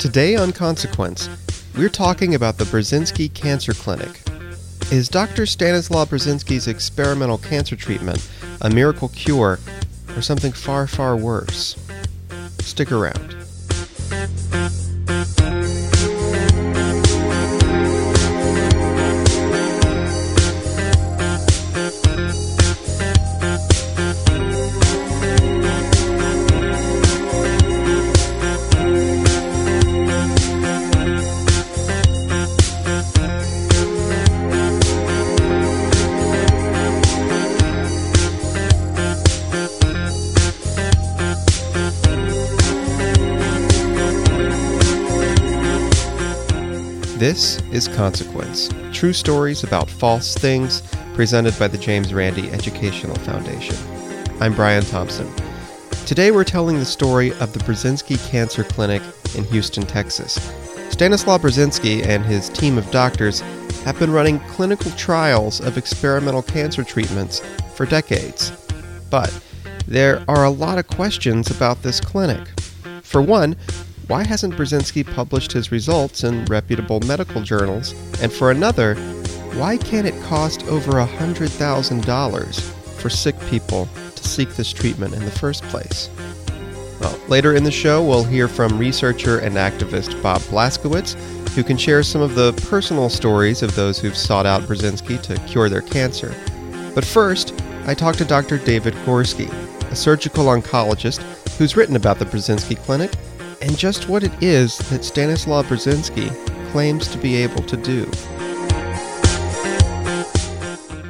Today 0.00 0.34
on 0.34 0.50
Consequence, 0.50 1.28
we're 1.76 1.90
talking 1.90 2.34
about 2.34 2.56
the 2.56 2.64
Burzynski 2.64 3.34
Cancer 3.34 3.74
Clinic. 3.74 4.22
Is 4.90 5.10
Dr. 5.10 5.44
Stanislaw 5.44 6.06
Burzynski's 6.06 6.66
experimental 6.68 7.36
cancer 7.36 7.76
treatment 7.76 8.26
a 8.62 8.70
miracle 8.70 9.08
cure 9.10 9.58
or 10.16 10.22
something 10.22 10.52
far, 10.52 10.86
far 10.86 11.18
worse? 11.18 11.76
Stick 12.60 12.90
around. 12.90 13.39
This 47.30 47.62
is 47.70 47.86
Consequence 47.86 48.70
True 48.92 49.12
Stories 49.12 49.62
About 49.62 49.88
False 49.88 50.34
Things, 50.34 50.82
presented 51.14 51.56
by 51.60 51.68
the 51.68 51.78
James 51.78 52.12
Randi 52.12 52.50
Educational 52.50 53.14
Foundation. 53.18 53.76
I'm 54.40 54.52
Brian 54.52 54.82
Thompson. 54.82 55.32
Today 56.06 56.32
we're 56.32 56.42
telling 56.42 56.80
the 56.80 56.84
story 56.84 57.30
of 57.34 57.52
the 57.52 57.60
Burzynski 57.60 58.18
Cancer 58.28 58.64
Clinic 58.64 59.00
in 59.36 59.44
Houston, 59.44 59.84
Texas. 59.84 60.40
Stanislaw 60.90 61.38
Burzynski 61.38 62.04
and 62.04 62.24
his 62.24 62.48
team 62.48 62.76
of 62.76 62.90
doctors 62.90 63.42
have 63.84 63.96
been 64.00 64.10
running 64.10 64.40
clinical 64.48 64.90
trials 64.96 65.60
of 65.60 65.78
experimental 65.78 66.42
cancer 66.42 66.82
treatments 66.82 67.38
for 67.76 67.86
decades. 67.86 68.50
But 69.08 69.32
there 69.86 70.24
are 70.26 70.46
a 70.46 70.50
lot 70.50 70.78
of 70.78 70.88
questions 70.88 71.48
about 71.48 71.80
this 71.84 72.00
clinic. 72.00 72.48
For 73.04 73.22
one, 73.22 73.54
why 74.10 74.26
hasn't 74.26 74.56
Burzynski 74.56 75.06
published 75.14 75.52
his 75.52 75.70
results 75.70 76.24
in 76.24 76.44
reputable 76.46 76.98
medical 76.98 77.42
journals? 77.42 77.92
And 78.20 78.32
for 78.32 78.50
another, 78.50 78.96
why 79.54 79.76
can't 79.76 80.04
it 80.04 80.20
cost 80.24 80.66
over 80.66 80.94
$100,000 80.94 82.60
for 83.00 83.08
sick 83.08 83.38
people 83.42 83.88
to 84.16 84.28
seek 84.28 84.48
this 84.56 84.72
treatment 84.72 85.14
in 85.14 85.24
the 85.24 85.30
first 85.30 85.62
place? 85.64 86.10
Well, 87.00 87.16
later 87.28 87.54
in 87.54 87.62
the 87.62 87.70
show, 87.70 88.02
we'll 88.02 88.24
hear 88.24 88.48
from 88.48 88.80
researcher 88.80 89.38
and 89.38 89.54
activist 89.54 90.20
Bob 90.20 90.40
Blaskiewicz, 90.42 91.14
who 91.50 91.62
can 91.62 91.76
share 91.76 92.02
some 92.02 92.20
of 92.20 92.34
the 92.34 92.52
personal 92.68 93.10
stories 93.10 93.62
of 93.62 93.76
those 93.76 94.00
who've 94.00 94.16
sought 94.16 94.44
out 94.44 94.62
Burzynski 94.62 95.22
to 95.22 95.36
cure 95.46 95.68
their 95.68 95.82
cancer. 95.82 96.34
But 96.96 97.04
first, 97.04 97.54
I 97.86 97.94
talked 97.94 98.18
to 98.18 98.24
Dr. 98.24 98.58
David 98.58 98.94
Gorski, 99.06 99.48
a 99.92 99.94
surgical 99.94 100.46
oncologist 100.46 101.22
who's 101.58 101.76
written 101.76 101.94
about 101.94 102.18
the 102.18 102.24
Burzynski 102.24 102.76
Clinic 102.76 103.12
and 103.60 103.76
just 103.76 104.08
what 104.08 104.22
it 104.22 104.42
is 104.42 104.78
that 104.90 105.04
Stanislaw 105.04 105.62
Burzynski 105.62 106.30
claims 106.72 107.08
to 107.08 107.18
be 107.18 107.36
able 107.36 107.62
to 107.64 107.76
do. 107.76 108.10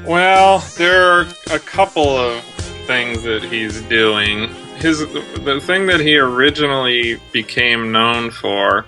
Well, 0.06 0.64
there 0.76 1.12
are 1.12 1.26
a 1.52 1.58
couple 1.60 2.16
of 2.16 2.42
things 2.86 3.22
that 3.22 3.44
he's 3.44 3.80
doing. 3.82 4.48
His 4.76 4.98
the 4.98 5.60
thing 5.62 5.86
that 5.86 6.00
he 6.00 6.18
originally 6.18 7.20
became 7.32 7.92
known 7.92 8.30
for 8.30 8.86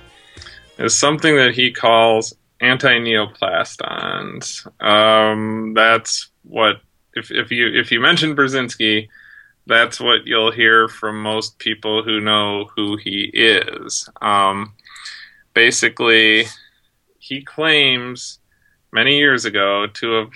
is 0.78 0.98
something 0.98 1.36
that 1.36 1.54
he 1.54 1.70
calls 1.70 2.34
anti-neoplastons. 2.60 4.66
Um, 4.82 5.74
that's 5.74 6.30
what 6.42 6.80
if 7.14 7.30
if 7.30 7.50
you 7.50 7.68
if 7.68 7.92
you 7.92 8.00
mention 8.00 8.34
Burzynski, 8.34 9.08
that's 9.66 10.00
what 10.00 10.26
you'll 10.26 10.52
hear 10.52 10.88
from 10.88 11.22
most 11.22 11.58
people 11.58 12.02
who 12.02 12.20
know 12.20 12.68
who 12.76 12.96
he 12.96 13.30
is. 13.32 14.08
Um, 14.20 14.74
basically, 15.54 16.46
he 17.18 17.42
claims 17.42 18.38
many 18.92 19.18
years 19.18 19.44
ago 19.44 19.86
to 19.94 20.12
have 20.12 20.30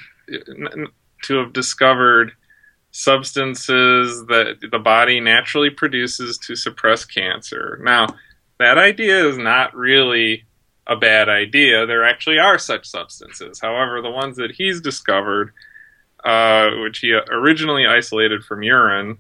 to 1.23 1.35
have 1.39 1.53
discovered 1.53 2.33
substances 2.91 4.25
that 4.27 4.57
the 4.71 4.79
body 4.79 5.21
naturally 5.21 5.71
produces 5.71 6.39
to 6.39 6.57
suppress 6.57 7.05
cancer. 7.05 7.79
Now, 7.83 8.07
that 8.59 8.79
idea 8.79 9.29
is 9.29 9.37
not 9.37 9.75
really 9.75 10.45
a 10.87 10.97
bad 10.97 11.29
idea. 11.29 11.85
There 11.85 12.05
actually 12.05 12.39
are 12.39 12.59
such 12.59 12.87
substances. 12.87 13.61
However, 13.61 14.01
the 14.01 14.11
ones 14.11 14.37
that 14.37 14.53
he's 14.53 14.81
discovered 14.81 15.53
uh, 16.27 16.71
which 16.79 16.99
he 16.99 17.13
originally 17.13 17.87
isolated 17.87 18.43
from 18.43 18.65
urine. 18.65 19.17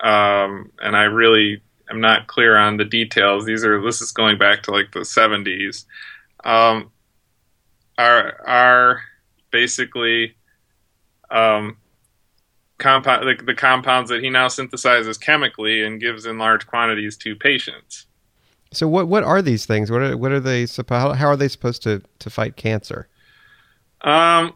Um, 0.00 0.70
and 0.82 0.94
I 0.94 1.04
really 1.04 1.62
am 1.90 2.02
not 2.02 2.26
clear 2.26 2.58
on 2.58 2.76
the 2.76 2.84
details. 2.84 3.46
These 3.46 3.64
are 3.64 3.80
this 3.80 4.02
is 4.02 4.12
going 4.12 4.36
back 4.36 4.62
to 4.64 4.70
like 4.70 4.92
the 4.92 5.00
70s. 5.00 5.86
Um, 6.44 6.92
are 7.96 8.38
are 8.46 9.00
basically 9.50 10.36
um, 11.30 11.78
compound 12.76 13.26
the, 13.26 13.42
the 13.42 13.54
compounds 13.54 14.10
that 14.10 14.22
he 14.22 14.28
now 14.28 14.48
synthesizes 14.48 15.18
chemically 15.18 15.82
and 15.82 15.98
gives 15.98 16.26
in 16.26 16.36
large 16.36 16.66
quantities 16.66 17.16
to 17.16 17.34
patients. 17.34 18.04
So 18.72 18.86
what 18.86 19.08
what 19.08 19.24
are 19.24 19.40
these 19.40 19.64
things? 19.64 19.90
What 19.90 20.02
are 20.02 20.18
what 20.18 20.32
are 20.32 20.40
they 20.40 20.66
supposed? 20.66 21.16
How 21.16 21.28
are 21.28 21.36
they 21.36 21.48
supposed 21.48 21.82
to 21.84 22.02
to 22.18 22.28
fight 22.28 22.56
cancer? 22.56 23.08
Um, 24.02 24.52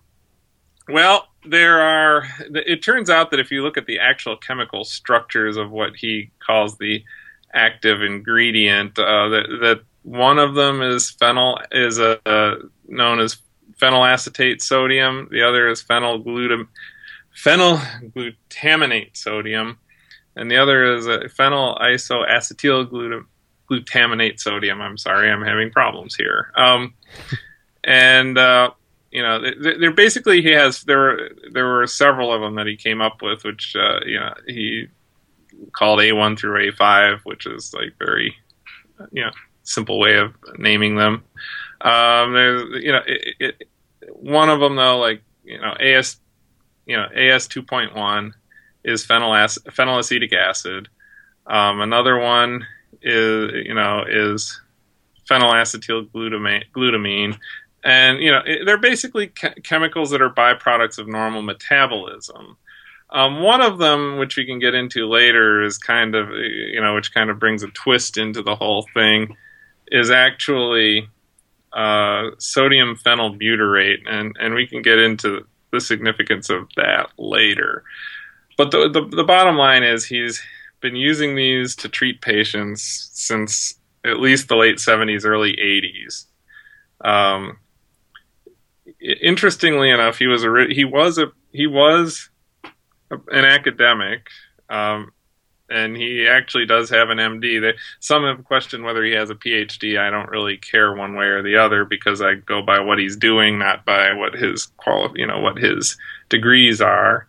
well, 0.87 1.30
there 1.45 1.81
are. 1.81 2.25
It 2.55 2.83
turns 2.83 3.11
out 3.11 3.31
that 3.31 3.41
if 3.41 3.51
you 3.51 3.63
look 3.63 3.77
at 3.77 3.87
the 3.87 3.99
actual 3.99 4.37
chemical 4.37 4.85
structures 4.85 5.57
of 5.57 5.71
what 5.71 5.97
he 5.97 6.31
calls 6.39 6.79
the 6.79 7.05
active 7.53 8.03
ingredient, 8.03 8.99
uh, 8.99 9.29
that 9.29 9.47
that 9.61 9.81
one 10.03 10.39
of 10.39 10.55
them 10.55 10.83
is 10.83 11.15
phenyl 11.21 11.57
is 11.71 11.99
a, 11.99 12.21
uh, 12.29 12.57
known 12.87 13.21
as 13.21 13.39
phenylacetate 13.81 14.63
sodium. 14.63 15.29
The 15.31 15.43
other 15.43 15.69
is 15.69 15.83
phenyl 15.83 16.25
glutam 16.25 16.69
phenylglutaminate 17.35 19.17
sodium, 19.17 19.79
and 20.37 20.51
the 20.51 20.57
other 20.59 20.95
is 20.95 21.07
a 21.07 21.21
phenyl 21.21 21.81
isoacetyl 21.81 23.25
glutaminate 23.71 24.41
sodium. 24.41 24.81
I'm 24.81 24.99
sorry, 24.99 25.31
I'm 25.31 25.43
having 25.43 25.71
problems 25.71 26.15
here. 26.15 26.53
Um, 26.57 26.95
and 27.85 28.37
uh, 28.37 28.71
you 29.11 29.23
know, 29.23 29.41
they're 29.61 29.93
basically 29.93 30.41
he 30.41 30.51
has 30.51 30.83
there 30.85 30.99
were 30.99 31.31
there 31.53 31.67
were 31.67 31.87
several 31.87 32.33
of 32.33 32.41
them 32.41 32.55
that 32.55 32.67
he 32.67 32.77
came 32.77 33.01
up 33.01 33.23
with, 33.23 33.43
which 33.45 33.75
uh, 33.75 34.01
you 34.07 34.21
know 34.21 34.35
he 34.47 34.87
called 35.73 36.01
A 36.01 36.13
one 36.13 36.37
through 36.37 36.69
A 36.69 36.73
five, 36.73 37.21
which 37.25 37.47
is 37.47 37.75
like 37.75 37.99
very 37.99 38.37
you 39.11 39.25
know 39.25 39.33
simple 39.65 39.99
way 39.99 40.17
of 40.17 40.35
naming 40.59 40.97
them. 40.97 41.25
Um, 41.81 42.35
there's 42.35 42.85
you 42.85 42.93
know 42.93 43.03
it, 43.05 43.35
it, 43.41 43.69
one 44.11 44.49
of 44.49 44.61
them 44.61 44.77
though, 44.77 44.99
like 44.99 45.23
you 45.43 45.61
know 45.61 45.73
AS 45.73 46.21
you 46.87 46.97
know 46.97 47.07
AS 47.07 47.49
two 47.49 47.65
point 47.65 47.97
one 47.97 48.35
is 48.85 49.05
phenyl 49.05 49.33
phenylacetic 49.71 50.33
acid. 50.33 50.89
Um, 51.49 51.81
another 51.81 52.17
one 52.17 52.65
is 53.03 53.67
you 53.67 53.75
know 53.75 54.05
is 54.09 54.61
phenylacetyl 55.29 56.11
glutamine, 56.11 56.65
glutamine 56.73 57.37
and 57.85 58.21
you 58.21 58.31
know 58.31 58.43
they're 58.65 58.79
basically 58.79 59.29
chemicals 59.29 60.11
that 60.11 60.23
are 60.23 60.31
byproducts 60.31 60.99
of 60.99 61.09
normal 61.09 61.43
metabolism. 61.43 62.57
Um, 63.13 63.43
one 63.43 63.61
of 63.61 63.79
them, 63.79 64.19
which 64.19 64.37
we 64.37 64.47
can 64.47 64.61
get 64.61 64.75
into 64.75 65.09
later, 65.09 65.63
is 65.63 65.79
kind 65.79 66.15
of 66.15 66.31
you 66.31 66.81
know 66.81 66.95
which 66.95 67.13
kind 67.13 67.31
of 67.31 67.39
brings 67.39 67.63
a 67.63 67.69
twist 67.69 68.17
into 68.17 68.43
the 68.43 68.57
whole 68.57 68.87
thing, 68.95 69.37
is 69.89 70.11
actually 70.11 71.09
uh, 71.73 72.31
sodium 72.39 72.97
phenylbutyrate, 72.97 74.09
and 74.09 74.37
and 74.39 74.55
we 74.55 74.67
can 74.67 74.83
get 74.83 74.99
into 74.99 75.47
the 75.73 75.81
significance 75.81 76.51
of 76.51 76.69
that 76.77 77.11
later. 77.17 77.85
But 78.57 78.73
the, 78.73 78.91
the, 78.91 79.17
the 79.17 79.25
bottom 79.25 79.57
line 79.57 79.83
is 79.83 80.05
he's 80.05 80.43
been 80.81 80.97
using 80.97 81.35
these 81.35 81.77
to 81.77 81.89
treat 81.89 82.21
patients 82.21 83.11
since 83.13 83.75
at 84.05 84.19
least 84.19 84.49
the 84.49 84.57
late 84.57 84.77
70s, 84.77 85.25
early 85.25 85.57
80s. 85.57 86.27
Um, 87.03 87.59
interestingly 89.01 89.91
enough, 89.91 90.19
he 90.19 90.27
was 90.27 90.45
a 90.45 90.67
he 90.71 90.85
was 90.85 91.19
a 91.19 91.33
he 91.53 91.67
was 91.67 92.29
a, 93.11 93.17
an 93.29 93.45
academic, 93.45 94.29
um, 94.69 95.13
and 95.69 95.97
he 95.97 96.27
actually 96.29 96.67
does 96.67 96.91
have 96.91 97.11
an 97.11 97.19
MD. 97.19 97.61
They, 97.61 97.79
some 98.01 98.25
have 98.25 98.45
questioned 98.45 98.85
whether 98.85 99.05
he 99.05 99.13
has 99.13 99.31
a 99.31 99.35
PhD. 99.35 99.99
I 99.99 100.11
don't 100.11 100.31
really 100.31 100.57
care 100.57 100.95
one 100.95 101.15
way 101.15 101.27
or 101.27 101.43
the 101.43 101.57
other 101.57 101.85
because 101.85 102.21
I 102.21 102.35
go 102.35 102.63
by 102.63 102.81
what 102.81 102.99
he's 102.99 103.17
doing, 103.17 103.59
not 103.59 103.85
by 103.85 104.13
what 104.13 104.35
his 104.35 104.67
quali- 104.77 105.21
you 105.21 105.27
know 105.27 105.41
what 105.41 105.59
his 105.59 105.97
degrees 106.29 106.81
are. 106.81 107.27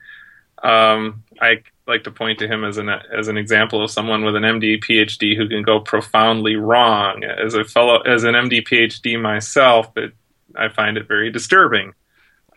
Um, 0.63 1.23
I 1.41 1.63
like 1.87 2.03
to 2.03 2.11
point 2.11 2.39
to 2.39 2.47
him 2.47 2.63
as 2.63 2.77
an 2.77 2.89
as 2.89 3.27
an 3.27 3.37
example 3.37 3.83
of 3.83 3.91
someone 3.91 4.23
with 4.23 4.35
an 4.35 4.43
MD 4.43 4.83
PhD 4.83 5.35
who 5.35 5.47
can 5.47 5.63
go 5.63 5.79
profoundly 5.79 6.55
wrong. 6.55 7.23
As 7.23 7.53
a 7.53 7.63
fellow 7.63 8.01
as 8.01 8.23
an 8.23 8.35
MD 8.35 8.65
PhD 8.67 9.19
myself, 9.19 9.91
it, 9.97 10.13
I 10.55 10.69
find 10.69 10.97
it 10.97 11.07
very 11.07 11.31
disturbing. 11.31 11.93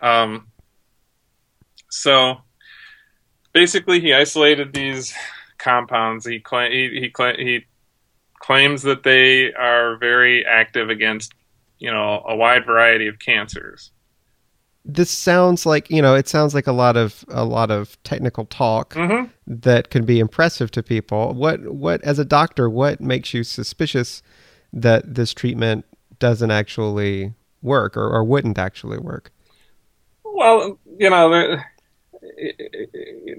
Um, 0.01 0.49
so 1.91 2.37
basically, 3.53 4.01
he 4.01 4.13
isolated 4.13 4.73
these 4.73 5.15
compounds. 5.59 6.27
He 6.27 6.41
cla- 6.41 6.71
he 6.71 7.01
he, 7.01 7.11
cla- 7.11 7.37
he 7.37 7.65
claims 8.39 8.83
that 8.83 9.03
they 9.03 9.53
are 9.55 9.97
very 9.97 10.45
active 10.45 10.91
against 10.91 11.33
you 11.79 11.91
know 11.91 12.23
a 12.27 12.37
wide 12.37 12.67
variety 12.67 13.07
of 13.07 13.19
cancers 13.19 13.91
this 14.85 15.11
sounds 15.11 15.65
like 15.65 15.91
you 15.91 16.03
know 16.03 16.15
it 16.15 16.29
sounds 16.29 16.55
like 16.55 16.67
a 16.67 16.73
lot 16.73 16.97
of 16.97 17.25
a 17.29 17.45
lot 17.45 17.71
of 17.71 18.01
technical 18.03 18.45
talk 18.45 18.95
mm-hmm. 18.95 19.31
that 19.47 19.91
can 19.91 20.05
be 20.05 20.21
impressive 20.21 20.71
to 20.71 20.83
people 20.83 21.33
what 21.33 21.61
what 21.73 22.03
as 22.03 22.19
a 22.19 22.25
doctor 22.25 22.69
what 22.69 23.01
makes 23.01 23.33
you 23.33 23.43
suspicious 23.43 24.23
that 24.73 25.15
this 25.15 25.33
treatment 25.33 25.85
doesn't 26.19 26.51
actually 26.51 27.33
work 27.65 27.97
or, 27.97 28.09
or 28.09 28.23
wouldn't 28.23 28.59
actually 28.59 28.99
work 28.99 29.33
well 30.25 30.79
you 30.99 31.11
know 31.11 31.31
the, 31.31 31.59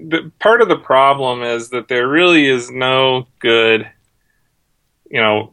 the 0.08 0.32
part 0.38 0.60
of 0.60 0.68
the 0.68 0.76
problem 0.76 1.42
is 1.42 1.70
that 1.70 1.88
there 1.88 2.08
really 2.08 2.46
is 2.46 2.70
no 2.70 3.26
good 3.38 3.88
you 5.10 5.20
know 5.20 5.52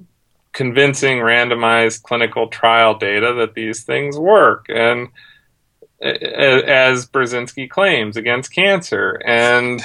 convincing 0.52 1.18
randomized 1.18 2.04
clinical 2.04 2.48
trial 2.48 2.98
data 2.98 3.34
that 3.34 3.56
these 3.56 3.84
things 3.84 4.18
work 4.18 4.66
and 4.70 5.10
as 6.04 7.08
Burzynski 7.08 7.70
claims 7.70 8.18
against 8.18 8.54
cancer. 8.54 9.22
And 9.26 9.82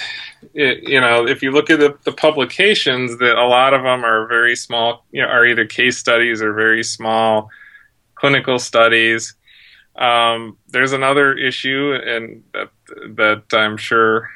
it, 0.53 0.89
you 0.89 1.01
know, 1.01 1.27
if 1.27 1.43
you 1.43 1.53
look 1.53 1.71
at 1.71 1.79
the, 1.79 1.97
the, 2.05 2.13
publications, 2.13 3.19
that 3.19 3.37
a 3.37 3.47
lot 3.47 3.75
of 3.75 3.83
them 3.83 4.05
are 4.05 4.27
very 4.27 4.57
small, 4.57 5.05
you 5.13 5.23
know, 5.23 5.29
are 5.29 5.47
either 5.47 5.65
case 5.65 5.97
studies 5.97 6.43
or 6.43 6.53
very 6.53 6.83
small 6.83 7.51
clinical 8.19 8.59
studies. 8.59 9.35
Um, 9.97 10.59
there's 10.69 10.93
another 10.93 11.35
issue, 11.37 11.99
and 12.05 12.45
that 12.53 12.71
that 13.17 13.45
I'm 13.53 13.77
sure 13.77 14.31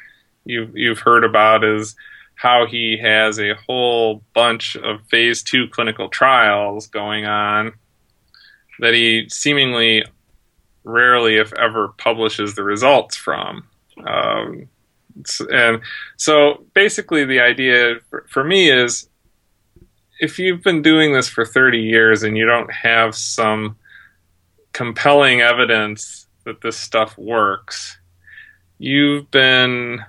you've 0.45 0.75
you've 0.75 0.99
heard 0.99 1.23
about 1.23 1.63
is 1.63 1.95
how 2.35 2.65
he 2.65 2.97
has 2.97 3.39
a 3.39 3.53
whole 3.53 4.23
bunch 4.33 4.75
of 4.75 5.01
phase 5.07 5.43
two 5.43 5.67
clinical 5.69 6.09
trials 6.09 6.87
going 6.87 7.25
on 7.25 7.73
that 8.79 8.93
he 8.93 9.29
seemingly 9.29 10.03
rarely, 10.83 11.37
if 11.37 11.53
ever, 11.53 11.89
publishes 11.97 12.55
the 12.55 12.63
results 12.63 13.15
from. 13.15 13.65
Um, 14.05 14.67
and 15.51 15.81
so 16.17 16.65
basically, 16.73 17.23
the 17.23 17.39
idea 17.39 17.95
for, 18.09 18.25
for 18.29 18.43
me 18.43 18.69
is 18.71 19.07
if 20.23 20.39
you've 20.39 20.63
been 20.63 20.81
doing 20.81 21.11
this 21.11 21.27
for 21.27 21.45
30 21.45 21.79
years 21.79 22.23
and 22.23 22.37
you 22.37 22.45
don't 22.45 22.71
have 22.71 23.13
some 23.13 23.75
compelling 24.71 25.41
evidence 25.41 26.27
that 26.45 26.61
this 26.61 26.77
stuff 26.77 27.17
works, 27.17 27.97
you've 28.77 29.29
been 29.31 29.99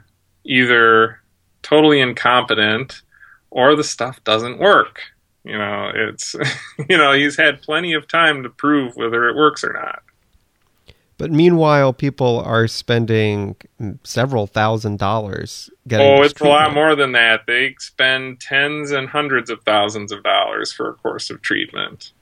either 0.45 1.21
totally 1.63 2.01
incompetent 2.01 3.03
or 3.51 3.75
the 3.75 3.83
stuff 3.83 4.23
doesn't 4.23 4.61
work. 4.61 5.01
You 5.43 5.59
know, 5.59 5.91
it's, 5.93 6.37
you 6.89 6.97
know, 6.97 7.13
he's 7.13 7.37
had 7.37 7.61
plenty 7.61 7.95
of 7.95 8.07
time 8.07 8.45
to 8.45 8.49
prove 8.51 8.95
whether 8.95 9.29
it 9.29 9.35
works 9.35 9.65
or 9.65 9.73
not. 9.73 10.05
But 11.17 11.31
meanwhile, 11.31 11.93
people 11.93 12.41
are 12.41 12.67
spending 12.67 13.57
several 14.03 14.47
thousand 14.47 14.99
dollars 14.99 15.71
getting. 15.87 16.07
Oh, 16.07 16.23
it's 16.23 16.35
treatment. 16.35 16.61
a 16.61 16.65
lot 16.65 16.75
more 16.75 16.97
than 16.97 17.13
that. 17.13 17.43
They 17.47 17.77
spend 17.79 18.41
tens 18.41 18.91
and 18.91 19.09
hundreds 19.09 19.49
of 19.49 19.63
thousands 19.63 20.11
of 20.11 20.23
dollars 20.25 20.73
for 20.73 20.91
a 20.91 20.95
course 20.95 21.31
of 21.31 21.41
treatment. 21.41 22.13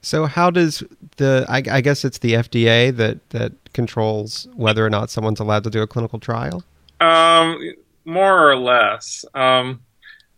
So, 0.00 0.24
how 0.26 0.50
does 0.50 0.82
the? 1.18 1.44
I, 1.48 1.62
I 1.70 1.80
guess 1.82 2.04
it's 2.04 2.18
the 2.18 2.32
FDA 2.32 2.94
that 2.96 3.28
that 3.30 3.52
controls 3.74 4.48
whether 4.54 4.84
or 4.84 4.90
not 4.90 5.10
someone's 5.10 5.40
allowed 5.40 5.64
to 5.64 5.70
do 5.70 5.82
a 5.82 5.86
clinical 5.86 6.18
trial. 6.18 6.64
Um, 7.00 7.74
more 8.04 8.50
or 8.50 8.56
less. 8.56 9.24
Um, 9.34 9.80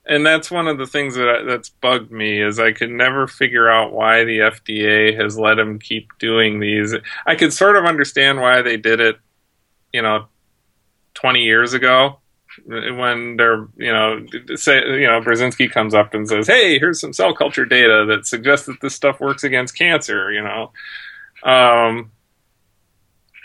and 0.06 0.24
that's 0.24 0.50
one 0.50 0.68
of 0.68 0.78
the 0.78 0.86
things 0.86 1.14
that 1.14 1.44
that's 1.46 1.70
bugged 1.70 2.10
me 2.10 2.40
is 2.42 2.58
I 2.58 2.72
could 2.72 2.90
never 2.90 3.26
figure 3.26 3.70
out 3.70 3.92
why 3.92 4.24
the 4.24 4.38
FDA 4.38 5.18
has 5.18 5.38
let 5.38 5.54
them 5.54 5.78
keep 5.78 6.08
doing 6.18 6.60
these. 6.60 6.94
I 7.26 7.36
could 7.36 7.52
sort 7.52 7.76
of 7.76 7.86
understand 7.86 8.40
why 8.40 8.62
they 8.62 8.76
did 8.76 9.00
it, 9.00 9.16
you 9.92 10.02
know, 10.02 10.26
20 11.14 11.40
years 11.40 11.72
ago 11.72 12.18
when 12.66 13.36
they're, 13.36 13.66
you 13.76 13.92
know, 13.92 14.24
say, 14.56 14.76
you 15.00 15.06
know, 15.06 15.20
Burzynski 15.20 15.70
comes 15.70 15.94
up 15.94 16.14
and 16.14 16.28
says, 16.28 16.46
"Hey, 16.46 16.78
here's 16.78 17.00
some 17.00 17.12
cell 17.12 17.34
culture 17.34 17.64
data 17.64 18.04
that 18.08 18.26
suggests 18.26 18.66
that 18.66 18.80
this 18.80 18.94
stuff 18.94 19.20
works 19.20 19.42
against 19.42 19.76
cancer," 19.76 20.30
you 20.30 20.42
know. 20.42 20.72
Um, 21.42 22.12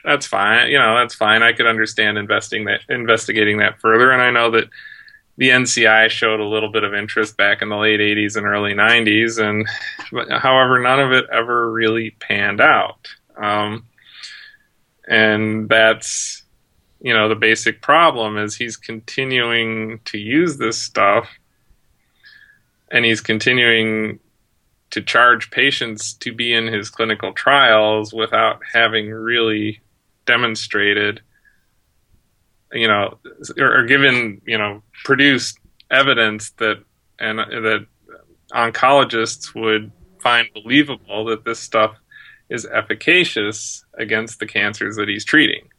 that's 0.03 0.27
fine. 0.27 0.69
You 0.69 0.77
know, 0.77 0.95
that's 0.97 1.15
fine. 1.15 1.41
I 1.41 1.53
could 1.53 1.65
understand 1.67 2.17
investing 2.17 2.65
that 2.65 2.81
investigating 2.89 3.57
that 3.59 3.79
further 3.79 4.11
and 4.11 4.21
I 4.21 4.31
know 4.31 4.51
that 4.51 4.69
the 5.39 5.51
NCI 5.51 6.09
showed 6.09 6.41
a 6.41 6.45
little 6.45 6.69
bit 6.69 6.83
of 6.83 6.93
interest 6.93 7.37
back 7.37 7.61
in 7.61 7.69
the 7.69 7.77
late 7.77 8.01
80s 8.01 8.35
and 8.35 8.45
early 8.45 8.73
90s, 8.73 9.39
and 9.39 9.65
however, 10.37 10.79
none 10.79 10.99
of 10.99 11.13
it 11.13 11.27
ever 11.31 11.71
really 11.71 12.09
panned 12.19 12.59
out. 12.59 13.07
Um, 13.37 13.85
and 15.07 15.69
that's 15.69 16.43
you 16.99 17.13
know 17.13 17.29
the 17.29 17.35
basic 17.35 17.81
problem 17.81 18.37
is 18.37 18.53
he's 18.53 18.75
continuing 18.75 20.01
to 20.03 20.17
use 20.17 20.57
this 20.57 20.77
stuff 20.77 21.29
and 22.91 23.05
he's 23.05 23.21
continuing 23.21 24.19
to 24.91 25.01
charge 25.01 25.51
patients 25.51 26.13
to 26.15 26.33
be 26.33 26.53
in 26.53 26.67
his 26.67 26.89
clinical 26.89 27.31
trials 27.31 28.13
without 28.13 28.59
having 28.73 29.09
really 29.09 29.79
demonstrated 30.25 31.21
you 32.71 32.87
know, 32.87 33.17
or, 33.57 33.79
or 33.79 33.85
given, 33.85 34.41
you 34.45 34.57
know, 34.57 34.83
produced 35.03 35.59
evidence 35.91 36.51
that 36.51 36.83
and 37.19 37.39
that 37.39 37.85
oncologists 38.53 39.53
would 39.55 39.91
find 40.21 40.47
believable 40.53 41.25
that 41.25 41.45
this 41.45 41.59
stuff 41.59 41.95
is 42.49 42.65
efficacious 42.65 43.85
against 43.97 44.39
the 44.39 44.45
cancers 44.47 44.95
that 44.95 45.07
he's 45.07 45.25
treating. 45.25 45.69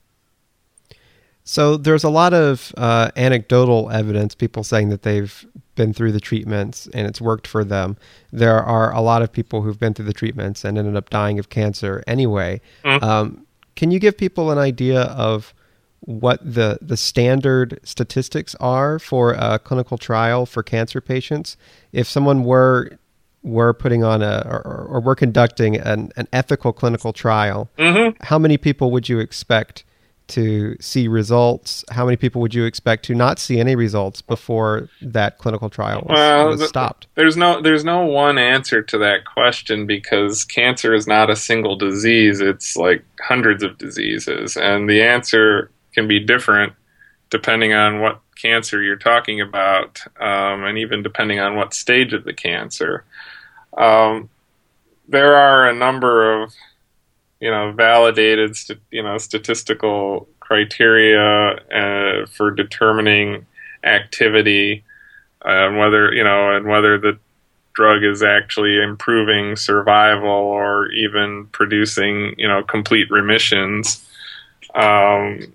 So 1.43 1.77
there's 1.77 2.05
a 2.05 2.11
lot 2.11 2.33
of 2.33 2.73
uh, 2.77 3.11
anecdotal 3.17 3.91
evidence, 3.91 4.35
people 4.35 4.63
saying 4.63 4.91
that 4.91 5.03
they've 5.03 5.47
been 5.75 5.93
through 5.93 6.13
the 6.13 6.21
treatments 6.21 6.87
and 6.93 7.07
it's 7.07 7.21
worked 7.21 7.47
for 7.47 7.65
them. 7.65 7.97
There 8.31 8.63
are 8.63 8.93
a 8.93 9.01
lot 9.01 9.23
of 9.23 9.33
people 9.33 9.63
who've 9.63 9.79
been 9.79 9.95
through 9.95 10.05
the 10.05 10.13
treatments 10.13 10.65
and 10.65 10.79
ended 10.79 10.97
up 10.97 11.11
dying 11.11 11.39
of 11.39 11.49
cancer 11.49 12.05
anyway. 12.07 12.61
Mm-hmm. 12.85 13.03
Um, 13.03 13.47
can 13.75 13.91
you 13.91 13.99
give 13.99 14.17
people 14.17 14.51
an 14.51 14.59
idea 14.59 15.03
of 15.03 15.55
what 16.01 16.41
the 16.43 16.79
the 16.81 16.97
standard 16.97 17.79
statistics 17.85 18.55
are 18.57 18.99
for 18.99 19.33
a 19.33 19.59
clinical 19.59 19.99
trial 19.99 20.47
for 20.47 20.63
cancer 20.63 21.01
patients. 21.01 21.57
If 21.93 22.09
someone 22.09 22.45
were 22.45 22.99
were 23.43 23.73
putting 23.73 24.05
on 24.05 24.23
a 24.23 24.43
or, 24.47 24.87
or 24.91 25.01
were 25.01 25.15
conducting 25.15 25.77
an, 25.77 26.13
an 26.17 26.29
ethical 26.31 26.75
clinical 26.75 27.11
trial 27.13 27.71
mm-hmm. 27.79 28.15
how 28.23 28.39
many 28.39 28.59
people 28.59 28.91
would 28.91 29.09
you 29.09 29.19
expect 29.19 29.83
to 30.31 30.77
see 30.81 31.09
results? 31.09 31.85
How 31.91 32.05
many 32.05 32.17
people 32.17 32.41
would 32.41 32.55
you 32.55 32.65
expect 32.65 33.05
to 33.07 33.15
not 33.15 33.39
see 33.39 33.59
any 33.59 33.75
results 33.75 34.23
before 34.23 34.89
that 35.03 35.39
clinical 35.39 35.69
trial 35.69 36.05
was, 36.09 36.17
well, 36.17 36.49
was 36.49 36.69
stopped? 36.69 37.09
there's 37.17 37.37
no 37.37 37.61
there's 37.61 37.85
no 37.85 38.05
one 38.05 38.39
answer 38.39 38.81
to 38.81 38.99
that 38.99 39.25
question 39.25 39.87
because 39.87 40.45
cancer 40.45 40.95
is 40.95 41.07
not 41.07 41.31
a 41.31 41.37
single 41.37 41.77
disease. 41.77 42.41
It's 42.41 42.77
like 42.77 43.05
hundreds 43.21 43.63
of 43.63 43.77
diseases. 43.79 44.57
And 44.57 44.89
the 44.89 45.03
answer 45.03 45.71
can 45.95 46.09
be 46.09 46.21
different 46.21 46.75
depending 47.31 47.73
on 47.73 48.01
what 48.01 48.21
cancer 48.41 48.83
you're 48.83 48.97
talking 48.97 49.41
about, 49.41 50.01
um, 50.19 50.65
and 50.65 50.79
even 50.79 51.03
depending 51.03 51.39
on 51.39 51.55
what 51.55 51.73
stage 51.73 52.13
of 52.13 52.25
the 52.25 52.33
cancer. 52.33 53.05
Um, 53.77 54.29
there 55.09 55.37
are 55.37 55.69
a 55.69 55.75
number 55.75 56.43
of, 56.43 56.53
you 57.41 57.51
know, 57.51 57.73
validated, 57.73 58.57
you 58.91 59.03
know, 59.03 59.17
statistical 59.19 60.29
criteria 60.41 61.23
uh, 61.23 62.27
for 62.27 62.51
determining 62.51 63.47
activity 63.85 64.85
and 65.45 65.79
whether, 65.79 66.13
you 66.13 66.25
know, 66.25 66.57
and 66.57 66.67
whether 66.67 66.99
the 66.99 67.19
drug 67.73 68.03
is 68.03 68.23
actually 68.23 68.83
improving 68.83 69.57
survival 69.57 70.29
or 70.29 70.91
even 70.93 71.47
producing, 71.53 72.35
you 72.37 72.49
know, 72.49 72.63
complete 72.63 73.11
remissions. 73.11 74.05
Um, 74.75 75.55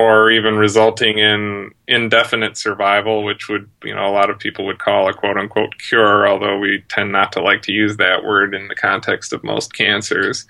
or 0.00 0.30
even 0.30 0.56
resulting 0.56 1.18
in 1.18 1.70
indefinite 1.86 2.56
survival, 2.56 3.22
which 3.22 3.48
would, 3.48 3.68
you 3.84 3.94
know, 3.94 4.06
a 4.06 4.12
lot 4.12 4.30
of 4.30 4.38
people 4.38 4.64
would 4.64 4.78
call 4.78 5.08
a 5.08 5.12
quote 5.12 5.36
unquote 5.36 5.78
cure, 5.78 6.26
although 6.26 6.58
we 6.58 6.82
tend 6.88 7.12
not 7.12 7.32
to 7.32 7.42
like 7.42 7.62
to 7.62 7.72
use 7.72 7.96
that 7.98 8.24
word 8.24 8.54
in 8.54 8.68
the 8.68 8.74
context 8.74 9.32
of 9.32 9.44
most 9.44 9.74
cancers. 9.74 10.46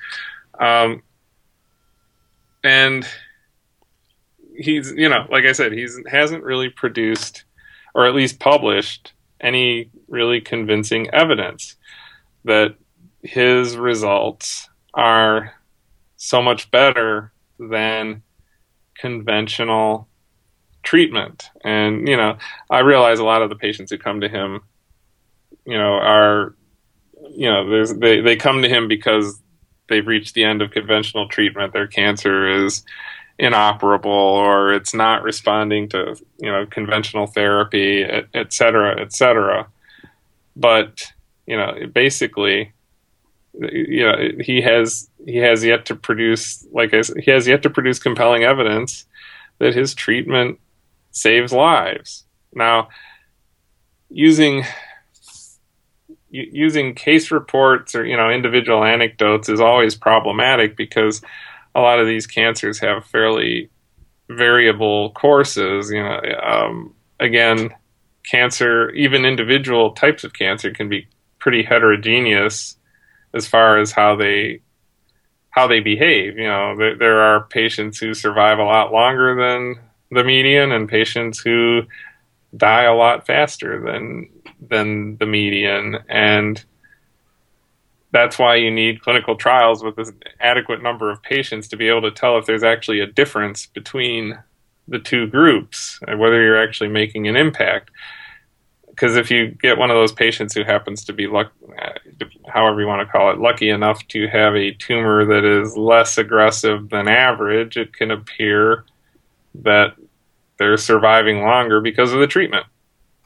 Um, 0.58 1.02
and, 2.62 3.06
he's 4.60 4.92
you 4.92 5.08
know 5.08 5.26
like 5.30 5.44
I 5.44 5.52
said 5.52 5.72
he 5.72 5.86
hasn't 6.06 6.44
really 6.44 6.68
produced 6.68 7.44
or 7.94 8.06
at 8.06 8.14
least 8.14 8.38
published 8.38 9.12
any 9.40 9.90
really 10.08 10.40
convincing 10.40 11.08
evidence 11.10 11.76
that 12.44 12.74
his 13.22 13.76
results 13.76 14.68
are 14.92 15.54
so 16.16 16.42
much 16.42 16.70
better 16.70 17.32
than 17.58 18.22
conventional 19.00 20.08
treatment. 20.82 21.50
And, 21.64 22.08
you 22.08 22.16
know, 22.16 22.36
I 22.68 22.80
realize 22.80 23.18
a 23.18 23.24
lot 23.24 23.42
of 23.42 23.48
the 23.48 23.56
patients 23.56 23.90
who 23.90 23.98
come 23.98 24.20
to 24.20 24.28
him, 24.28 24.60
you 25.64 25.78
know, 25.78 25.94
are, 25.94 26.54
you 27.30 27.50
know, 27.50 27.86
they, 27.86 28.20
they 28.20 28.36
come 28.36 28.62
to 28.62 28.68
him 28.68 28.88
because 28.88 29.40
they've 29.88 30.06
reached 30.06 30.34
the 30.34 30.44
end 30.44 30.62
of 30.62 30.70
conventional 30.70 31.28
treatment. 31.28 31.72
Their 31.72 31.86
cancer 31.86 32.64
is 32.64 32.82
inoperable 33.38 34.10
or 34.10 34.72
it's 34.72 34.94
not 34.94 35.22
responding 35.22 35.88
to, 35.88 36.16
you 36.38 36.50
know, 36.50 36.66
conventional 36.66 37.26
therapy, 37.26 38.02
et, 38.02 38.26
et 38.34 38.52
cetera, 38.52 39.00
et 39.00 39.12
cetera. 39.12 39.68
But, 40.56 41.12
you 41.46 41.56
know, 41.56 41.86
basically, 41.92 42.72
you 43.54 44.04
know, 44.04 44.16
he 44.40 44.62
has 44.62 45.08
he 45.26 45.36
has 45.38 45.64
yet 45.64 45.86
to 45.86 45.96
produce, 45.96 46.66
like 46.72 46.94
I 46.94 47.02
he 47.20 47.30
has 47.30 47.46
yet 47.46 47.62
to 47.64 47.70
produce 47.70 47.98
compelling 47.98 48.44
evidence 48.44 49.06
that 49.58 49.74
his 49.74 49.94
treatment 49.94 50.58
saves 51.10 51.52
lives. 51.52 52.24
Now, 52.52 52.88
using 54.08 54.64
using 56.30 56.94
case 56.94 57.30
reports 57.30 57.94
or 57.94 58.06
you 58.06 58.16
know 58.16 58.30
individual 58.30 58.84
anecdotes 58.84 59.48
is 59.48 59.60
always 59.60 59.96
problematic 59.96 60.76
because 60.76 61.22
a 61.74 61.80
lot 61.80 61.98
of 61.98 62.06
these 62.06 62.26
cancers 62.26 62.78
have 62.78 63.04
fairly 63.04 63.68
variable 64.28 65.10
courses. 65.10 65.90
You 65.90 66.02
know, 66.02 66.20
um, 66.42 66.94
again, 67.18 67.70
cancer, 68.24 68.90
even 68.90 69.24
individual 69.24 69.92
types 69.92 70.24
of 70.24 70.32
cancer, 70.32 70.70
can 70.70 70.88
be 70.88 71.08
pretty 71.38 71.62
heterogeneous 71.62 72.76
as 73.34 73.46
far 73.46 73.78
as 73.78 73.92
how 73.92 74.16
they 74.16 74.60
how 75.50 75.66
they 75.66 75.80
behave. 75.80 76.38
You 76.38 76.46
know, 76.46 76.76
there, 76.76 76.96
there 76.96 77.20
are 77.20 77.44
patients 77.44 77.98
who 77.98 78.14
survive 78.14 78.58
a 78.58 78.64
lot 78.64 78.92
longer 78.92 79.34
than 79.34 79.80
the 80.10 80.24
median, 80.24 80.72
and 80.72 80.88
patients 80.88 81.40
who 81.40 81.82
die 82.56 82.84
a 82.84 82.94
lot 82.94 83.26
faster 83.26 83.80
than 83.80 84.28
than 84.60 85.16
the 85.16 85.26
median, 85.26 85.98
and 86.08 86.64
that's 88.12 88.38
why 88.38 88.56
you 88.56 88.70
need 88.70 89.02
clinical 89.02 89.36
trials 89.36 89.84
with 89.84 89.98
an 89.98 90.20
adequate 90.40 90.82
number 90.82 91.10
of 91.10 91.22
patients 91.22 91.68
to 91.68 91.76
be 91.76 91.88
able 91.88 92.02
to 92.02 92.10
tell 92.10 92.38
if 92.38 92.46
there's 92.46 92.64
actually 92.64 92.98
a 92.98 93.06
difference 93.06 93.66
between 93.66 94.36
the 94.88 94.98
two 94.98 95.28
groups 95.28 96.00
and 96.08 96.18
whether 96.18 96.42
you're 96.42 96.60
actually 96.60 96.88
making 96.88 97.28
an 97.28 97.36
impact 97.36 97.90
because 99.00 99.16
if 99.16 99.30
you 99.30 99.48
get 99.48 99.78
one 99.78 99.90
of 99.90 99.96
those 99.96 100.12
patients 100.12 100.52
who 100.54 100.62
happens 100.62 101.04
to 101.04 101.14
be 101.14 101.26
luck, 101.26 101.52
however 102.48 102.80
you 102.80 102.86
want 102.86 103.06
to 103.06 103.10
call 103.10 103.30
it, 103.30 103.38
lucky 103.38 103.70
enough 103.70 104.06
to 104.08 104.28
have 104.28 104.54
a 104.54 104.72
tumor 104.72 105.24
that 105.24 105.44
is 105.44 105.76
less 105.76 106.18
aggressive 106.18 106.88
than 106.90 107.08
average, 107.08 107.76
it 107.76 107.94
can 107.94 108.10
appear 108.10 108.84
that 109.54 109.94
they're 110.58 110.76
surviving 110.76 111.42
longer 111.42 111.80
because 111.80 112.12
of 112.12 112.20
the 112.20 112.26
treatment. 112.26 112.66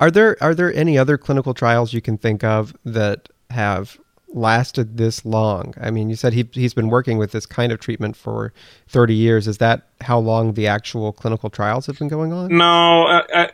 Are 0.00 0.10
there 0.10 0.36
are 0.40 0.54
there 0.54 0.74
any 0.74 0.98
other 0.98 1.16
clinical 1.16 1.54
trials 1.54 1.92
you 1.92 2.00
can 2.00 2.18
think 2.18 2.42
of 2.42 2.76
that 2.84 3.28
have 3.50 3.98
lasted 4.28 4.96
this 4.96 5.24
long? 5.24 5.74
I 5.80 5.90
mean, 5.90 6.10
you 6.10 6.16
said 6.16 6.32
he 6.32 6.48
he's 6.52 6.74
been 6.74 6.88
working 6.88 7.18
with 7.18 7.32
this 7.32 7.46
kind 7.46 7.72
of 7.72 7.80
treatment 7.80 8.16
for 8.16 8.52
30 8.88 9.14
years. 9.14 9.46
Is 9.46 9.58
that 9.58 9.88
how 10.00 10.18
long 10.18 10.54
the 10.54 10.66
actual 10.66 11.12
clinical 11.12 11.50
trials 11.50 11.86
have 11.86 11.98
been 11.98 12.08
going 12.08 12.32
on? 12.32 12.56
No, 12.56 13.06
uh, 13.06 13.22
uh, 13.32 13.48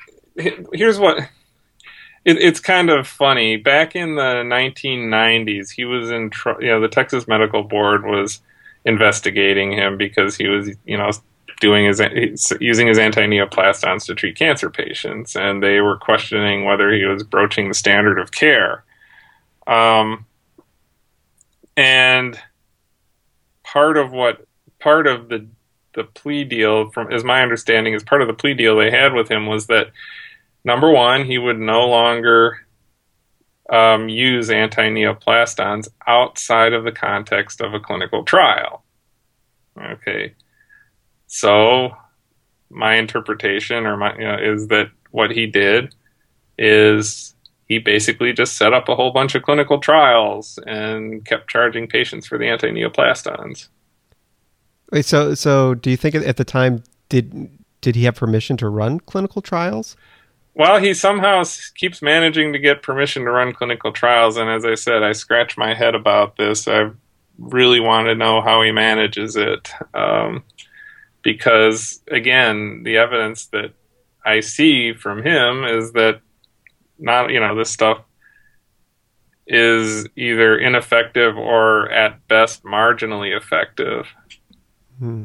here's 0.73 0.99
what 0.99 1.29
it, 2.25 2.39
it's 2.39 2.61
kind 2.61 2.91
of 2.91 3.07
funny. 3.07 3.57
Back 3.57 3.97
in 3.97 4.17
the 4.17 4.43
1990s, 4.45 5.71
he 5.71 5.85
was 5.85 6.11
in, 6.11 6.31
you 6.61 6.69
know, 6.69 6.81
the 6.81 6.89
Texas 6.89 7.27
Medical 7.27 7.63
Board 7.63 8.05
was 8.05 8.41
investigating 8.85 9.73
him 9.73 9.97
because 9.97 10.37
he 10.37 10.47
was, 10.47 10.71
you 10.85 10.97
know, 10.97 11.11
doing 11.61 11.85
his 11.85 12.03
using 12.61 12.87
his 12.87 12.99
anti-neoplastons 12.99 14.07
to 14.07 14.15
treat 14.15 14.37
cancer 14.37 14.71
patients, 14.71 15.37
and 15.37 15.63
they 15.63 15.81
were 15.81 15.97
questioning 15.97 16.65
whether 16.65 16.93
he 16.93 17.05
was 17.05 17.23
broaching 17.23 17.69
the 17.69 17.75
standard 17.75 18.19
of 18.19 18.33
care. 18.33 18.85
Um, 19.67 20.27
and 21.77 22.39
part 23.63 23.97
of 23.97 24.11
what 24.11 24.47
part 24.79 25.07
of 25.07 25.29
the 25.29 25.47
the 25.95 26.05
plea 26.05 26.45
deal, 26.45 26.91
from 26.91 27.13
as 27.13 27.25
my 27.25 27.43
understanding, 27.43 27.95
is 27.95 28.03
part 28.03 28.23
of 28.23 28.29
the 28.29 28.35
plea 28.35 28.55
deal 28.55 28.77
they 28.77 28.91
had 28.91 29.13
with 29.13 29.31
him 29.31 29.47
was 29.47 29.67
that 29.67 29.91
number 30.65 30.91
one, 30.91 31.25
he 31.25 31.39
would 31.39 31.59
no 31.59 31.89
longer 31.89 32.59
um, 33.71 34.09
use 34.09 34.51
anti 34.51 34.89
neoplastons 34.89 35.89
outside 36.07 36.73
of 36.73 36.85
the 36.85 36.93
context 36.93 37.61
of 37.61 37.75
a 37.75 37.81
clinical 37.81 38.25
trial. 38.25 38.85
Okay. 39.79 40.35
So, 41.27 41.93
my 42.71 42.97
interpretation 42.97 43.87
or 43.87 43.97
my 43.97 44.15
you 44.15 44.25
know, 44.25 44.37
is 44.37 44.69
that 44.69 44.91
what 45.11 45.31
he 45.31 45.47
did 45.47 45.95
is 46.59 47.35
he 47.67 47.79
basically 47.79 48.33
just 48.33 48.57
set 48.57 48.73
up 48.73 48.89
a 48.89 48.97
whole 48.97 49.13
bunch 49.13 49.37
of 49.37 49.43
clinical 49.43 49.79
trials 49.79 50.59
and 50.67 51.25
kept 51.25 51.49
charging 51.49 51.87
patients 51.87 52.27
for 52.27 52.37
the 52.37 52.49
anti 52.49 52.69
neoplastons. 52.71 53.69
Wait, 54.91 55.05
so 55.05 55.35
so 55.35 55.75
do 55.75 55.91
you 55.91 55.97
think 55.97 56.17
at 56.17 56.37
the 56.37 56.45
time 56.45 56.83
did 57.09 57.49
did 57.81 57.95
he 57.95 58.05
have 58.05 58.17
permission 58.17 58.57
to 58.57 58.69
run 58.69 58.99
clinical 59.01 59.41
trials? 59.41 59.97
Well, 60.55 60.81
he 60.81 60.95
somehow 60.95 61.45
keeps 61.77 62.03
managing 62.03 62.53
to 62.53 62.59
get 62.59 62.83
permission 62.83 63.25
to 63.25 63.31
run 63.31 63.53
clinical 63.53 63.93
trials, 63.93 64.37
and 64.37 64.51
as 64.51 64.65
I 64.65 64.75
said, 64.75 65.03
I 65.03 65.13
scratch 65.13 65.57
my 65.57 65.75
head 65.75 65.95
about 65.95 66.37
this. 66.37 66.67
I 66.67 66.91
really 67.39 67.81
want 67.81 68.07
to 68.09 68.15
know 68.15 68.41
how 68.41 68.63
he 68.63 68.73
manages 68.73 69.37
it, 69.37 69.71
um, 69.95 70.43
because 71.23 72.03
again, 72.11 72.83
the 72.83 72.97
evidence 72.97 73.47
that 73.47 73.73
I 74.25 74.41
see 74.41 74.93
from 74.93 75.23
him 75.23 75.65
is 75.65 75.93
that 75.93 76.21
not 76.99 77.31
you 77.31 77.41
know 77.41 77.57
this 77.57 77.71
stuff 77.71 78.03
is 79.47 80.07
either 80.17 80.59
ineffective 80.59 81.37
or 81.37 81.91
at 81.91 82.27
best 82.29 82.63
marginally 82.65 83.37
effective. 83.37 84.07
Hmm. 84.99 85.25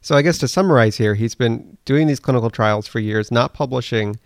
So 0.00 0.14
I 0.14 0.22
guess 0.22 0.38
to 0.38 0.48
summarize 0.48 0.96
here, 0.96 1.14
he's 1.14 1.34
been 1.34 1.78
doing 1.84 2.06
these 2.06 2.20
clinical 2.20 2.50
trials 2.50 2.86
for 2.86 3.00
years, 3.00 3.32
not 3.32 3.54
publishing 3.54 4.18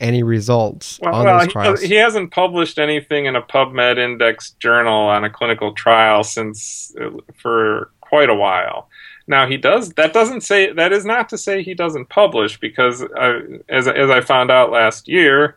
any 0.00 0.22
results 0.22 0.98
well, 1.02 1.14
on 1.14 1.24
well, 1.24 1.38
those 1.38 1.52
trials? 1.52 1.80
He, 1.80 1.88
he 1.88 1.94
hasn't 1.94 2.30
published 2.30 2.78
anything 2.78 3.26
in 3.26 3.36
a 3.36 3.42
PubMed 3.42 3.98
index 3.98 4.50
journal 4.52 5.06
on 5.08 5.24
a 5.24 5.30
clinical 5.30 5.72
trial 5.72 6.24
since 6.24 6.94
uh, 7.00 7.10
for 7.36 7.90
quite 8.00 8.30
a 8.30 8.34
while. 8.34 8.88
Now 9.26 9.46
he 9.46 9.56
does. 9.58 9.90
That 9.90 10.12
doesn't 10.12 10.40
say 10.40 10.72
that 10.72 10.92
is 10.92 11.04
not 11.04 11.28
to 11.28 11.38
say 11.38 11.62
he 11.62 11.74
doesn't 11.74 12.08
publish 12.08 12.58
because 12.58 13.02
uh, 13.02 13.40
as 13.68 13.86
as 13.86 14.10
I 14.10 14.22
found 14.22 14.50
out 14.50 14.70
last 14.70 15.06
year, 15.06 15.56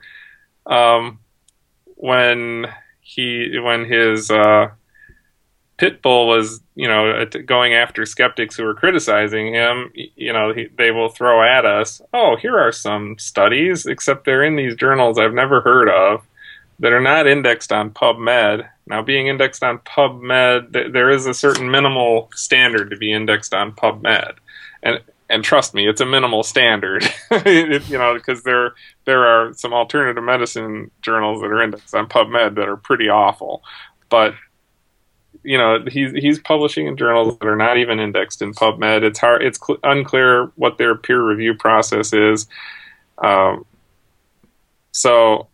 um, 0.65 1.19
when 1.95 2.67
he 2.99 3.57
when 3.59 3.85
his 3.85 4.29
uh, 4.29 4.71
Pitbull 5.81 6.27
was, 6.27 6.61
you 6.75 6.87
know, 6.87 7.25
going 7.47 7.73
after 7.73 8.05
skeptics 8.05 8.55
who 8.55 8.63
were 8.63 8.75
criticizing 8.75 9.51
him. 9.51 9.91
You 9.95 10.31
know, 10.31 10.53
he, 10.53 10.67
they 10.77 10.91
will 10.91 11.09
throw 11.09 11.41
at 11.41 11.65
us, 11.65 12.03
"Oh, 12.13 12.35
here 12.35 12.59
are 12.59 12.71
some 12.71 13.17
studies, 13.17 13.87
except 13.87 14.25
they're 14.25 14.43
in 14.43 14.57
these 14.57 14.75
journals 14.75 15.17
I've 15.17 15.33
never 15.33 15.61
heard 15.61 15.89
of 15.89 16.23
that 16.77 16.93
are 16.93 17.01
not 17.01 17.25
indexed 17.25 17.71
on 17.71 17.89
PubMed." 17.89 18.69
Now, 18.85 19.01
being 19.01 19.25
indexed 19.25 19.63
on 19.63 19.79
PubMed, 19.79 20.71
th- 20.71 20.93
there 20.93 21.09
is 21.09 21.25
a 21.25 21.33
certain 21.33 21.71
minimal 21.71 22.29
standard 22.35 22.91
to 22.91 22.97
be 22.97 23.11
indexed 23.11 23.55
on 23.55 23.71
PubMed, 23.71 24.33
and 24.83 24.99
and 25.31 25.43
trust 25.43 25.73
me, 25.73 25.89
it's 25.89 26.01
a 26.01 26.05
minimal 26.05 26.43
standard. 26.43 27.03
it, 27.31 27.89
you 27.89 27.97
know, 27.97 28.13
because 28.13 28.43
there 28.43 28.75
there 29.05 29.25
are 29.25 29.51
some 29.55 29.73
alternative 29.73 30.23
medicine 30.23 30.91
journals 31.01 31.41
that 31.41 31.47
are 31.47 31.63
indexed 31.63 31.95
on 31.95 32.07
PubMed 32.07 32.53
that 32.53 32.69
are 32.69 32.77
pretty 32.77 33.09
awful, 33.09 33.63
but 34.09 34.35
you 35.43 35.57
know 35.57 35.83
he's 35.87 36.11
he's 36.13 36.39
publishing 36.39 36.87
in 36.87 36.97
journals 36.97 37.37
that 37.37 37.47
are 37.47 37.55
not 37.55 37.77
even 37.77 37.99
indexed 37.99 38.41
in 38.41 38.53
PubMed. 38.53 39.03
It's 39.03 39.19
hard. 39.19 39.43
It's 39.43 39.59
cl- 39.63 39.79
unclear 39.83 40.51
what 40.55 40.77
their 40.77 40.95
peer 40.95 41.21
review 41.21 41.55
process 41.55 42.13
is. 42.13 42.47
Um, 43.17 43.65
so, 44.91 45.47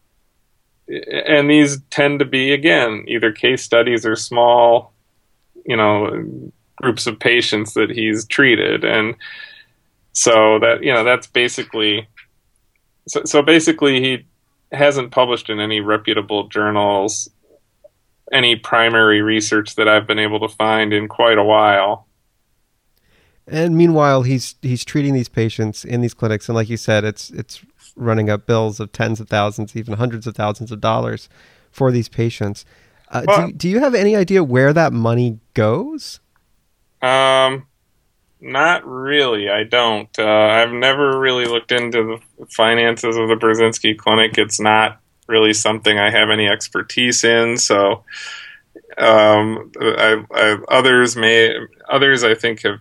and 0.88 1.50
these 1.50 1.80
tend 1.90 2.20
to 2.20 2.26
be 2.26 2.52
again 2.52 3.06
either 3.08 3.32
case 3.32 3.64
studies 3.64 4.06
or 4.06 4.16
small, 4.16 4.94
you 5.66 5.78
know, 5.78 6.52
groups 6.78 7.08
of 7.08 7.20
patients 7.20 7.74
that 7.74 7.90
he's 7.90 8.26
treated, 8.26 8.84
and 8.84 9.16
so 10.14 10.60
that 10.60 10.84
you 10.84 10.94
know 10.94 11.04
that's 11.04 11.28
basically. 11.28 12.08
So, 13.08 13.24
so 13.24 13.42
basically, 13.42 14.02
he 14.02 14.26
hasn't 14.74 15.12
published 15.12 15.50
in 15.50 15.62
any 15.62 15.80
reputable 15.80 16.50
journals 16.50 17.30
any 18.32 18.56
primary 18.56 19.22
research 19.22 19.76
that 19.76 19.88
I've 19.88 20.08
been 20.08 20.20
able 20.20 20.40
to 20.42 20.50
find 20.50 20.94
in 20.94 21.08
quite 21.08 21.38
a 21.38 21.44
while. 21.44 22.08
And 23.48 23.78
meanwhile, 23.78 24.24
he's 24.24 24.56
he's 24.62 24.84
treating 24.84 25.14
these 25.14 25.30
patients 25.30 25.86
in 25.86 26.02
these 26.02 26.14
clinics, 26.14 26.50
and 26.50 26.56
like 26.56 26.70
you 26.70 26.78
said, 26.78 27.06
it's 27.06 27.30
it's 27.30 27.64
running 27.96 28.30
up 28.30 28.46
bills 28.46 28.80
of 28.80 28.92
tens 28.92 29.20
of 29.22 29.30
thousands, 29.30 29.76
even 29.76 29.94
hundreds 29.96 30.28
of 30.28 30.36
thousands 30.36 30.72
of 30.72 30.82
dollars 30.82 31.30
for 31.72 31.92
these 31.92 32.10
patients. 32.10 32.66
Uh, 33.10 33.24
well, 33.26 33.48
do, 33.48 33.54
do 33.54 33.70
you 33.70 33.80
have 33.80 33.96
any 33.96 34.16
idea 34.16 34.44
where 34.44 34.74
that 34.74 34.92
money 34.92 35.40
goes? 35.54 36.20
Um, 37.02 37.68
not 38.42 38.86
really. 38.86 39.50
I 39.50 39.64
don't. 39.64 40.10
Uh, 40.20 40.26
I've 40.26 40.72
never 40.72 41.18
really 41.20 41.46
looked 41.46 41.72
into 41.72 42.20
the 42.38 42.46
finances 42.48 43.16
of 43.16 43.30
the 43.30 43.36
Burzynski 43.36 43.98
Clinic. 43.98 44.38
It's 44.38 44.60
not 44.60 45.00
really 45.28 45.54
something 45.54 45.98
I 45.98 46.10
have 46.10 46.30
any 46.30 46.48
expertise 46.48 47.24
in. 47.24 47.58
So, 47.58 48.04
um, 48.98 49.72
I, 49.80 50.24
I, 50.32 50.58
others 50.70 51.16
may 51.16 51.54
others 51.90 52.24
I 52.24 52.36
think 52.36 52.64
have 52.64 52.80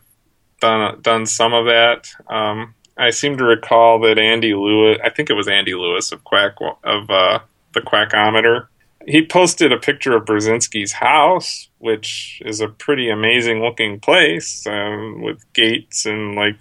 done 0.61 1.01
done 1.03 1.27
some 1.27 1.53
of 1.53 1.67
that. 1.67 2.09
Um, 2.29 2.75
I 2.97 3.11
seem 3.11 3.37
to 3.37 3.45
recall 3.45 4.01
that 4.01 4.19
Andy 4.19 4.55
Lewis. 4.55 4.99
I 5.05 5.11
think 5.11 5.29
it 5.29 5.35
was 5.35 5.49
Andy 5.49 5.75
Lewis 5.75 6.13
of 6.13 6.25
Quack 6.25 6.55
of 6.83 7.11
uh, 7.11 7.41
the 7.75 7.81
Quackometer 7.81 8.69
he 9.07 9.25
posted 9.25 9.73
a 9.73 9.79
picture 9.79 10.17
of 10.17 10.25
Burzynski's 10.25 10.93
house, 10.93 11.69
which 11.79 12.43
is 12.45 12.61
a 12.61 12.69
pretty 12.69 13.09
amazing 13.09 13.61
looking 13.61 14.01
place 14.01 14.67
um, 14.67 15.23
with 15.23 15.41
gates 15.53 16.07
and 16.07 16.35
like 16.35 16.59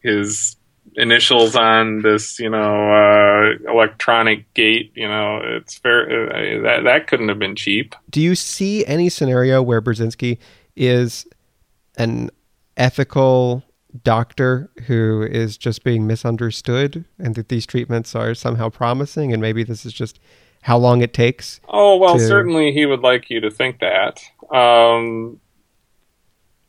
his 0.00 0.56
initials 0.98 1.54
on 1.56 2.02
this, 2.02 2.38
you 2.38 2.50
know, 2.50 2.92
uh, 2.92 3.70
electronic 3.70 4.52
gate. 4.54 4.92
You 4.94 5.08
know, 5.08 5.40
it's 5.42 5.78
fair. 5.78 6.28
Uh, 6.28 6.62
that 6.62 6.84
that 6.84 7.06
couldn't 7.06 7.28
have 7.28 7.38
been 7.38 7.56
cheap. 7.56 7.94
Do 8.10 8.20
you 8.20 8.34
see 8.34 8.84
any 8.86 9.08
scenario 9.08 9.62
where 9.62 9.80
Burzynski 9.80 10.38
is 10.76 11.26
an 11.96 12.30
ethical 12.76 13.64
doctor 14.04 14.70
who 14.86 15.22
is 15.22 15.56
just 15.56 15.84
being 15.84 16.06
misunderstood, 16.06 17.04
and 17.18 17.34
that 17.36 17.48
these 17.48 17.66
treatments 17.66 18.14
are 18.14 18.34
somehow 18.34 18.68
promising, 18.68 19.32
and 19.32 19.40
maybe 19.40 19.64
this 19.64 19.86
is 19.86 19.92
just 19.92 20.20
how 20.62 20.76
long 20.76 21.00
it 21.00 21.14
takes? 21.14 21.60
Oh 21.68 21.96
well, 21.96 22.18
to... 22.18 22.26
certainly 22.26 22.72
he 22.72 22.86
would 22.86 23.00
like 23.00 23.30
you 23.30 23.40
to 23.40 23.50
think 23.50 23.80
that. 23.80 24.22
Um, 24.54 25.40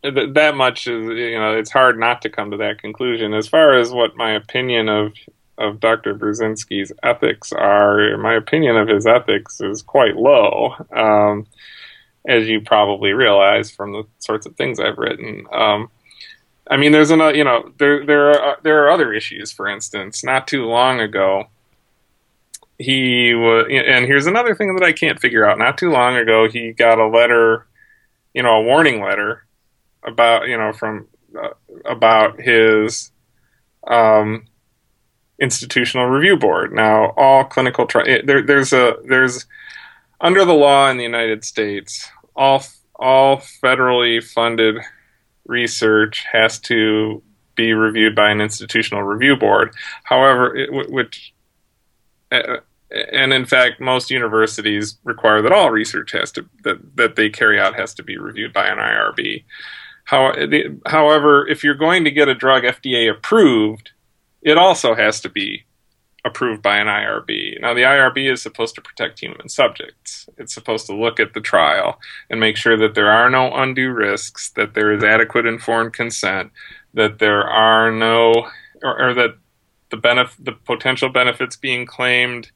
th- 0.03 0.33
that 0.33 0.55
much 0.55 0.87
is 0.87 1.05
you 1.05 1.39
know 1.39 1.57
it's 1.57 1.71
hard 1.71 1.99
not 1.99 2.21
to 2.23 2.29
come 2.29 2.51
to 2.51 2.57
that 2.57 2.79
conclusion. 2.79 3.33
As 3.33 3.47
far 3.47 3.77
as 3.77 3.91
what 3.91 4.15
my 4.15 4.31
opinion 4.31 4.89
of 4.89 5.13
of 5.57 5.79
Dr. 5.79 6.15
Burzynski's 6.15 6.91
ethics 7.03 7.51
are, 7.51 8.17
my 8.17 8.33
opinion 8.35 8.77
of 8.77 8.87
his 8.87 9.05
ethics 9.05 9.59
is 9.59 9.81
quite 9.81 10.15
low, 10.15 10.73
um, 10.95 11.47
as 12.25 12.47
you 12.47 12.61
probably 12.61 13.11
realize 13.11 13.69
from 13.69 13.91
the 13.91 14.03
sorts 14.19 14.45
of 14.45 14.55
things 14.55 14.79
I've 14.79 14.97
written. 14.97 15.45
Um, 15.51 15.91
I 16.69 16.77
mean, 16.77 16.93
there's 16.93 17.11
another, 17.11 17.35
you 17.35 17.43
know, 17.43 17.73
there 17.77 18.05
there 18.05 18.29
are 18.29 18.57
there 18.63 18.85
are 18.85 18.89
other 18.89 19.13
issues. 19.13 19.51
For 19.51 19.67
instance, 19.67 20.23
not 20.23 20.47
too 20.47 20.65
long 20.65 21.01
ago, 21.01 21.49
he 22.77 23.33
was, 23.33 23.67
and 23.69 24.05
here's 24.05 24.27
another 24.27 24.55
thing 24.55 24.75
that 24.75 24.85
I 24.85 24.93
can't 24.93 25.19
figure 25.19 25.45
out. 25.45 25.57
Not 25.57 25.77
too 25.77 25.91
long 25.91 26.15
ago, 26.15 26.47
he 26.47 26.71
got 26.71 26.99
a 26.99 27.07
letter, 27.07 27.65
you 28.33 28.43
know, 28.43 28.61
a 28.61 28.63
warning 28.63 29.01
letter 29.01 29.43
about, 30.03 30.47
you 30.47 30.57
know, 30.57 30.73
from 30.73 31.07
uh, 31.39 31.49
about 31.85 32.39
his 32.39 33.11
um, 33.87 34.45
institutional 35.39 36.07
review 36.07 36.37
board. 36.37 36.73
Now, 36.73 37.13
all 37.17 37.43
clinical 37.43 37.85
tri- 37.85 38.21
there, 38.23 38.41
there's 38.41 38.73
a 38.73 38.97
there's 39.07 39.45
under 40.21 40.43
the 40.45 40.53
law 40.53 40.89
in 40.89 40.97
the 40.97 41.03
United 41.03 41.43
States, 41.43 42.09
all 42.35 42.63
all 42.95 43.37
federally 43.37 44.23
funded 44.23 44.77
research 45.45 46.25
has 46.31 46.59
to 46.59 47.23
be 47.55 47.73
reviewed 47.73 48.15
by 48.15 48.29
an 48.29 48.41
institutional 48.41 49.03
review 49.03 49.35
board. 49.35 49.73
However, 50.03 50.55
it, 50.55 50.91
which 50.91 51.33
uh, 52.31 52.57
and 52.91 53.33
in 53.33 53.45
fact, 53.45 53.79
most 53.79 54.09
universities 54.09 54.97
require 55.03 55.41
that 55.41 55.51
all 55.51 55.69
research 55.69 56.11
has 56.11 56.31
to 56.33 56.45
that, 56.63 56.95
that 56.97 57.15
they 57.15 57.29
carry 57.29 57.59
out 57.59 57.75
has 57.75 57.93
to 57.95 58.03
be 58.03 58.17
reviewed 58.17 58.53
by 58.53 58.67
an 58.67 58.77
IRB. 58.77 59.43
How, 60.09 60.33
however, 60.87 61.47
if 61.47 61.63
you're 61.63 61.75
going 61.75 62.03
to 62.03 62.09
get 62.09 62.27
a 62.27 62.33
drug 62.33 62.63
FDA 62.63 63.11
approved, 63.11 63.91
it 64.41 64.57
also 64.57 64.95
has 64.95 65.21
to 65.21 65.29
be 65.29 65.65
approved 66.25 66.63
by 66.63 66.77
an 66.77 66.87
IRB. 66.87 67.61
Now, 67.61 67.75
the 67.75 67.83
IRB 67.83 68.31
is 68.33 68.41
supposed 68.41 68.73
to 68.73 68.81
protect 68.81 69.19
human 69.19 69.49
subjects. 69.49 70.27
It's 70.39 70.51
supposed 70.51 70.87
to 70.87 70.95
look 70.95 71.19
at 71.19 71.35
the 71.35 71.41
trial 71.41 71.99
and 72.27 72.39
make 72.39 72.57
sure 72.57 72.75
that 72.75 72.95
there 72.95 73.11
are 73.11 73.29
no 73.29 73.53
undue 73.53 73.91
risks, 73.91 74.49
that 74.55 74.73
there 74.73 74.91
is 74.91 75.03
adequate 75.03 75.45
informed 75.45 75.93
consent, 75.93 76.51
that 76.95 77.19
there 77.19 77.43
are 77.43 77.91
no, 77.91 78.49
or, 78.81 79.09
or 79.09 79.13
that 79.13 79.37
the 79.91 79.97
benef- 79.97 80.43
the 80.43 80.53
potential 80.53 81.09
benefits 81.09 81.55
being 81.55 81.85
claimed 81.85 82.49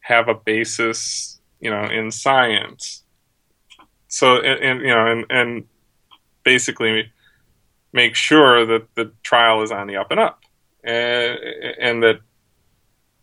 have 0.00 0.28
a 0.28 0.34
basis, 0.34 1.40
you 1.60 1.70
know, 1.70 1.84
in 1.84 2.10
science. 2.10 3.04
So, 4.08 4.36
and, 4.36 4.62
and 4.62 4.80
you 4.82 4.94
know, 4.94 5.06
and, 5.06 5.24
and 5.30 5.64
basically 6.44 7.10
make 7.92 8.14
sure 8.14 8.66
that 8.66 8.94
the 8.94 9.12
trial 9.22 9.62
is 9.62 9.72
on 9.72 9.86
the 9.86 9.96
up 9.96 10.10
and 10.10 10.20
up, 10.20 10.40
and, 10.84 11.38
and 11.80 12.02
that 12.02 12.20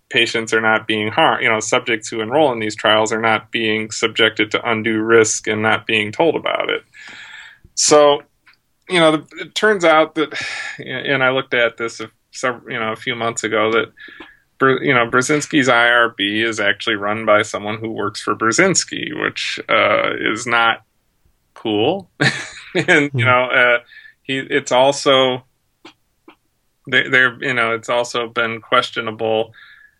patients 0.10 0.54
are 0.54 0.62
not 0.62 0.88
being 0.88 1.10
harmed. 1.10 1.44
You 1.44 1.50
know, 1.50 1.60
subjects 1.60 2.10
who 2.10 2.22
enroll 2.22 2.52
in 2.52 2.60
these 2.60 2.76
trials 2.76 3.12
are 3.12 3.22
not 3.22 3.52
being 3.52 3.92
subjected 3.92 4.52
to 4.52 4.70
undue 4.70 5.02
risk 5.02 5.48
and 5.48 5.62
not 5.62 5.86
being 5.86 6.12
told 6.12 6.36
about 6.36 6.70
it. 6.70 6.84
So, 7.76 8.22
you 8.90 9.00
know, 9.00 9.26
it 9.40 9.54
turns 9.54 9.86
out 9.86 10.16
that, 10.16 10.34
and 10.80 11.24
I 11.24 11.30
looked 11.32 11.54
at 11.54 11.78
this, 11.78 12.02
several, 12.32 12.72
you 12.72 12.80
know, 12.80 12.92
a 12.92 12.96
few 12.96 13.16
months 13.16 13.44
ago 13.44 13.72
that 13.72 13.92
you 14.60 14.94
know, 14.94 15.08
Burzynski's 15.08 15.68
IRB 15.68 16.44
is 16.44 16.60
actually 16.60 16.96
run 16.96 17.26
by 17.26 17.44
someone 17.44 17.78
who 17.78 17.92
works 17.92 18.22
for 18.22 18.36
Burzynski, 18.36 19.20
which 19.22 19.60
uh, 19.70 20.12
is 20.32 20.48
not 20.48 20.84
cool. 21.54 22.10
and 22.88 23.04
you 23.04 23.10
hmm. 23.10 23.20
know, 23.20 23.46
uh, 23.46 23.80
he 24.24 24.38
it's 24.38 24.72
also 24.72 25.44
they, 26.90 27.08
they're 27.10 27.42
you 27.44 27.54
know 27.54 27.74
it's 27.74 27.90
also 27.90 28.28
been 28.28 28.62
questionable 28.62 29.54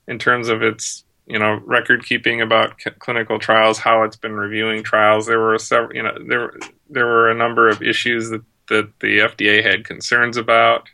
in 0.08 0.20
terms 0.20 0.50
of 0.50 0.62
its 0.62 1.04
you 1.26 1.40
know 1.40 1.60
record 1.66 2.06
keeping 2.06 2.42
about 2.42 2.80
c- 2.82 2.92
clinical 3.00 3.40
trials, 3.40 3.80
how 3.80 4.04
it's 4.04 4.16
been 4.16 4.34
reviewing 4.34 4.84
trials. 4.84 5.28
There 5.28 5.40
were 5.40 5.58
several 5.60 5.96
you 5.96 6.04
know 6.04 6.18
there 6.28 6.54
there 6.90 7.06
were 7.06 7.30
a 7.30 7.36
number 7.36 7.68
of 7.68 7.82
issues 7.82 8.30
that 8.30 8.44
that 8.70 9.00
the 9.00 9.20
FDA 9.20 9.64
had 9.64 9.86
concerns 9.86 10.38
about. 10.38 10.90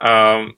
Um, 0.00 0.56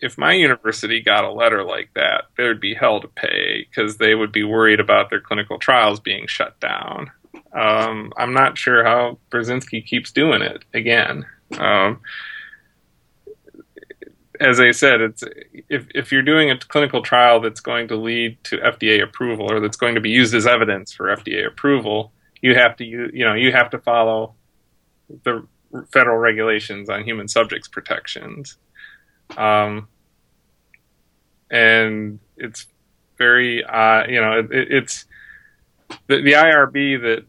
if 0.00 0.18
my 0.18 0.32
university 0.32 1.00
got 1.00 1.24
a 1.24 1.32
letter 1.32 1.64
like 1.64 1.90
that, 1.94 2.24
there'd 2.36 2.60
be 2.60 2.74
hell 2.74 3.00
to 3.00 3.08
pay 3.08 3.66
because 3.68 3.96
they 3.96 4.14
would 4.14 4.32
be 4.32 4.44
worried 4.44 4.80
about 4.80 5.10
their 5.10 5.20
clinical 5.20 5.58
trials 5.58 6.00
being 6.00 6.26
shut 6.26 6.58
down. 6.60 7.10
Um, 7.54 8.12
I'm 8.16 8.34
not 8.34 8.58
sure 8.58 8.84
how 8.84 9.18
Burzynski 9.30 9.86
keeps 9.86 10.10
doing 10.10 10.42
it 10.42 10.64
again. 10.74 11.24
Um, 11.58 12.00
as 14.40 14.58
I 14.58 14.72
said, 14.72 15.00
it's 15.00 15.22
if 15.68 15.86
if 15.94 16.10
you're 16.10 16.22
doing 16.22 16.50
a 16.50 16.58
clinical 16.58 17.02
trial 17.02 17.40
that's 17.40 17.60
going 17.60 17.88
to 17.88 17.96
lead 17.96 18.42
to 18.44 18.58
FDA 18.58 19.02
approval 19.02 19.50
or 19.50 19.60
that's 19.60 19.76
going 19.76 19.94
to 19.94 20.00
be 20.00 20.10
used 20.10 20.34
as 20.34 20.46
evidence 20.46 20.92
for 20.92 21.06
FDA 21.06 21.46
approval, 21.46 22.12
you 22.42 22.54
have 22.56 22.76
to 22.76 22.84
you, 22.84 23.10
you 23.12 23.24
know 23.24 23.34
you 23.34 23.52
have 23.52 23.70
to 23.70 23.78
follow 23.78 24.34
the 25.22 25.46
federal 25.92 26.18
regulations 26.18 26.88
on 26.88 27.04
human 27.04 27.28
subjects 27.28 27.68
protections. 27.68 28.58
Um, 29.36 29.88
and 31.50 32.18
it's 32.36 32.66
very 33.18 33.64
uh, 33.64 34.06
you 34.08 34.20
know 34.20 34.40
it, 34.40 34.48
it's 34.50 35.04
the, 36.06 36.22
the, 36.22 36.32
IRB 36.32 37.00
that 37.02 37.24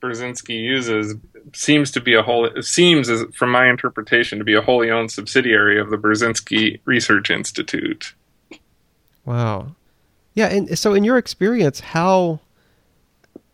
Burzynski 0.00 0.58
uses 0.58 1.14
seems 1.54 1.90
to 1.92 2.00
be 2.00 2.14
a 2.14 2.22
whole 2.22 2.48
seems 2.60 3.08
as 3.08 3.24
from 3.34 3.50
my 3.50 3.68
interpretation 3.68 4.38
to 4.38 4.44
be 4.44 4.54
a 4.54 4.60
wholly 4.60 4.90
owned 4.90 5.10
subsidiary 5.10 5.78
of 5.78 5.90
the 5.90 5.96
Burzynski 5.96 6.80
Research 6.84 7.30
Institute. 7.30 8.14
Wow. 9.24 9.74
Yeah, 10.34 10.46
and 10.46 10.78
so 10.78 10.94
in 10.94 11.04
your 11.04 11.18
experience, 11.18 11.80
how 11.80 12.40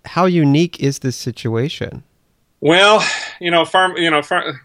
how 0.04 0.26
unique 0.26 0.80
is 0.80 1.00
this 1.00 1.16
situation? 1.16 2.02
Well, 2.60 3.04
you 3.40 3.50
know, 3.50 3.64
farm, 3.64 3.96
you 3.96 4.10
know, 4.10 4.22
far, 4.22 4.60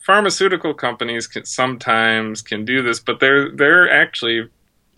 pharmaceutical 0.00 0.74
companies 0.74 1.26
can, 1.26 1.44
sometimes 1.44 2.42
can 2.42 2.64
do 2.64 2.82
this, 2.82 3.00
but 3.00 3.20
they're 3.20 3.50
they're 3.50 3.90
actually 3.90 4.48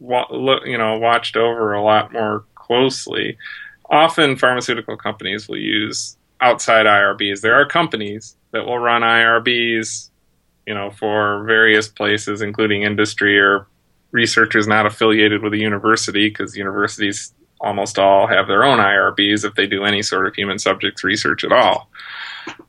you 0.01 0.79
know 0.79 0.99
watched 0.99 1.37
over 1.37 1.73
a 1.73 1.83
lot 1.83 2.13
more 2.13 2.45
closely. 2.55 3.37
Often, 3.91 4.37
pharmaceutical 4.37 4.97
companies 4.97 5.49
will 5.49 5.59
use 5.59 6.17
outside 6.41 6.87
IRBs. 6.87 7.41
There 7.41 7.55
are 7.55 7.67
companies 7.67 8.37
that 8.53 8.67
will 8.67 8.79
run 8.79 9.03
IRBs, 9.03 10.11
you 10.67 10.75
know, 10.75 10.91
for 10.91 11.45
various 11.45 11.89
places, 11.89 12.43
including 12.43 12.83
industry 12.83 13.39
or 13.39 13.67
researchers 14.11 14.67
not 14.67 14.87
affiliated 14.87 15.43
with 15.43 15.53
a 15.55 15.59
university, 15.59 16.29
because 16.29 16.57
universities 16.57 17.33
almost 17.61 17.99
all 17.99 18.27
have 18.27 18.49
their 18.49 18.65
own 18.65 18.79
IRBs 18.79 19.45
if 19.45 19.55
they 19.55 19.67
do 19.67 19.85
any 19.85 20.03
sort 20.03 20.27
of 20.27 20.35
human 20.35 20.59
subjects 20.59 21.05
research 21.05 21.45
at 21.45 21.53
all. 21.53 21.89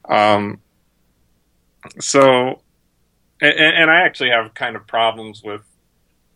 Um, 0.08 0.60
so, 2.00 2.62
and, 3.42 3.54
and 3.54 3.92
I 3.92 4.02
actually 4.06 4.30
have 4.30 4.54
kind 4.54 4.76
of 4.76 4.86
problems 4.86 5.42
with 5.44 5.62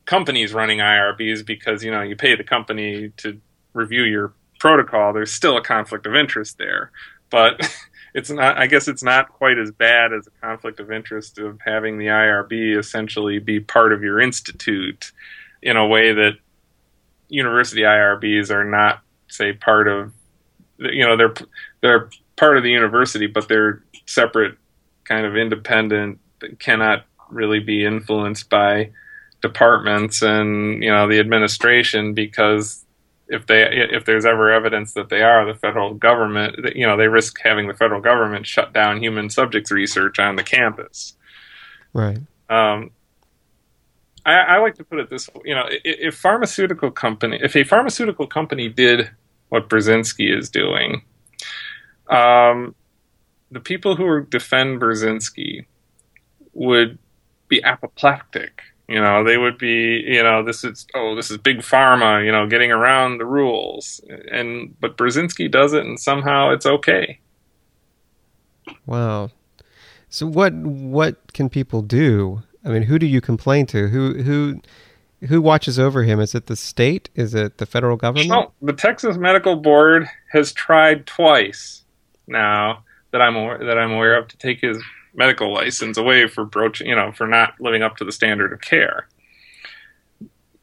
companies 0.06 0.54
running 0.54 0.80
IRBs 0.80 1.46
because 1.46 1.84
you 1.84 1.92
know 1.92 2.02
you 2.02 2.16
pay 2.16 2.36
the 2.36 2.44
company 2.44 3.12
to 3.18 3.40
review 3.74 4.04
your 4.04 4.34
protocol. 4.60 5.14
There's 5.14 5.32
still 5.32 5.58
a 5.58 5.64
conflict 5.64 6.06
of 6.06 6.16
interest 6.16 6.58
there, 6.58 6.92
but 7.30 7.60
it's 8.14 8.30
not. 8.30 8.58
I 8.58 8.68
guess 8.68 8.88
it's 8.88 9.04
not 9.04 9.30
quite 9.30 9.58
as 9.58 9.72
bad 9.72 10.14
as 10.14 10.28
a 10.28 10.46
conflict 10.46 10.80
of 10.80 10.92
interest 10.92 11.38
of 11.40 11.60
having 11.66 11.98
the 11.98 12.08
IRB 12.08 12.78
essentially 12.78 13.40
be 13.40 13.60
part 13.60 13.94
of 13.94 14.04
your 14.04 14.20
institute 14.20 15.12
in 15.62 15.78
a 15.78 15.88
way 15.88 16.14
that 16.14 16.34
university 17.30 17.82
IRBs 17.82 18.52
are 18.52 18.64
not, 18.64 19.02
say, 19.28 19.54
part 19.54 19.88
of. 19.88 20.14
You 20.80 21.06
know, 21.06 21.18
they're 21.18 21.34
they're 21.82 22.10
part 22.36 22.58
of 22.58 22.64
the 22.64 22.72
university, 22.72 23.28
but 23.28 23.48
they're 23.48 23.84
separate, 24.06 24.58
kind 25.04 25.26
of 25.26 25.36
independent. 25.36 26.20
Cannot 26.60 27.06
really 27.30 27.60
be 27.60 27.84
influenced 27.84 28.50
by 28.50 28.92
departments 29.42 30.22
and 30.22 30.84
you 30.84 30.90
know 30.90 31.08
the 31.08 31.20
administration 31.20 32.14
because 32.14 32.84
if 33.30 33.46
they 33.46 33.64
if 33.64 34.06
there's 34.06 34.26
ever 34.26 34.52
evidence 34.52 34.94
that 34.94 35.10
they 35.10 35.22
are 35.22 35.46
the 35.46 35.58
federal 35.58 35.94
government 35.94 36.56
you 36.76 36.86
know 36.86 36.98
they 36.98 37.08
risk 37.08 37.40
having 37.44 37.68
the 37.68 37.74
federal 37.74 38.02
government 38.02 38.46
shut 38.46 38.74
down 38.74 39.02
human 39.02 39.30
subjects 39.30 39.72
research 39.72 40.20
on 40.20 40.36
the 40.36 40.44
campus. 40.44 41.16
Right. 41.94 42.20
Um, 42.50 42.92
I, 44.26 44.34
I, 44.34 44.58
like 44.60 44.76
to 44.76 44.84
put 44.84 45.00
it 45.00 45.10
this 45.10 45.28
way 45.30 45.42
you 45.46 45.56
know 45.56 45.66
if, 45.70 45.98
if 46.00 46.16
pharmaceutical 46.16 46.92
company 46.92 47.40
if 47.42 47.56
a 47.56 47.64
pharmaceutical 47.64 48.28
company 48.28 48.70
did 48.70 49.10
what 49.50 49.70
Burzynski 49.70 50.36
is 50.36 50.50
doing 50.50 51.02
um, 52.10 52.76
the 53.52 53.60
people 53.60 53.96
who 53.96 54.26
defend 54.26 54.82
Burzynski 54.82 55.66
would 56.54 56.98
be 57.48 57.64
apoplectic 57.64 58.62
you 58.88 59.02
know, 59.02 59.24
they 59.24 59.38
would 59.38 59.58
be, 59.58 60.04
you 60.06 60.24
know, 60.24 60.44
this 60.44 60.64
is 60.64 60.88
oh, 60.96 61.16
this 61.16 61.30
is 61.30 61.38
big 61.38 61.60
pharma, 61.60 62.26
you 62.26 62.32
know, 62.32 62.48
getting 62.48 62.72
around 62.72 63.18
the 63.18 63.26
rules. 63.26 64.02
And 64.32 64.76
but 64.80 64.98
Burzynski 64.98 65.52
does 65.52 65.74
it 65.74 65.86
and 65.86 66.00
somehow 66.00 66.52
it's 66.52 66.66
okay. 66.66 67.20
Wow. 68.86 69.32
So 70.10 70.26
what 70.26 70.54
what 70.54 71.34
can 71.34 71.50
people 71.50 71.82
do? 71.82 72.44
I 72.64 72.70
mean, 72.70 72.84
who 72.84 72.98
do 72.98 73.06
you 73.06 73.20
complain 73.20 73.66
to? 73.68 73.90
Who 73.90 74.24
who 74.24 74.62
who 75.28 75.42
watches 75.42 75.78
over 75.78 76.04
him? 76.04 76.20
Is 76.20 76.34
it 76.34 76.46
the 76.46 76.56
state? 76.56 77.10
Is 77.16 77.34
it 77.34 77.58
the 77.58 77.66
federal 77.66 77.98
government? 77.98 78.30
No, 78.30 78.52
the 78.62 78.74
Texas 78.74 79.18
Medical 79.18 79.58
Board 79.58 80.08
has 80.32 80.54
tried 80.54 81.06
twice 81.06 81.84
now 82.28 82.84
that 83.12 83.22
I'm 83.22 83.36
aware, 83.36 83.58
that 83.66 83.78
I'm 83.78 83.92
aware 83.92 84.18
of 84.18 84.28
to 84.30 84.38
take 84.38 84.62
his 84.62 84.82
medical 85.18 85.52
license 85.52 85.98
away 85.98 86.28
for 86.28 86.46
broaching, 86.46 86.88
you 86.88 86.96
know, 86.96 87.12
for 87.12 87.28
not 87.28 87.60
living 87.60 87.82
up 87.82 87.98
to 87.98 88.06
the 88.06 88.12
standard 88.12 88.54
of 88.54 88.62
care. 88.62 89.10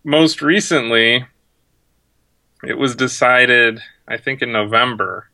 Most 0.04 0.40
recently, 0.40 1.26
it 2.62 2.78
was 2.78 2.94
decided, 2.94 3.80
I 4.08 4.16
think 4.16 4.40
in 4.40 4.52
November, 4.52 5.28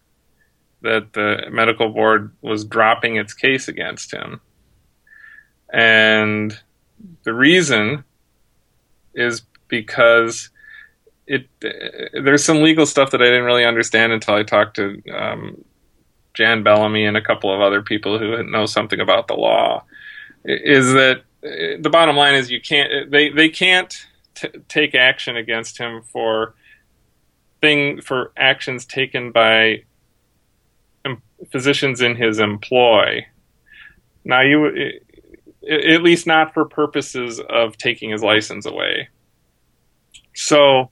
that 0.80 1.12
the 1.12 1.48
medical 1.50 1.90
board 1.90 2.33
was 2.40 2.64
dropping 2.64 3.16
its 3.16 3.35
case 3.35 3.68
against 3.68 4.12
him. 4.12 4.40
And 5.72 6.59
the 7.22 7.35
reason 7.35 8.04
is 9.14 9.42
because 9.68 10.48
it 11.26 11.46
there's 11.61 12.44
some 12.44 12.62
legal 12.62 12.87
stuff 12.87 13.11
that 13.11 13.20
I 13.20 13.26
didn't 13.26 13.44
really 13.44 13.64
understand 13.64 14.12
until 14.12 14.35
I 14.35 14.42
talked 14.42 14.76
to 14.76 15.00
um, 15.12 15.64
Jann 16.34 16.62
Bellamy 16.62 17.04
and 17.04 17.16
a 17.16 17.22
couple 17.22 17.52
of 17.54 17.60
other 17.60 17.82
people 17.82 18.18
who 18.18 18.42
know 18.44 18.66
something 18.66 19.00
about 19.00 19.28
the 19.28 19.34
law, 19.34 19.84
is 20.44 20.92
that 20.92 21.18
uh, 21.44 21.80
the 21.80 21.90
bottom 21.90 22.16
line 22.16 22.34
is 22.34 22.50
you 22.50 22.60
can't 22.60 22.92
uh, 22.92 23.10
they 23.10 23.30
they 23.30 23.48
can't 23.48 24.06
t- 24.34 24.48
take 24.68 24.94
action 24.94 25.36
against 25.36 25.78
him 25.78 26.02
for 26.02 26.54
thing 27.60 28.00
for 28.00 28.32
actions 28.36 28.84
taken 28.84 29.32
by 29.32 29.82
physicians 31.50 32.00
in 32.00 32.16
his 32.16 32.38
employ. 32.38 33.26
Now 34.24 34.42
you 34.42 35.00
at 35.68 36.02
least 36.02 36.26
not 36.26 36.54
for 36.54 36.64
purposes 36.64 37.40
of 37.48 37.76
taking 37.76 38.10
his 38.10 38.22
license 38.22 38.66
away. 38.66 39.08
So 40.34 40.90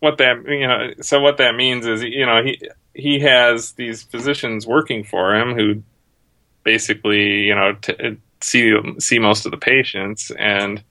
what 0.00 0.18
that 0.18 0.44
you 0.46 0.66
know 0.66 0.92
so 1.00 1.20
what 1.20 1.38
that 1.38 1.56
means 1.56 1.86
is 1.86 2.02
you 2.02 2.24
know 2.24 2.42
he 2.42 2.60
he 2.98 3.20
has 3.20 3.72
these 3.72 4.02
physicians 4.02 4.66
working 4.66 5.04
for 5.04 5.34
him 5.34 5.54
who 5.54 5.82
basically, 6.64 7.44
you 7.44 7.54
know, 7.54 7.74
t- 7.80 8.18
see 8.40 8.74
see 8.98 9.18
most 9.20 9.46
of 9.46 9.52
the 9.52 9.56
patients, 9.56 10.32
and 10.32 10.82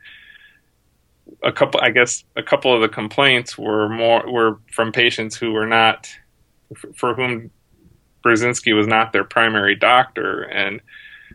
a 1.44 1.52
couple, 1.52 1.82
I 1.84 1.90
guess, 1.90 2.24
a 2.38 2.42
couple 2.42 2.74
of 2.74 2.82
the 2.82 2.88
complaints 2.88 3.58
were 3.58 3.90
more 3.90 4.24
were 4.32 4.60
from 4.72 4.94
patients 4.94 5.36
who 5.36 5.52
were 5.52 5.68
not 5.68 6.10
for 6.96 7.14
whom 7.14 7.52
Burzynski 8.24 8.74
was 8.74 8.88
not 8.88 9.12
their 9.12 9.26
primary 9.26 9.76
doctor, 9.76 10.44
and 10.44 10.80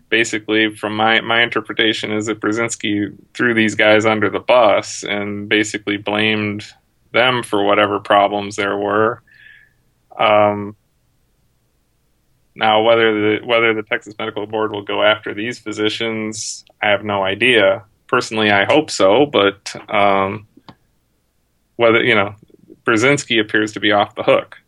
basically, 0.08 0.74
from 0.74 0.96
my 0.96 1.20
my 1.20 1.42
interpretation, 1.42 2.12
is 2.12 2.26
that 2.26 2.40
Burzynski 2.40 3.14
threw 3.34 3.52
these 3.52 3.74
guys 3.74 4.06
under 4.06 4.30
the 4.30 4.40
bus 4.40 5.02
and 5.02 5.50
basically 5.50 5.98
blamed 5.98 6.64
them 7.12 7.42
for 7.42 7.62
whatever 7.62 8.00
problems 8.00 8.56
there 8.56 8.78
were 8.78 9.22
um, 10.18 10.76
now, 12.54 12.82
whether 12.82 13.38
the 13.38 13.46
whether 13.46 13.72
the 13.72 13.82
Texas 13.82 14.14
Medical 14.18 14.46
Board 14.46 14.72
will 14.72 14.82
go 14.82 15.02
after 15.02 15.32
these 15.32 15.58
physicians, 15.58 16.66
I 16.82 16.88
have 16.88 17.02
no 17.04 17.24
idea. 17.24 17.84
Personally, 18.08 18.50
I 18.50 18.64
hope 18.64 18.90
so, 18.90 19.24
but 19.24 19.74
um, 19.88 20.46
whether 21.76 22.04
you 22.04 22.14
know, 22.14 22.34
Burzynski 22.84 23.40
appears 23.40 23.72
to 23.72 23.80
be 23.80 23.92
off 23.92 24.14
the 24.14 24.22
hook. 24.22 24.58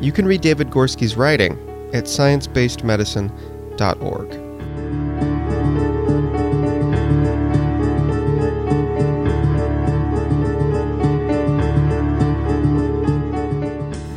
You 0.00 0.12
can 0.12 0.26
read 0.26 0.42
David 0.42 0.70
Gorski's 0.70 1.16
writing 1.16 1.54
at 1.92 2.04
sciencebasedmedicine.org. 2.04 4.45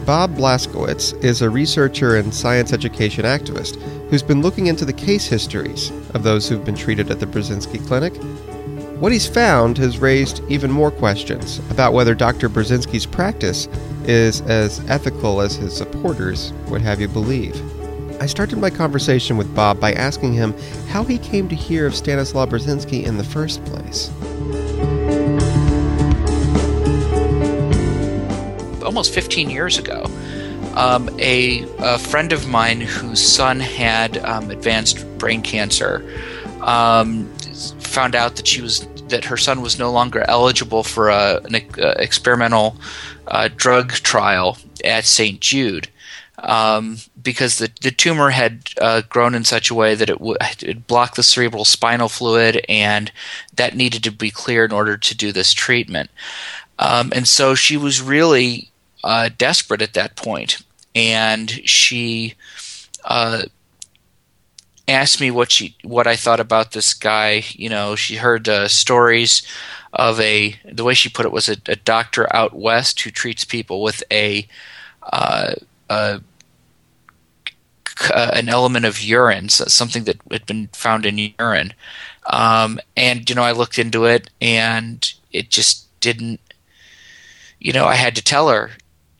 Bob 0.10 0.36
Blaskiewicz 0.38 1.24
is 1.24 1.44
a 1.44 1.50
researcher 1.52 2.16
and 2.16 2.34
science 2.34 2.74
education 2.74 3.26
activist 3.26 3.80
who's 4.10 4.24
been 4.24 4.42
looking 4.42 4.66
into 4.66 4.84
the 4.84 4.92
case 4.92 5.28
histories 5.28 5.92
of 6.16 6.24
those 6.24 6.50
who've 6.50 6.66
been 6.66 6.74
treated 6.74 7.12
at 7.12 7.20
the 7.20 7.28
Burzynski 7.28 7.86
Clinic. 7.86 8.16
What 9.00 9.12
he's 9.12 9.28
found 9.28 9.78
has 9.78 10.00
raised 10.00 10.42
even 10.50 10.72
more 10.72 10.90
questions 10.90 11.60
about 11.70 11.94
whether 11.94 12.16
Dr. 12.16 12.50
Burzynski's 12.50 13.06
practice 13.06 13.68
is 14.06 14.42
as 14.42 14.80
ethical 14.90 15.42
as 15.42 15.58
his 15.58 15.78
supporters 15.78 16.54
would 16.70 16.82
have 16.82 17.00
you 17.00 17.08
believe. 17.08 17.56
I 18.20 18.26
started 18.26 18.58
my 18.58 18.72
conversation 18.72 19.38
with 19.38 19.54
Bob 19.54 19.80
by 19.80 19.94
asking 19.94 20.34
him 20.34 20.56
how 20.88 21.04
he 21.04 21.20
came 21.20 21.48
to 21.50 21.56
hear 21.56 21.86
of 21.86 21.94
Stanislaw 21.94 22.48
Burzynski 22.48 23.04
in 23.04 23.18
the 23.18 23.24
first 23.24 23.64
place. 23.64 24.10
Almost 29.00 29.14
15 29.14 29.50
years 29.50 29.78
ago. 29.78 30.04
Um, 30.76 31.10
a, 31.20 31.66
a, 31.78 31.98
friend 31.98 32.34
of 32.34 32.50
mine 32.50 32.82
whose 32.82 33.26
son 33.26 33.62
had 33.62 34.18
um, 34.18 34.52
advanced 34.52 35.06
brain 35.18 35.42
cancer 35.42 36.06
um, 36.60 37.26
found 37.80 38.14
out 38.14 38.36
that 38.36 38.46
she 38.46 38.62
was 38.62 38.86
that 39.08 39.24
her 39.24 39.38
son 39.38 39.62
was 39.62 39.80
no 39.80 39.90
longer 39.90 40.26
eligible 40.28 40.84
for 40.84 41.08
a, 41.08 41.40
an 41.46 41.56
uh, 41.56 41.94
experimental 41.98 42.76
uh, 43.28 43.48
drug 43.56 43.94
trial 43.94 44.58
at 44.84 45.06
St. 45.06 45.40
Jude. 45.40 45.88
Um, 46.38 46.98
because 47.22 47.58
the, 47.58 47.72
the 47.82 47.92
tumor 47.92 48.32
had 48.32 48.70
uh, 48.82 49.02
grown 49.08 49.34
in 49.34 49.46
such 49.46 49.70
a 49.70 49.76
way 49.76 49.96
that 49.96 50.10
it 50.10 50.20
would 50.20 50.88
block 50.88 51.16
the 51.16 51.24
cerebral 51.24 51.66
spinal 51.66 52.10
fluid, 52.10 52.66
and 52.70 53.12
that 53.56 53.76
needed 53.76 54.04
to 54.04 54.12
be 54.12 54.30
cleared 54.30 54.72
in 54.72 54.76
order 54.76 54.98
to 54.98 55.16
do 55.16 55.32
this 55.32 55.54
treatment. 55.54 56.10
Um, 56.80 57.12
and 57.14 57.28
so 57.28 57.56
she 57.56 57.76
was 57.76 58.02
really 58.02 58.69
uh, 59.04 59.30
desperate 59.38 59.82
at 59.82 59.94
that 59.94 60.16
point, 60.16 60.62
and 60.96 61.50
she 61.70 62.36
uh, 63.06 63.44
asked 64.88 65.22
me 65.22 65.32
what 65.32 65.52
she 65.52 65.76
what 65.84 66.08
I 66.08 66.16
thought 66.16 66.40
about 66.40 66.72
this 66.72 66.94
guy. 66.94 67.44
You 67.52 67.70
know, 67.70 67.96
she 67.96 68.16
heard 68.16 68.50
uh, 68.50 68.68
stories 68.68 69.42
of 69.94 70.20
a 70.20 70.56
the 70.66 70.84
way 70.84 70.94
she 70.94 71.10
put 71.10 71.26
it 71.26 71.32
was 71.32 71.50
a, 71.50 71.58
a 71.68 71.76
doctor 71.76 72.34
out 72.36 72.54
west 72.54 73.02
who 73.02 73.12
treats 73.12 73.46
people 73.46 73.82
with 73.82 74.04
a, 74.12 74.48
uh, 75.04 75.54
a 75.90 76.22
uh, 78.12 78.32
an 78.34 78.48
element 78.50 78.86
of 78.86 79.02
urine, 79.02 79.50
so 79.50 79.66
something 79.66 80.06
that 80.06 80.18
had 80.32 80.46
been 80.46 80.70
found 80.74 81.06
in 81.06 81.34
urine. 81.38 81.74
Um, 82.28 82.80
and 82.96 83.30
you 83.30 83.36
know, 83.36 83.44
I 83.44 83.52
looked 83.52 83.80
into 83.80 84.06
it, 84.06 84.30
and 84.42 85.12
it 85.32 85.50
just 85.50 85.88
didn't. 86.00 86.40
You 87.60 87.74
know, 87.74 87.86
I 87.86 87.96
had 87.96 88.16
to 88.16 88.24
tell 88.24 88.48
her, 88.50 88.72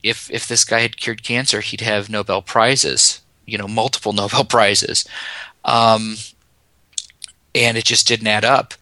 if 0.02 0.30
if 0.30 0.46
this 0.46 0.64
guy 0.64 0.80
had 0.80 0.96
cured 0.96 1.22
cancer, 1.22 1.60
he'd 1.60 1.80
have 1.80 2.10
Nobel 2.10 2.42
prizes, 2.42 3.20
you 3.46 3.58
know, 3.58 3.68
multiple 3.68 4.12
Nobel 4.14 4.44
prizes, 4.44 5.04
um, 5.64 6.16
and 7.54 7.76
it 7.76 7.84
just 7.84 8.08
didn't 8.08 8.26
add 8.26 8.44
up. 8.44 8.74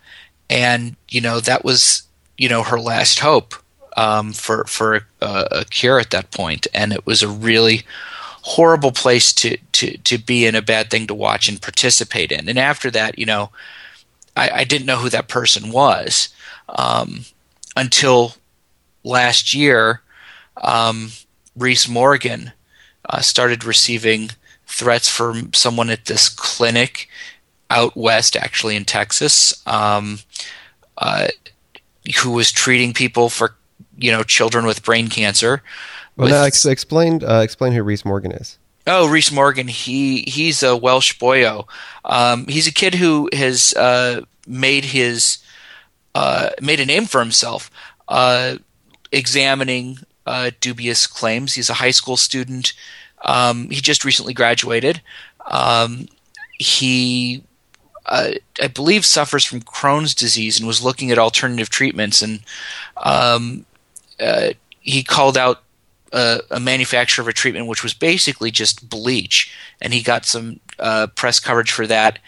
And 0.50 0.96
you 1.08 1.20
know 1.20 1.40
that 1.40 1.64
was 1.64 2.04
you 2.36 2.48
know 2.48 2.62
her 2.62 2.80
last 2.80 3.20
hope 3.20 3.54
um, 3.96 4.32
for 4.32 4.64
for 4.64 5.06
a, 5.20 5.48
a 5.50 5.64
cure 5.64 5.98
at 5.98 6.10
that 6.10 6.30
point, 6.30 6.66
and 6.72 6.92
it 6.92 7.04
was 7.04 7.22
a 7.22 7.28
really 7.28 7.84
horrible 8.42 8.92
place 8.92 9.32
to 9.34 9.58
to 9.72 9.98
to 9.98 10.18
be 10.18 10.46
and 10.46 10.56
a 10.56 10.62
bad 10.62 10.90
thing 10.90 11.06
to 11.06 11.14
watch 11.14 11.48
and 11.48 11.60
participate 11.60 12.32
in. 12.32 12.48
And 12.48 12.58
after 12.58 12.90
that, 12.92 13.18
you 13.18 13.26
know, 13.26 13.50
I, 14.36 14.50
I 14.60 14.64
didn't 14.64 14.86
know 14.86 14.96
who 14.96 15.10
that 15.10 15.28
person 15.28 15.70
was 15.70 16.28
um, 16.68 17.24
until 17.76 18.34
last 19.04 19.52
year. 19.52 20.02
Um, 20.62 21.12
Rhys 21.56 21.88
Morgan 21.88 22.52
uh, 23.08 23.20
started 23.20 23.64
receiving 23.64 24.30
threats 24.66 25.08
from 25.08 25.52
someone 25.54 25.90
at 25.90 26.06
this 26.06 26.28
clinic 26.28 27.08
out 27.70 27.96
west, 27.96 28.36
actually 28.36 28.76
in 28.76 28.84
Texas, 28.84 29.62
um, 29.66 30.20
uh, 30.98 31.28
who 32.22 32.30
was 32.32 32.50
treating 32.50 32.92
people 32.92 33.28
for 33.28 33.56
you 33.96 34.10
know 34.10 34.22
children 34.22 34.66
with 34.66 34.84
brain 34.84 35.08
cancer. 35.08 35.62
Well, 36.16 36.26
with, 36.26 36.32
now 36.32 36.44
ex- 36.44 36.66
explain 36.66 37.22
uh, 37.24 37.40
explain 37.40 37.72
who 37.72 37.82
Rhys 37.82 38.04
Morgan 38.04 38.32
is. 38.32 38.58
Oh, 38.86 39.08
Rhys 39.08 39.30
Morgan. 39.30 39.68
He 39.68 40.22
he's 40.22 40.62
a 40.62 40.76
Welsh 40.76 41.18
boyo. 41.18 41.66
Um, 42.04 42.46
he's 42.46 42.66
a 42.66 42.72
kid 42.72 42.94
who 42.94 43.28
has 43.32 43.74
uh, 43.74 44.22
made 44.46 44.86
his 44.86 45.38
uh, 46.14 46.50
made 46.60 46.80
a 46.80 46.86
name 46.86 47.04
for 47.04 47.20
himself 47.20 47.70
uh, 48.08 48.56
examining 49.12 49.98
uh, 50.28 50.50
dubious 50.60 51.06
claims. 51.06 51.54
He's 51.54 51.70
a 51.70 51.74
high 51.74 51.90
school 51.90 52.18
student. 52.18 52.74
Um, 53.24 53.70
he 53.70 53.80
just 53.80 54.04
recently 54.04 54.34
graduated. 54.34 55.00
Um, 55.46 56.06
he 56.58 57.42
uh, 58.06 58.32
I 58.60 58.68
believe 58.68 59.04
suffers 59.04 59.44
from 59.44 59.60
Crohn's 59.60 60.14
disease 60.14 60.58
and 60.58 60.66
was 60.66 60.84
looking 60.84 61.10
at 61.10 61.18
alternative 61.18 61.70
treatments 61.70 62.22
and 62.22 62.40
um, 62.96 63.64
uh, 64.20 64.50
he 64.80 65.02
called 65.02 65.36
out 65.36 65.62
a, 66.12 66.40
a, 66.50 66.60
manufacturer 66.60 67.22
of 67.22 67.28
a 67.28 67.32
treatment 67.32 67.66
which 67.66 67.82
was 67.82 67.94
basically 67.94 68.50
just 68.50 68.88
bleach, 68.88 69.54
and 69.80 69.92
he 69.92 70.02
got 70.02 70.24
some 70.24 70.60
uh, 70.78 71.06
press 71.14 71.38
coverage 71.40 71.70
for 71.70 71.86
that. 71.86 72.18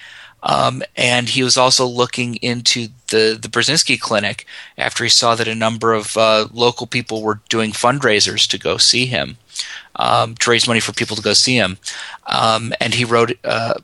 Um, 0.43 0.83
and 0.97 1.29
he 1.29 1.43
was 1.43 1.57
also 1.57 1.87
looking 1.87 2.37
into 2.37 2.89
the 3.09 3.39
the 3.41 3.49
Burzynski 3.49 4.01
Clinic 4.01 4.47
after 4.79 5.05
he 5.05 5.11
saw 5.11 5.35
that 5.35 5.49
a 5.49 5.55
number 5.55 5.93
of 5.93 6.17
uh, 6.17 6.49
local 6.53 6.87
people 6.87 7.23
were 7.23 7.41
doing 7.49 7.73
fundraisers 7.73 8.49
to 8.49 8.59
go 8.59 8.79
see 8.79 9.07
him, 9.07 9.37
um, 9.97 10.35
to 10.37 10.51
raise 10.51 10.67
money 10.67 10.81
for 10.81 10.93
people 10.93 11.17
to 11.17 11.23
go 11.23 11.35
see 11.35 11.57
him. 11.57 11.79
Um, 12.27 12.73
and 12.81 12.95
he 12.95 13.05
wrote, 13.05 13.39
uh, 13.45 13.75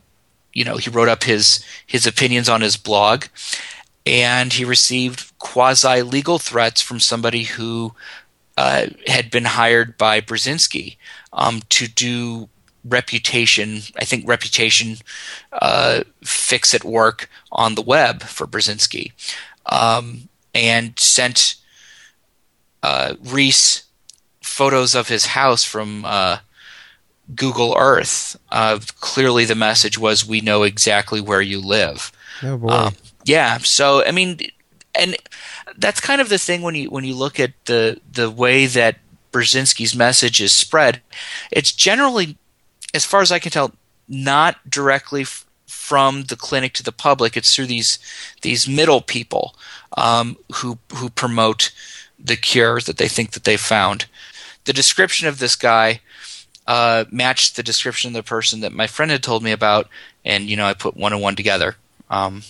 you 0.53 0.65
know, 0.65 0.77
he 0.77 0.91
wrote 0.91 1.09
up 1.09 1.25
his 1.25 1.65
his 1.87 2.07
opinions 2.07 2.49
on 2.49 2.63
his 2.63 2.77
blog, 2.77 3.27
and 4.07 4.53
he 4.53 4.65
received 4.65 5.33
quasi 5.39 6.03
legal 6.03 6.39
threats 6.39 6.81
from 6.81 7.01
somebody 7.01 7.45
who 7.45 7.93
uh, 8.57 8.87
had 9.07 9.31
been 9.31 9.45
hired 9.45 9.99
by 9.99 10.21
Burzynski 10.21 10.97
um, 11.33 11.61
to 11.69 11.87
do 11.87 12.49
reputation, 12.89 13.81
I 13.99 14.05
think 14.05 14.29
reputation 14.29 14.97
uh, 15.53 16.05
fix 16.25 16.75
it 16.75 16.85
work 16.85 17.29
on 17.53 17.75
the 17.75 17.83
web 17.83 18.23
for 18.23 18.47
Burzynski, 18.47 19.13
um, 19.67 20.29
and 20.55 20.99
sent 20.99 21.57
uh, 22.83 23.15
Rhys 23.23 23.85
photos 24.43 24.95
of 24.95 25.09
his 25.09 25.27
house 25.27 25.65
from 25.65 26.05
uh, 26.05 26.39
Google 27.35 27.77
Earth. 27.79 28.37
Uh, 28.51 28.79
clearly, 29.01 29.45
the 29.45 29.55
message 29.55 29.99
was, 29.99 30.27
"We 30.27 30.41
know 30.41 30.63
exactly 30.63 31.21
where 31.21 31.43
you 31.43 31.61
live." 31.61 32.13
Oh 32.43 32.57
boy. 32.57 32.69
Um, 32.69 32.95
yeah. 33.25 33.59
So 33.59 34.05
I 34.05 34.13
mean, 34.13 34.39
and 34.95 35.17
that's 35.77 36.01
kind 36.01 36.21
of 36.21 36.29
the 36.29 36.39
thing 36.39 36.63
when 36.63 36.75
you 36.75 36.91
when 36.91 37.05
you 37.05 37.15
look 37.15 37.41
at 37.41 37.53
the 37.67 38.01
the 38.11 38.31
way 38.31 38.67
that 38.67 38.99
Burzynski's 39.33 39.95
message 39.95 40.41
is 40.41 40.53
spread. 40.53 41.03
It's 41.51 41.73
generally, 41.73 42.39
as 42.97 43.05
far 43.05 43.21
as 43.21 43.31
I 43.31 43.39
can 43.39 43.53
tell, 43.53 43.73
not 44.09 44.57
directly 44.69 45.23
f- 45.23 45.47
from 45.67 46.25
the 46.25 46.37
clinic 46.37 46.73
to 46.75 46.83
the 46.83 46.93
public. 46.93 47.37
It's 47.37 47.55
through 47.55 47.67
these 47.67 47.99
these 48.43 48.67
middle 48.67 49.01
people 49.01 49.55
um, 49.97 50.37
who 50.57 50.79
who 50.95 51.11
promote 51.11 51.73
the 52.19 52.37
cure 52.37 52.81
that 52.81 52.97
they 52.97 53.09
think 53.09 53.33
that 53.33 53.45
they 53.45 53.57
found. 53.57 54.07
The 54.65 54.73
description 54.73 55.29
of 55.29 55.39
this 55.39 55.55
guy 55.55 56.01
uh, 56.67 57.05
matched 57.11 57.55
the 57.55 57.63
description 57.63 58.09
of 58.09 58.15
the 58.15 58.29
person 58.29 58.61
that 58.61 58.73
my 58.73 58.87
friend 58.87 59.11
had 59.11 59.23
told 59.23 59.43
me 59.43 59.53
about, 59.53 59.89
and 60.25 60.49
you 60.49 60.57
know 60.57 60.67
I 60.67 60.75
put 60.75 60.97
one 60.97 61.13
and 61.13 61.23
one 61.23 61.37
together. 61.37 61.77
Um, 62.11 62.43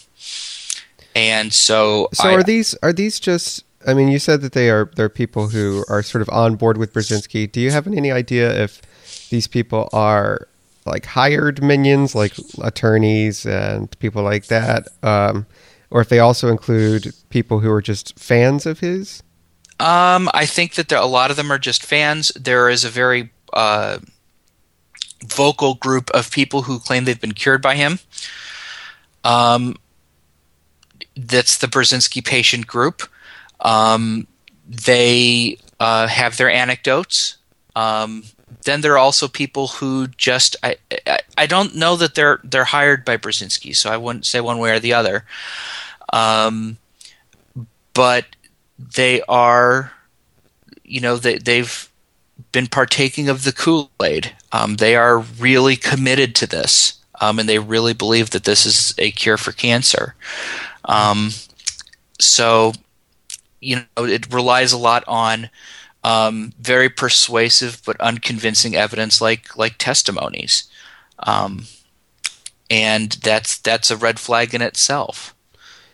and 1.14 1.52
so 1.52 2.08
so 2.12 2.28
I, 2.28 2.34
are 2.34 2.42
these 2.42 2.74
are 2.82 2.92
these 2.92 3.18
just 3.18 3.64
I 3.86 3.94
mean 3.94 4.08
you 4.08 4.18
said 4.18 4.40
that 4.42 4.52
they 4.52 4.70
are 4.70 4.90
they're 4.94 5.08
people 5.08 5.48
who 5.48 5.84
are 5.88 6.02
sort 6.02 6.22
of 6.22 6.28
on 6.30 6.56
board 6.56 6.78
with 6.78 6.92
Burzynski. 6.92 7.50
Do 7.50 7.60
you 7.60 7.70
have 7.72 7.86
any 7.86 8.12
idea 8.12 8.62
if 8.62 8.80
these 9.30 9.46
people 9.46 9.88
are 9.92 10.48
like 10.84 11.04
hired 11.04 11.62
minions 11.62 12.14
like 12.14 12.34
attorneys 12.62 13.44
and 13.44 13.98
people 13.98 14.22
like 14.22 14.46
that 14.46 14.88
um, 15.02 15.46
or 15.90 16.00
if 16.00 16.08
they 16.08 16.18
also 16.18 16.48
include 16.48 17.14
people 17.30 17.60
who 17.60 17.70
are 17.70 17.82
just 17.82 18.18
fans 18.18 18.66
of 18.66 18.80
his? 18.80 19.22
Um, 19.78 20.30
I 20.32 20.46
think 20.46 20.74
that 20.74 20.88
there, 20.88 20.98
a 20.98 21.06
lot 21.06 21.30
of 21.30 21.36
them 21.36 21.50
are 21.50 21.58
just 21.58 21.84
fans. 21.84 22.32
There 22.34 22.68
is 22.68 22.84
a 22.84 22.88
very 22.88 23.30
uh, 23.52 23.98
vocal 25.24 25.74
group 25.74 26.10
of 26.10 26.30
people 26.30 26.62
who 26.62 26.78
claim 26.78 27.04
they've 27.04 27.20
been 27.20 27.34
cured 27.34 27.62
by 27.62 27.76
him. 27.76 27.98
Um, 29.22 29.76
that's 31.16 31.58
the 31.58 31.66
Burzynski 31.66 32.24
patient 32.24 32.66
group. 32.66 33.02
Um, 33.60 34.26
they 34.68 35.58
uh, 35.78 36.06
have 36.06 36.36
their 36.36 36.50
anecdotes. 36.50 37.36
Um, 37.74 38.24
then 38.64 38.80
there 38.80 38.92
are 38.92 38.98
also 38.98 39.28
people 39.28 39.68
who 39.68 40.06
just 40.08 40.56
I, 40.62 40.76
I, 41.06 41.18
I 41.36 41.46
don't 41.46 41.74
know 41.74 41.96
that 41.96 42.14
they're 42.14 42.40
they're 42.44 42.64
hired 42.64 43.04
by 43.04 43.16
Burzynski, 43.16 43.74
so 43.74 43.90
I 43.90 43.96
wouldn't 43.96 44.26
say 44.26 44.40
one 44.40 44.58
way 44.58 44.70
or 44.70 44.80
the 44.80 44.94
other. 44.94 45.24
Um, 46.12 46.78
but 47.92 48.24
they 48.78 49.22
are, 49.22 49.92
you 50.84 51.00
know, 51.00 51.16
they 51.16 51.38
they've 51.38 51.90
been 52.52 52.66
partaking 52.66 53.28
of 53.28 53.44
the 53.44 53.52
Kool 53.52 53.90
Aid. 54.02 54.32
Um, 54.52 54.76
they 54.76 54.94
are 54.96 55.18
really 55.18 55.76
committed 55.76 56.34
to 56.36 56.46
this, 56.46 57.00
um, 57.20 57.38
and 57.38 57.48
they 57.48 57.58
really 57.58 57.94
believe 57.94 58.30
that 58.30 58.44
this 58.44 58.64
is 58.64 58.94
a 58.98 59.10
cure 59.10 59.36
for 59.36 59.52
cancer. 59.52 60.14
Um, 60.84 61.30
so, 62.20 62.72
you 63.60 63.76
know, 63.96 64.04
it 64.04 64.32
relies 64.32 64.72
a 64.72 64.78
lot 64.78 65.04
on 65.08 65.50
um, 66.06 66.52
very 66.60 66.88
persuasive 66.88 67.82
but 67.84 68.00
unconvincing 68.00 68.76
evidence, 68.76 69.20
like 69.20 69.58
like 69.58 69.74
testimonies, 69.76 70.70
um, 71.18 71.64
and 72.70 73.10
that's 73.24 73.58
that's 73.58 73.90
a 73.90 73.96
red 73.96 74.20
flag 74.20 74.54
in 74.54 74.62
itself. 74.62 75.34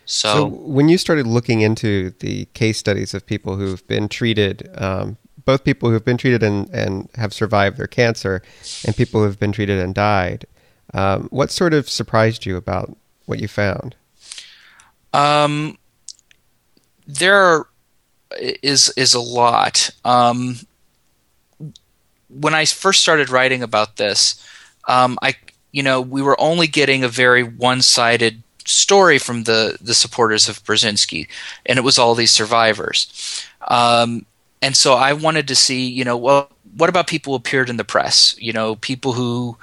So, 0.05 0.35
so, 0.35 0.47
when 0.49 0.91
you 0.91 0.99
started 0.99 1.27
looking 1.27 1.63
into 1.63 2.11
the 2.19 2.45
case 2.53 2.77
studies 2.77 3.15
of 3.15 3.25
people 3.25 3.57
who've 3.57 3.87
been 3.87 4.07
treated, 4.07 4.69
um, 4.75 5.17
both 5.47 5.65
people 5.65 5.89
who've 5.89 6.05
been 6.05 6.19
treated 6.19 6.43
and, 6.43 6.69
and 6.69 7.09
have 7.15 7.33
survived 7.33 7.79
their 7.79 7.87
cancer, 7.87 8.43
and 8.85 8.95
people 8.95 9.23
who've 9.25 9.41
been 9.41 9.53
treated 9.53 9.81
and 9.81 9.95
died, 9.95 10.45
um, 10.93 11.29
what 11.31 11.51
sort 11.51 11.73
of 11.73 11.89
surprised 11.89 12.45
you 12.45 12.59
about 12.59 12.95
what 13.25 13.41
you 13.41 13.49
found? 13.49 13.97
Um, 15.15 15.79
there 17.07 17.65
is 18.41 18.93
is 18.97 19.15
a 19.15 19.21
lot. 19.21 19.91
Um, 20.05 20.57
when 22.29 22.55
I 22.55 22.65
first 22.65 23.03
started 23.03 23.31
writing 23.31 23.63
about 23.63 23.97
this, 23.97 24.45
um, 24.89 25.19
I 25.23 25.35
you 25.73 25.83
know 25.83 26.01
we 26.01 26.23
were 26.23 26.41
only 26.41 26.67
getting 26.67 27.05
a 27.05 27.09
very 27.09 27.43
one 27.43 27.83
sided 27.83 28.43
story 28.65 29.19
from 29.19 29.45
the 29.45 29.77
the 29.81 29.95
supporters 29.95 30.49
of 30.49 30.63
Burzynski, 30.65 31.29
and 31.67 31.79
it 31.79 31.83
was 31.83 31.99
all 31.99 32.15
these 32.15 32.31
survivors. 32.31 33.45
Um, 33.69 34.27
and 34.61 34.77
so 34.77 34.95
I 34.95 35.13
wanted 35.13 35.49
to 35.49 35.57
see, 35.57 35.89
you 35.89 36.05
know, 36.05 36.17
well, 36.17 36.51
what 36.77 36.89
about 36.89 37.09
people 37.09 37.33
who 37.33 37.37
appeared 37.37 37.69
in 37.69 37.77
the 37.77 37.85
press? 37.85 38.37
You 38.39 38.53
know, 38.53 38.77
people 38.77 39.13
who 39.13 39.57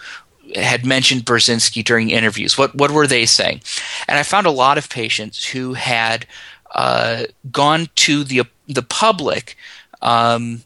had 0.56 0.86
mentioned 0.86 1.26
Burzynski 1.26 1.84
during 1.84 2.10
interviews. 2.10 2.58
What 2.58 2.76
what 2.76 2.92
were 2.92 3.08
they 3.08 3.26
saying? 3.26 3.62
And 4.08 4.18
I 4.18 4.24
found 4.24 4.48
a 4.48 4.52
lot 4.52 4.78
of 4.78 4.90
patients 4.90 5.46
who 5.46 5.74
had 5.74 6.26
uh, 6.72 7.24
gone 7.52 7.88
to 7.96 8.24
the 8.24 8.44
the 8.68 8.84
public 8.84 9.58
um, 10.02 10.62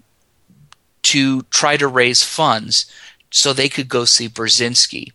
to 1.04 1.42
try 1.44 1.78
to 1.78 1.88
raise 1.88 2.24
funds 2.24 2.92
so 3.32 3.52
they 3.52 3.70
could 3.70 3.90
go 3.90 4.06
see 4.06 4.30
Burzynski. 4.30 5.12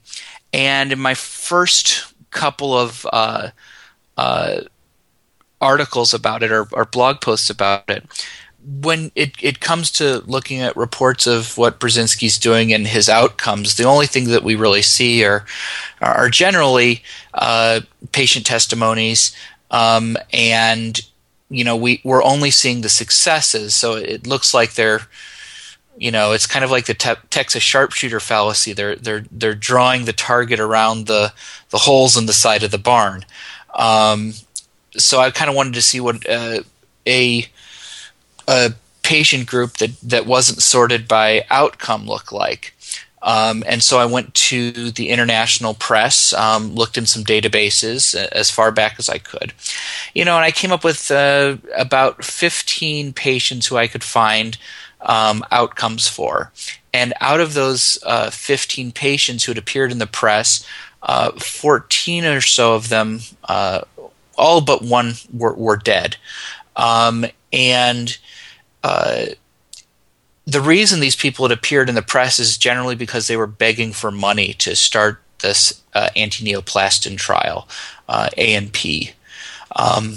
And 0.52 0.92
in 0.92 0.98
my 0.98 1.14
first 1.14 2.12
couple 2.30 2.76
of 2.76 3.06
uh, 3.12 3.50
uh, 4.16 4.60
articles 5.60 6.14
about 6.14 6.42
it 6.42 6.50
or, 6.50 6.66
or, 6.72 6.84
blog 6.84 7.20
posts 7.20 7.50
about 7.50 7.88
it, 7.88 8.04
when 8.80 9.12
it, 9.14 9.32
it 9.40 9.60
comes 9.60 9.90
to 9.92 10.18
looking 10.26 10.60
at 10.60 10.76
reports 10.76 11.26
of 11.26 11.56
what 11.56 11.80
Burzynski's 11.80 12.38
doing 12.38 12.72
and 12.72 12.86
his 12.86 13.08
outcomes, 13.08 13.76
the 13.76 13.84
only 13.84 14.06
thing 14.06 14.24
that 14.28 14.42
we 14.42 14.56
really 14.56 14.82
see 14.82 15.24
are 15.24 15.46
are 16.00 16.28
generally 16.28 17.02
uh, 17.34 17.80
patient 18.12 18.46
testimonies, 18.46 19.34
um, 19.70 20.16
and 20.32 21.00
you 21.50 21.64
know 21.64 21.76
we 21.76 22.00
we're 22.04 22.22
only 22.22 22.50
seeing 22.50 22.80
the 22.80 22.88
successes. 22.88 23.74
So 23.74 23.96
it 23.96 24.26
looks 24.26 24.54
like 24.54 24.74
they're 24.74 25.02
you 25.96 26.10
know 26.10 26.32
it's 26.32 26.46
kind 26.46 26.64
of 26.64 26.70
like 26.70 26.86
the 26.86 26.94
te- 26.94 27.14
Texas 27.30 27.62
sharpshooter 27.62 28.20
fallacy. 28.20 28.72
They're 28.72 28.96
they're 28.96 29.24
they're 29.30 29.54
drawing 29.54 30.04
the 30.04 30.12
target 30.12 30.60
around 30.60 31.06
the 31.06 31.32
the 31.70 31.78
holes 31.78 32.16
in 32.16 32.26
the 32.26 32.32
side 32.32 32.62
of 32.62 32.70
the 32.70 32.78
barn. 32.78 33.24
Um, 33.74 34.34
so 34.96 35.20
I 35.20 35.30
kind 35.30 35.48
of 35.48 35.56
wanted 35.56 35.74
to 35.74 35.82
see 35.82 36.00
what 36.00 36.28
uh, 36.28 36.60
a 37.06 37.46
a 38.46 38.72
patient 39.02 39.46
group 39.46 39.78
that 39.78 39.98
that 40.02 40.26
wasn't 40.26 40.62
sorted 40.62 41.08
by 41.08 41.44
outcome 41.50 42.06
looked 42.06 42.32
like. 42.32 42.74
Um, 43.22 43.64
and 43.66 43.82
so 43.82 43.98
I 43.98 44.06
went 44.06 44.34
to 44.34 44.90
the 44.90 45.08
international 45.08 45.74
press, 45.74 46.32
um, 46.32 46.74
looked 46.74 46.96
in 46.96 47.06
some 47.06 47.24
databases 47.24 48.14
as 48.14 48.50
far 48.50 48.70
back 48.70 48.96
as 48.98 49.08
I 49.08 49.18
could, 49.18 49.52
you 50.14 50.24
know, 50.24 50.36
and 50.36 50.44
I 50.44 50.50
came 50.50 50.72
up 50.72 50.84
with 50.84 51.10
uh, 51.10 51.56
about 51.76 52.24
15 52.24 53.12
patients 53.12 53.66
who 53.66 53.76
I 53.76 53.88
could 53.88 54.04
find 54.04 54.56
um, 55.00 55.44
outcomes 55.50 56.08
for. 56.08 56.52
And 56.92 57.12
out 57.20 57.40
of 57.40 57.54
those 57.54 57.98
uh, 58.04 58.30
15 58.30 58.92
patients 58.92 59.44
who 59.44 59.50
had 59.50 59.58
appeared 59.58 59.92
in 59.92 59.98
the 59.98 60.06
press, 60.06 60.66
uh, 61.02 61.32
14 61.32 62.24
or 62.24 62.40
so 62.40 62.74
of 62.74 62.88
them, 62.88 63.20
uh, 63.44 63.82
all 64.36 64.60
but 64.60 64.82
one, 64.82 65.14
were, 65.32 65.54
were 65.54 65.76
dead. 65.76 66.16
Um, 66.76 67.26
and 67.52 68.16
uh, 68.84 69.26
the 70.48 70.62
reason 70.62 71.00
these 71.00 71.14
people 71.14 71.46
had 71.46 71.56
appeared 71.56 71.90
in 71.90 71.94
the 71.94 72.00
press 72.00 72.38
is 72.38 72.56
generally 72.56 72.94
because 72.94 73.26
they 73.26 73.36
were 73.36 73.46
begging 73.46 73.92
for 73.92 74.10
money 74.10 74.54
to 74.54 74.74
start 74.74 75.20
this 75.40 75.82
uh, 75.92 76.08
anti-neoplastin 76.16 77.18
trial, 77.18 77.68
uh, 78.08 78.30
ANP. 78.38 79.12
Um, 79.76 80.14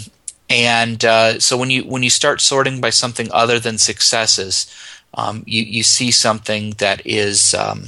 and 0.50 1.04
uh, 1.04 1.38
so 1.41 1.58
when 1.58 1.70
you 1.70 1.84
when 1.84 2.02
you 2.02 2.10
start 2.10 2.39
sorting 2.39 2.80
by 2.80 2.91
something 2.91 3.30
other 3.34 3.60
than 3.60 3.78
successes, 3.78 4.74
um, 5.15 5.44
you 5.46 5.63
you 5.63 5.84
see 5.84 6.12
something 6.12 6.72
that 6.78 7.02
is 7.06 7.54
um, 7.54 7.88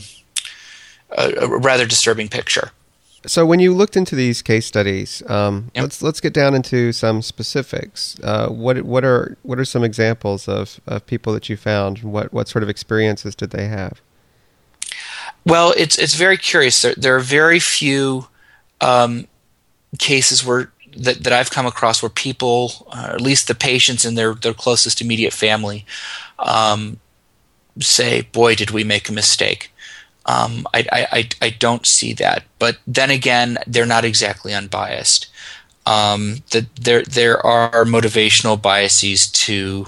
a, 1.18 1.32
a 1.36 1.48
rather 1.48 1.86
disturbing 1.86 2.28
picture. 2.28 2.72
So 3.26 3.46
when 3.46 3.60
you 3.60 3.74
looked 3.74 3.96
into 3.96 4.16
these 4.16 4.42
case 4.42 4.66
studies, 4.66 5.24
um, 5.30 5.72
yep. 5.74 5.84
let's 5.84 6.02
let's 6.02 6.20
get 6.20 6.34
down 6.34 6.54
into 6.54 6.92
some 6.92 7.22
specifics. 7.22 8.20
Uh, 8.22 8.50
what 8.50 8.82
what 8.82 9.06
are 9.06 9.38
what 9.44 9.60
are 9.60 9.66
some 9.66 9.84
examples 9.84 10.48
of, 10.48 10.82
of 10.86 11.06
people 11.06 11.32
that 11.34 11.48
you 11.48 11.56
found? 11.56 12.00
What 12.00 12.34
what 12.34 12.48
sort 12.50 12.64
of 12.64 12.70
experiences 12.70 13.34
did 13.34 13.52
they 13.52 13.68
have? 13.68 14.02
Well, 15.46 15.74
it's 15.78 15.98
it's 15.98 16.16
very 16.16 16.38
curious. 16.38 16.82
There 16.82 16.96
there 16.96 17.16
are 17.16 17.22
very 17.22 17.60
few 17.60 18.28
um, 18.82 19.28
cases 20.00 20.46
where 20.46 20.72
that, 20.98 21.24
that 21.24 21.34
I've 21.34 21.50
come 21.50 21.66
across 21.66 22.02
where 22.02 22.10
people, 22.10 22.88
uh, 22.92 23.12
at 23.14 23.22
least 23.22 23.48
the 23.48 23.56
patients 23.56 24.06
and 24.06 24.18
their 24.18 24.34
their 24.34 24.54
closest 24.54 25.02
immediate 25.02 25.34
family, 25.34 25.86
um, 26.40 27.00
say, 27.80 28.22
"Boy, 28.22 28.56
did 28.56 28.72
we 28.72 28.84
make 28.84 29.10
a 29.10 29.14
mistake." 29.14 29.73
Um, 30.26 30.66
I, 30.74 31.08
I, 31.12 31.30
I, 31.42 31.50
don't 31.50 31.86
see 31.86 32.14
that. 32.14 32.46
But 32.58 32.78
then 32.88 33.10
again, 33.10 33.58
they're 33.68 33.86
not 33.86 34.06
exactly 34.06 34.54
unbiased. 34.54 35.28
Um, 35.86 36.38
the, 36.52 36.66
there 36.80 37.04
there 37.04 37.46
are 37.46 37.84
motivational 37.84 38.62
biases 38.62 39.30
to 39.32 39.88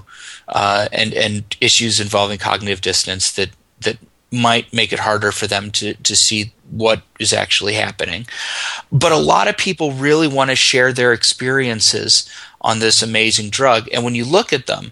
uh, 0.49 0.89
and 0.91 1.13
and 1.13 1.55
issues 1.61 2.01
involving 2.01 2.37
cognitive 2.37 2.81
dissonance 2.81 3.31
that 3.31 3.51
that 3.79 3.97
might 4.31 4.73
make 4.73 4.91
it 4.91 4.99
harder 4.99 5.31
for 5.31 5.47
them 5.47 5.71
to 5.71 5.93
to 5.93 6.15
see 6.17 6.51
what 6.69 7.03
is 7.17 7.31
actually 7.31 7.75
happening. 7.75 8.27
But 8.91 9.13
a 9.13 9.17
lot 9.17 9.47
of 9.47 9.57
people 9.57 9.93
really 9.93 10.27
want 10.27 10.49
to 10.49 10.55
share 10.55 10.91
their 10.91 11.13
experiences 11.13 12.29
on 12.59 12.79
this 12.79 13.01
amazing 13.01 13.51
drug, 13.51 13.87
and 13.93 14.03
when 14.03 14.15
you 14.15 14.25
look 14.25 14.51
at 14.51 14.67
them, 14.67 14.91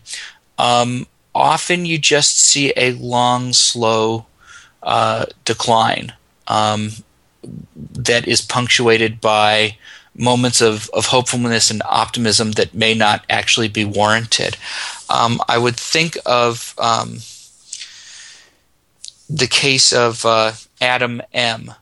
um, 0.58 1.06
often 1.36 1.86
you 1.86 1.98
just 1.98 2.40
see 2.40 2.72
a 2.78 2.94
long, 2.94 3.52
slow 3.52 4.26
uh, 4.84 5.26
decline 5.46 6.14
um, 6.48 6.92
that 7.94 8.28
is 8.28 8.42
punctuated 8.42 9.20
by 9.20 9.78
moments 10.16 10.62
of, 10.62 10.90
of 10.94 11.08
hopefulness 11.08 11.72
and 11.72 11.82
optimism 11.86 12.52
that 12.52 12.74
may 12.74 12.94
not 12.94 13.26
actually 13.30 13.68
be 13.68 13.86
warranted. 13.86 14.58
Um, 15.10 15.42
I 15.48 15.58
would 15.58 15.76
think 15.76 16.18
of 16.26 16.76
um, 16.78 17.18
the 19.30 19.48
case 19.48 19.92
of 19.92 20.26
uh, 20.26 20.54
Adam 20.80 21.22
M. 21.34 21.74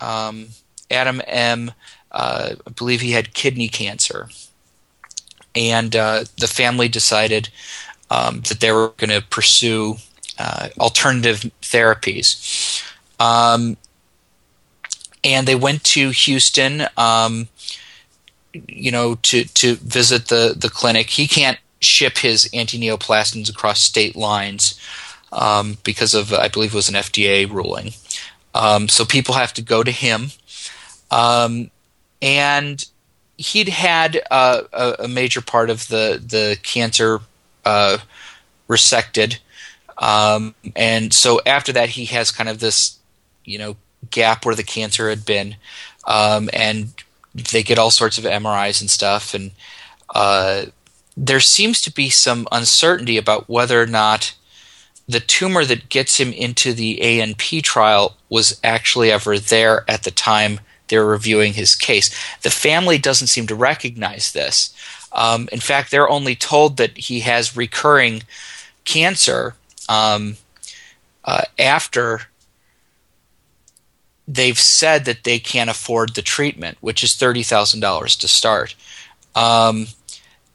Um, 0.00 0.48
Adam 0.90 1.22
M. 1.26 1.72
Uh, 2.10 2.54
I 2.66 2.70
believe 2.70 3.00
he 3.00 3.12
had 3.12 3.34
kidney 3.34 3.68
cancer, 3.68 4.28
and 5.54 5.96
uh, 5.96 6.24
the 6.38 6.46
family 6.46 6.88
decided 6.88 7.48
um, 8.10 8.42
that 8.42 8.60
they 8.60 8.70
were 8.70 8.92
going 8.96 9.10
to 9.10 9.26
pursue 9.26 9.96
uh, 10.38 10.68
alternative 10.78 11.50
therapies. 11.62 12.82
Um, 13.20 13.76
and 15.22 15.48
they 15.48 15.54
went 15.54 15.84
to 15.84 16.10
Houston, 16.10 16.86
um, 16.96 17.48
you 18.68 18.90
know, 18.90 19.16
to, 19.16 19.44
to 19.44 19.76
visit 19.76 20.28
the, 20.28 20.54
the 20.56 20.68
clinic. 20.68 21.10
He 21.10 21.26
can't 21.26 21.58
ship 21.80 22.18
his 22.18 22.48
anti-neoplastins 22.52 23.48
across 23.48 23.80
state 23.80 24.16
lines 24.16 24.78
um, 25.32 25.78
because 25.84 26.14
of, 26.14 26.32
I 26.32 26.48
believe 26.48 26.72
it 26.72 26.76
was 26.76 26.88
an 26.88 26.94
FDA 26.94 27.50
ruling. 27.50 27.92
Um, 28.54 28.88
so 28.88 29.04
people 29.04 29.34
have 29.34 29.52
to 29.54 29.62
go 29.62 29.82
to 29.82 29.90
him. 29.90 30.30
Um, 31.10 31.70
and 32.22 32.84
he'd 33.36 33.68
had 33.68 34.22
uh, 34.30 34.62
a, 34.72 35.04
a, 35.04 35.08
major 35.08 35.40
part 35.40 35.70
of 35.70 35.88
the, 35.88 36.22
the 36.24 36.56
cancer 36.62 37.20
uh, 37.64 37.98
resected 38.68 39.38
um, 39.98 40.54
and 40.74 41.12
so 41.12 41.40
after 41.46 41.72
that, 41.72 41.90
he 41.90 42.06
has 42.06 42.30
kind 42.30 42.48
of 42.48 42.60
this, 42.60 42.98
you 43.44 43.58
know, 43.58 43.76
gap 44.10 44.44
where 44.44 44.54
the 44.54 44.62
cancer 44.62 45.08
had 45.08 45.24
been, 45.24 45.56
um, 46.06 46.50
and 46.52 46.92
they 47.34 47.62
get 47.62 47.78
all 47.78 47.90
sorts 47.90 48.18
of 48.18 48.24
MRIs 48.24 48.80
and 48.80 48.90
stuff, 48.90 49.34
and 49.34 49.50
uh, 50.14 50.66
there 51.16 51.40
seems 51.40 51.80
to 51.82 51.92
be 51.92 52.10
some 52.10 52.46
uncertainty 52.50 53.16
about 53.16 53.48
whether 53.48 53.80
or 53.80 53.86
not 53.86 54.34
the 55.08 55.20
tumor 55.20 55.64
that 55.64 55.88
gets 55.88 56.18
him 56.18 56.32
into 56.32 56.72
the 56.72 56.98
ANP 57.02 57.62
trial 57.62 58.16
was 58.30 58.58
actually 58.64 59.12
ever 59.12 59.38
there 59.38 59.84
at 59.88 60.02
the 60.02 60.10
time 60.10 60.60
they're 60.88 61.04
reviewing 61.04 61.54
his 61.54 61.74
case. 61.74 62.14
The 62.42 62.50
family 62.50 62.98
doesn't 62.98 63.28
seem 63.28 63.46
to 63.48 63.54
recognize 63.54 64.32
this. 64.32 64.74
Um, 65.12 65.48
in 65.52 65.60
fact, 65.60 65.90
they're 65.90 66.08
only 66.08 66.34
told 66.34 66.76
that 66.78 66.96
he 66.96 67.20
has 67.20 67.56
recurring 67.56 68.22
cancer 68.84 69.54
um, 69.88 70.36
uh, 71.24 71.42
after 71.58 72.22
they've 74.26 74.58
said 74.58 75.04
that 75.04 75.24
they 75.24 75.38
can't 75.38 75.70
afford 75.70 76.14
the 76.14 76.22
treatment, 76.22 76.78
which 76.80 77.02
is 77.02 77.14
thirty 77.14 77.42
thousand 77.42 77.80
dollars 77.80 78.16
to 78.16 78.28
start. 78.28 78.74
Um, 79.34 79.88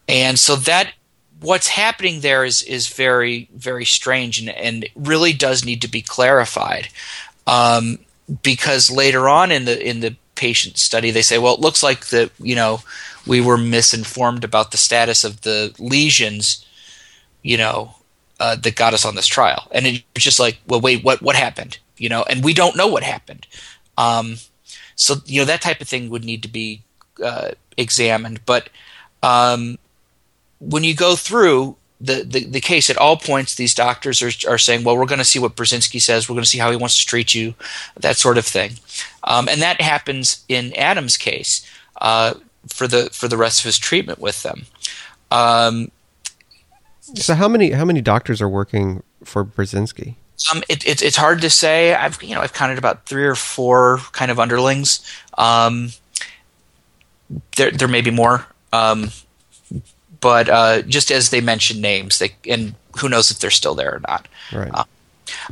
and 0.07 0.39
so 0.39 0.55
that 0.55 0.93
what's 1.41 1.67
happening 1.67 2.19
there 2.19 2.43
is 2.43 2.61
is 2.63 2.87
very 2.87 3.47
very 3.53 3.85
strange 3.85 4.39
and, 4.39 4.49
and 4.49 4.87
really 4.95 5.33
does 5.33 5.63
need 5.63 5.81
to 5.81 5.87
be 5.87 6.01
clarified 6.01 6.89
um, 7.47 7.99
because 8.43 8.91
later 8.91 9.29
on 9.29 9.51
in 9.51 9.65
the 9.65 9.87
in 9.87 10.01
the 10.01 10.15
patient 10.35 10.77
study 10.77 11.11
they 11.11 11.21
say 11.21 11.37
well 11.37 11.53
it 11.53 11.59
looks 11.59 11.83
like 11.83 12.07
that 12.07 12.31
you 12.39 12.55
know 12.55 12.81
we 13.27 13.41
were 13.41 13.57
misinformed 13.57 14.43
about 14.43 14.71
the 14.71 14.77
status 14.77 15.23
of 15.23 15.41
the 15.41 15.73
lesions 15.79 16.65
you 17.41 17.57
know 17.57 17.95
uh, 18.39 18.55
that 18.55 18.75
got 18.75 18.93
us 18.93 19.05
on 19.05 19.15
this 19.15 19.27
trial. 19.27 19.67
And 19.71 19.85
it's 19.85 20.03
just 20.17 20.39
like, 20.39 20.59
well, 20.67 20.81
wait, 20.81 21.03
what 21.03 21.21
what 21.21 21.35
happened? 21.35 21.79
You 21.97 22.09
know, 22.09 22.23
and 22.23 22.43
we 22.43 22.53
don't 22.53 22.77
know 22.77 22.87
what 22.87 23.03
happened. 23.03 23.47
Um, 23.97 24.37
so 24.95 25.15
you 25.25 25.41
know 25.41 25.45
that 25.45 25.61
type 25.61 25.81
of 25.81 25.87
thing 25.87 26.09
would 26.09 26.23
need 26.23 26.43
to 26.43 26.49
be 26.49 26.81
uh, 27.23 27.51
examined. 27.77 28.41
But 28.45 28.69
um, 29.23 29.77
when 30.59 30.83
you 30.83 30.95
go 30.95 31.15
through 31.15 31.75
the, 32.01 32.23
the, 32.23 32.45
the 32.45 32.61
case 32.61 32.89
at 32.89 32.97
all 32.97 33.17
points, 33.17 33.55
these 33.55 33.73
doctors 33.73 34.21
are, 34.21 34.31
are 34.49 34.57
saying, 34.57 34.83
well, 34.83 34.97
we're 34.97 35.05
going 35.05 35.19
to 35.19 35.25
see 35.25 35.39
what 35.39 35.55
Burzynski 35.55 36.01
says. 36.01 36.29
We're 36.29 36.35
going 36.35 36.43
to 36.43 36.49
see 36.49 36.57
how 36.57 36.71
he 36.71 36.77
wants 36.77 36.97
to 36.99 37.05
treat 37.05 37.33
you, 37.33 37.55
that 37.99 38.15
sort 38.15 38.37
of 38.37 38.45
thing. 38.45 38.73
Um, 39.23 39.49
and 39.49 39.61
that 39.61 39.81
happens 39.81 40.45
in 40.47 40.73
Adam's 40.75 41.17
case 41.17 41.69
uh, 41.99 42.35
for 42.67 42.87
the 42.87 43.09
for 43.11 43.27
the 43.27 43.37
rest 43.37 43.59
of 43.59 43.65
his 43.65 43.77
treatment 43.77 44.19
with 44.19 44.43
them. 44.43 44.65
Um, 45.31 45.91
so 47.15 47.35
how 47.35 47.47
many 47.47 47.71
how 47.71 47.85
many 47.85 48.01
doctors 48.01 48.41
are 48.41 48.49
working 48.49 49.03
for 49.23 49.43
Burzynski? 49.43 50.15
Um, 50.53 50.63
it, 50.69 50.87
it, 50.87 51.01
it's 51.01 51.17
hard 51.17 51.41
to 51.41 51.49
say. 51.49 51.93
I've 51.93 52.21
you 52.23 52.35
know 52.35 52.41
I've 52.41 52.53
counted 52.53 52.77
about 52.77 53.05
three 53.05 53.25
or 53.25 53.35
four 53.35 53.99
kind 54.11 54.31
of 54.31 54.39
underlings. 54.39 55.05
Um, 55.37 55.89
there 57.57 57.71
there 57.71 57.87
may 57.87 58.01
be 58.01 58.11
more, 58.11 58.45
um, 58.71 59.11
but 60.21 60.49
uh, 60.49 60.81
just 60.83 61.11
as 61.11 61.29
they 61.29 61.41
mention 61.41 61.81
names, 61.81 62.19
they 62.19 62.33
and 62.47 62.75
who 62.99 63.09
knows 63.09 63.31
if 63.31 63.39
they're 63.39 63.51
still 63.51 63.75
there 63.75 63.95
or 63.95 63.99
not. 64.07 64.27
Right. 64.51 64.71
Uh, 64.73 64.83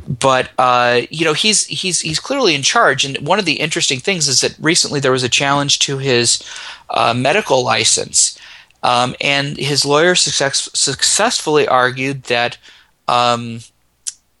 but 0.08 0.50
uh, 0.58 1.02
you 1.10 1.24
know 1.24 1.34
he's 1.34 1.66
he's 1.66 2.00
he's 2.00 2.20
clearly 2.20 2.54
in 2.54 2.62
charge. 2.62 3.04
And 3.04 3.18
one 3.26 3.38
of 3.38 3.44
the 3.44 3.60
interesting 3.60 4.00
things 4.00 4.28
is 4.28 4.40
that 4.40 4.56
recently 4.58 5.00
there 5.00 5.12
was 5.12 5.22
a 5.22 5.28
challenge 5.28 5.78
to 5.80 5.98
his 5.98 6.42
uh, 6.90 7.14
medical 7.14 7.62
license, 7.64 8.37
um, 8.82 9.14
and 9.20 9.56
his 9.56 9.84
lawyer 9.84 10.14
success, 10.14 10.68
successfully 10.74 11.66
argued 11.66 12.24
that 12.24 12.58
um, 13.06 13.60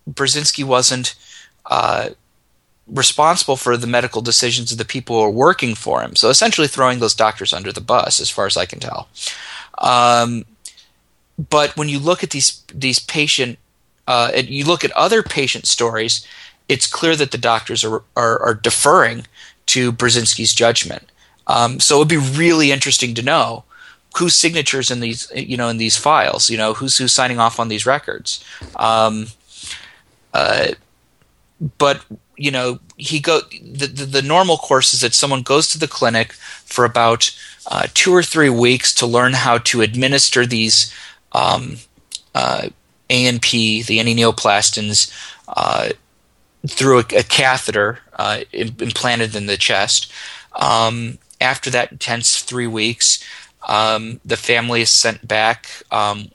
Burzynski 0.08 0.64
wasn't 0.64 1.14
uh, 1.66 2.10
responsible 2.86 3.56
for 3.56 3.76
the 3.76 3.86
medical 3.86 4.22
decisions 4.22 4.72
of 4.72 4.78
the 4.78 4.84
people 4.84 5.16
who 5.16 5.22
are 5.22 5.30
working 5.30 5.74
for 5.74 6.02
him. 6.02 6.16
So 6.16 6.28
essentially, 6.28 6.68
throwing 6.68 7.00
those 7.00 7.14
doctors 7.14 7.52
under 7.52 7.72
the 7.72 7.80
bus, 7.80 8.20
as 8.20 8.30
far 8.30 8.46
as 8.46 8.56
I 8.56 8.66
can 8.66 8.80
tell. 8.80 9.08
Um, 9.78 10.44
but 11.50 11.76
when 11.76 11.88
you 11.88 11.98
look 11.98 12.22
at 12.22 12.30
these 12.30 12.62
these 12.72 12.98
patient 12.98 13.58
uh, 14.06 14.30
and 14.34 14.48
you 14.48 14.64
look 14.64 14.84
at 14.84 14.92
other 14.92 15.22
patient 15.22 15.66
stories, 15.66 16.26
it's 16.68 16.86
clear 16.86 17.16
that 17.16 17.30
the 17.30 17.38
doctors 17.38 17.84
are 17.84 18.02
are, 18.16 18.38
are 18.40 18.54
deferring 18.54 19.26
to 19.66 19.92
Burzynski's 19.92 20.54
judgment. 20.54 21.10
Um, 21.46 21.80
so 21.80 21.96
it 21.96 21.98
would 22.00 22.08
be 22.08 22.16
really 22.16 22.72
interesting 22.72 23.14
to 23.14 23.22
know 23.22 23.64
whose 24.18 24.36
signatures 24.36 24.90
in 24.90 25.00
these 25.00 25.30
you 25.34 25.56
know 25.56 25.68
in 25.68 25.76
these 25.76 25.96
files. 25.96 26.50
You 26.50 26.56
know 26.56 26.74
who's 26.74 26.98
who's 26.98 27.12
signing 27.12 27.38
off 27.38 27.60
on 27.60 27.68
these 27.68 27.86
records. 27.86 28.44
Um, 28.76 29.28
uh, 30.34 30.68
but 31.78 32.04
you 32.36 32.50
know 32.50 32.78
he 32.96 33.20
go 33.20 33.40
the, 33.62 33.86
the, 33.86 34.04
the 34.04 34.22
normal 34.22 34.56
course 34.56 34.92
is 34.94 35.00
that 35.00 35.14
someone 35.14 35.42
goes 35.42 35.68
to 35.68 35.78
the 35.78 35.88
clinic 35.88 36.32
for 36.32 36.84
about 36.84 37.30
uh, 37.68 37.86
two 37.94 38.14
or 38.14 38.22
three 38.22 38.50
weeks 38.50 38.92
to 38.94 39.06
learn 39.06 39.32
how 39.34 39.58
to 39.58 39.82
administer 39.82 40.46
these 40.46 40.92
um, 41.32 41.76
uh, 42.34 42.68
ANP, 43.10 43.86
the 43.86 43.98
antineoplastins, 43.98 45.12
uh, 45.48 45.90
through 46.66 46.98
a, 46.98 47.04
a 47.16 47.22
catheter 47.22 48.00
uh, 48.14 48.40
implanted 48.52 49.34
in 49.36 49.46
the 49.46 49.56
chest. 49.56 50.10
Um, 50.54 51.18
after 51.40 51.70
that 51.70 51.92
intense 51.92 52.42
three 52.42 52.66
weeks, 52.66 53.22
um, 53.68 54.20
the 54.24 54.36
family 54.36 54.80
is 54.80 54.90
sent 54.90 55.26
back, 55.26 55.68
um, 55.90 56.30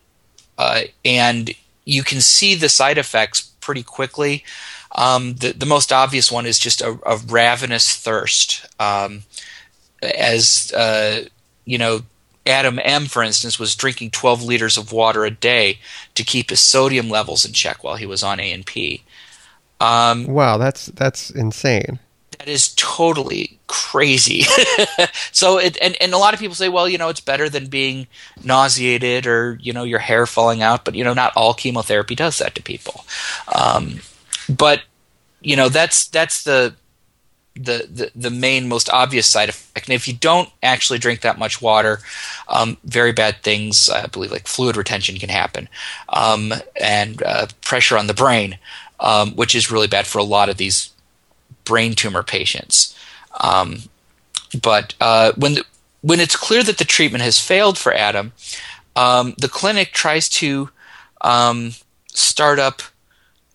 uh, 0.57 0.81
and 1.03 1.51
you 1.86 2.03
can 2.03 2.21
see 2.21 2.55
the 2.55 2.69
side 2.69 2.97
effects 2.97 3.41
pretty 3.59 3.84
quickly. 3.84 4.43
Um, 4.95 5.34
the, 5.34 5.51
the 5.53 5.65
most 5.65 5.91
obvious 5.91 6.31
one 6.31 6.45
is 6.45 6.59
just 6.59 6.81
a, 6.81 6.99
a 7.05 7.17
ravenous 7.17 7.95
thirst. 7.95 8.65
Um, 8.79 9.23
as 10.01 10.71
uh, 10.73 11.25
you 11.65 11.77
know, 11.77 12.01
Adam 12.45 12.79
M, 12.84 13.05
for 13.05 13.23
instance, 13.23 13.57
was 13.57 13.75
drinking 13.75 14.11
12 14.11 14.43
liters 14.43 14.77
of 14.77 14.91
water 14.91 15.25
a 15.25 15.31
day 15.31 15.79
to 16.15 16.23
keep 16.23 16.49
his 16.49 16.59
sodium 16.59 17.09
levels 17.09 17.45
in 17.45 17.53
check 17.53 17.84
while 17.84 17.95
he 17.95 18.05
was 18.05 18.21
on 18.23 18.38
ANP. 18.38 19.01
Um, 19.79 20.27
wow, 20.27 20.57
that's 20.57 20.88
that's 20.88 21.29
insane. 21.29 21.99
That 22.43 22.51
is 22.51 22.75
totally 22.75 23.57
crazy. 23.67 24.41
so, 25.31 25.59
it, 25.59 25.77
and 25.81 25.95
and 26.01 26.11
a 26.11 26.17
lot 26.17 26.33
of 26.33 26.41
people 26.41 26.55
say, 26.55 26.67
well, 26.67 26.89
you 26.89 26.97
know, 26.97 27.07
it's 27.07 27.21
better 27.21 27.47
than 27.47 27.67
being 27.67 28.05
nauseated 28.43 29.25
or 29.25 29.57
you 29.61 29.71
know 29.71 29.85
your 29.85 29.99
hair 29.99 30.25
falling 30.25 30.61
out, 30.61 30.83
but 30.83 30.93
you 30.93 31.05
know, 31.05 31.13
not 31.13 31.31
all 31.37 31.53
chemotherapy 31.53 32.15
does 32.15 32.39
that 32.39 32.53
to 32.55 32.61
people. 32.61 33.05
Um, 33.55 34.01
but 34.49 34.81
you 35.39 35.55
know, 35.55 35.69
that's 35.69 36.09
that's 36.09 36.43
the 36.43 36.75
the, 37.55 37.87
the, 37.89 38.11
the 38.13 38.29
main 38.29 38.67
most 38.67 38.89
obvious 38.89 39.25
side 39.25 39.47
effect. 39.47 39.87
And 39.87 39.95
if 39.95 40.05
you 40.05 40.13
don't 40.13 40.49
actually 40.61 40.99
drink 40.99 41.21
that 41.21 41.39
much 41.39 41.61
water, 41.61 41.99
um, 42.49 42.75
very 42.83 43.13
bad 43.13 43.37
things, 43.37 43.87
I 43.87 44.07
believe, 44.07 44.33
like 44.33 44.47
fluid 44.47 44.75
retention 44.75 45.17
can 45.17 45.29
happen, 45.29 45.69
um, 46.09 46.51
and 46.75 47.23
uh, 47.23 47.47
pressure 47.61 47.97
on 47.97 48.07
the 48.07 48.13
brain, 48.13 48.57
um, 48.99 49.31
which 49.37 49.55
is 49.55 49.71
really 49.71 49.87
bad 49.87 50.07
for 50.07 50.19
a 50.19 50.23
lot 50.23 50.49
of 50.49 50.57
these 50.57 50.92
brain 51.66 51.93
tumor 51.95 52.24
patients. 52.24 52.97
Um, 53.39 53.84
but 54.61 54.93
uh, 55.01 55.32
when 55.36 55.55
the, 55.55 55.66
when 56.01 56.20
it's 56.20 56.36
clear 56.36 56.64
that 56.64 56.78
the 56.78 56.86
treatment 56.86 57.24
has 57.24 57.39
failed 57.39 57.78
for 57.78 57.93
Adam, 57.93 58.34
um, 58.95 59.34
the 59.38 59.49
clinic 59.49 59.91
tries 59.91 60.30
to 60.30 60.70
um, 61.22 61.72
start 62.07 62.59
up 62.59 62.82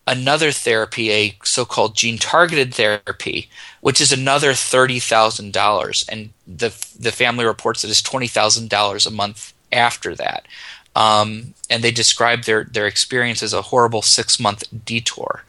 another 0.07 0.51
therapy, 0.51 1.11
a 1.11 1.37
so-called 1.43 1.95
gene-targeted 1.95 2.73
therapy, 2.73 3.47
which 3.81 4.01
is 4.01 4.11
another 4.11 4.53
thirty 4.53 4.99
thousand 4.99 5.53
dollars, 5.53 6.05
and 6.09 6.31
the 6.47 6.69
the 6.99 7.11
family 7.11 7.45
reports 7.45 7.81
that 7.81 7.91
it's 7.91 8.01
twenty 8.01 8.27
thousand 8.27 8.69
dollars 8.69 9.05
a 9.05 9.11
month 9.11 9.53
after 9.71 10.15
that. 10.15 10.45
Um, 10.95 11.53
and 11.69 11.83
they 11.83 11.91
describe 11.91 12.43
their 12.43 12.63
their 12.63 12.87
experience 12.87 13.43
as 13.43 13.53
a 13.53 13.61
horrible 13.61 14.01
six 14.01 14.39
month 14.39 14.63
detour. 14.85 15.43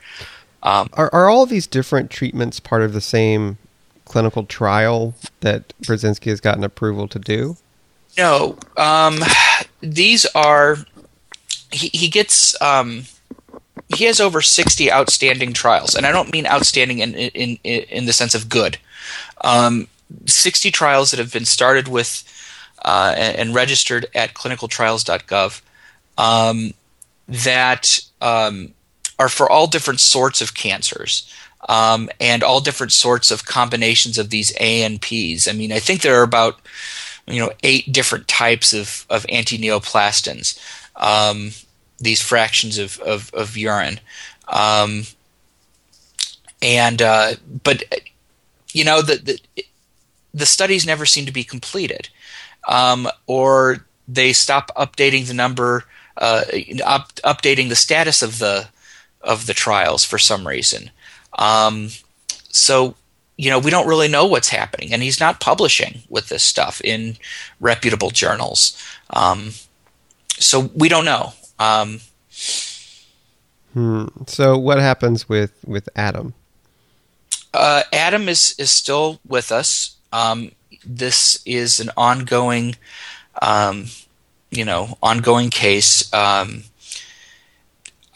Um, 0.62 0.90
are 0.92 1.10
are 1.12 1.28
all 1.28 1.46
these 1.46 1.66
different 1.66 2.10
treatments 2.10 2.60
part 2.60 2.82
of 2.82 2.92
the 2.92 3.00
same 3.00 3.58
clinical 4.04 4.44
trial 4.44 5.14
that 5.40 5.72
Burzynski 5.82 6.26
has 6.26 6.40
gotten 6.40 6.64
approval 6.64 7.08
to 7.08 7.18
do? 7.18 7.56
No, 8.18 8.58
um, 8.76 9.20
these 9.80 10.26
are. 10.34 10.78
He, 11.72 11.88
he 11.92 12.08
gets 12.08 12.60
um, 12.60 13.04
he 13.96 14.04
has 14.04 14.20
over 14.20 14.40
60 14.40 14.90
outstanding 14.92 15.52
trials 15.52 15.94
and 15.94 16.06
i 16.06 16.12
don't 16.12 16.32
mean 16.32 16.46
outstanding 16.46 16.98
in 16.98 17.14
in 17.14 17.56
in 17.62 18.06
the 18.06 18.12
sense 18.12 18.34
of 18.34 18.48
good 18.48 18.78
um, 19.42 19.88
60 20.26 20.70
trials 20.70 21.10
that 21.10 21.18
have 21.18 21.32
been 21.32 21.44
started 21.44 21.88
with 21.88 22.24
uh, 22.84 23.14
and, 23.16 23.36
and, 23.36 23.54
registered 23.54 24.06
at 24.14 24.32
clinicaltrials.gov 24.32 25.60
um, 26.16 26.72
that 27.28 28.00
um, 28.22 28.72
are 29.20 29.28
for 29.28 29.50
all 29.50 29.66
different 29.66 30.00
sorts 30.00 30.40
of 30.40 30.54
cancers 30.54 31.30
um, 31.68 32.08
and 32.18 32.42
all 32.42 32.62
different 32.62 32.90
sorts 32.90 33.30
of 33.30 33.44
combinations 33.44 34.16
of 34.16 34.30
these 34.30 34.50
ANPs. 34.56 35.46
I 35.46 35.52
mean, 35.52 35.72
I 35.72 35.78
think 35.78 36.00
there 36.00 36.18
are 36.18 36.24
about 36.24 36.58
you 37.26 37.38
know 37.38 37.52
eight 37.62 37.92
different 37.92 38.28
types 38.28 38.72
of 38.72 39.04
of 39.10 39.26
antineoplastins. 39.26 40.58
Um, 40.96 41.50
these 41.98 42.22
fractions 42.22 42.78
of 42.78 42.98
of, 43.00 43.30
of 43.34 43.58
urine, 43.58 44.00
um, 44.48 45.02
and 46.62 47.02
uh, 47.02 47.34
but 47.62 47.82
you 48.72 48.84
know 48.84 49.02
the, 49.02 49.16
the, 49.16 49.64
the 50.32 50.46
studies 50.46 50.86
never 50.86 51.04
seem 51.04 51.26
to 51.26 51.32
be 51.32 51.44
completed, 51.44 52.08
um, 52.66 53.06
or 53.26 53.84
they 54.08 54.32
stop 54.32 54.70
updating 54.76 55.26
the 55.26 55.34
number, 55.34 55.84
uh, 56.16 56.44
up, 56.82 57.12
updating 57.16 57.68
the 57.68 57.76
status 57.76 58.22
of 58.22 58.38
the 58.38 58.68
of 59.20 59.46
the 59.46 59.54
trials 59.54 60.04
for 60.04 60.18
some 60.18 60.46
reason. 60.46 60.90
Um, 61.38 61.90
so 62.50 62.94
you 63.36 63.50
know 63.50 63.58
we 63.58 63.70
don't 63.70 63.88
really 63.88 64.08
know 64.08 64.26
what's 64.26 64.48
happening, 64.48 64.92
and 64.92 65.02
he's 65.02 65.20
not 65.20 65.40
publishing 65.40 66.02
with 66.08 66.28
this 66.28 66.42
stuff 66.42 66.80
in 66.82 67.16
reputable 67.60 68.10
journals. 68.10 68.76
Um, 69.10 69.52
so 70.30 70.70
we 70.74 70.88
don't 70.88 71.04
know. 71.04 71.32
Um, 71.58 72.00
hmm. 73.72 74.06
So 74.26 74.58
what 74.58 74.78
happens 74.78 75.28
with 75.28 75.52
with 75.66 75.88
Adam? 75.96 76.34
Uh, 77.52 77.82
Adam 77.92 78.28
is 78.28 78.54
is 78.58 78.70
still 78.70 79.20
with 79.26 79.52
us. 79.52 79.96
Um, 80.12 80.52
this 80.84 81.42
is 81.44 81.80
an 81.80 81.90
ongoing, 81.96 82.76
um, 83.42 83.86
you 84.50 84.64
know, 84.64 84.98
ongoing 85.02 85.50
case. 85.50 86.12
Um, 86.12 86.64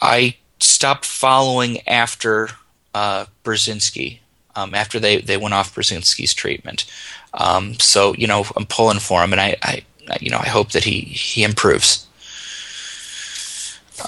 I 0.01 0.37
stopped 0.65 1.05
following 1.05 1.87
after 1.87 2.49
uh, 2.93 3.25
Burzynski, 3.43 4.19
um, 4.55 4.73
after 4.73 4.99
they, 4.99 5.21
they 5.21 5.37
went 5.37 5.53
off 5.53 5.75
Burzynski's 5.75 6.33
treatment. 6.33 6.85
Um, 7.33 7.75
so 7.79 8.13
you 8.15 8.27
know, 8.27 8.45
I'm 8.55 8.65
pulling 8.65 8.99
for 8.99 9.23
him, 9.23 9.31
and 9.33 9.41
I, 9.41 9.55
I, 9.61 9.83
you 10.21 10.29
know, 10.29 10.39
I 10.39 10.47
hope 10.47 10.71
that 10.71 10.83
he 10.83 11.01
he 11.01 11.43
improves. 11.43 12.07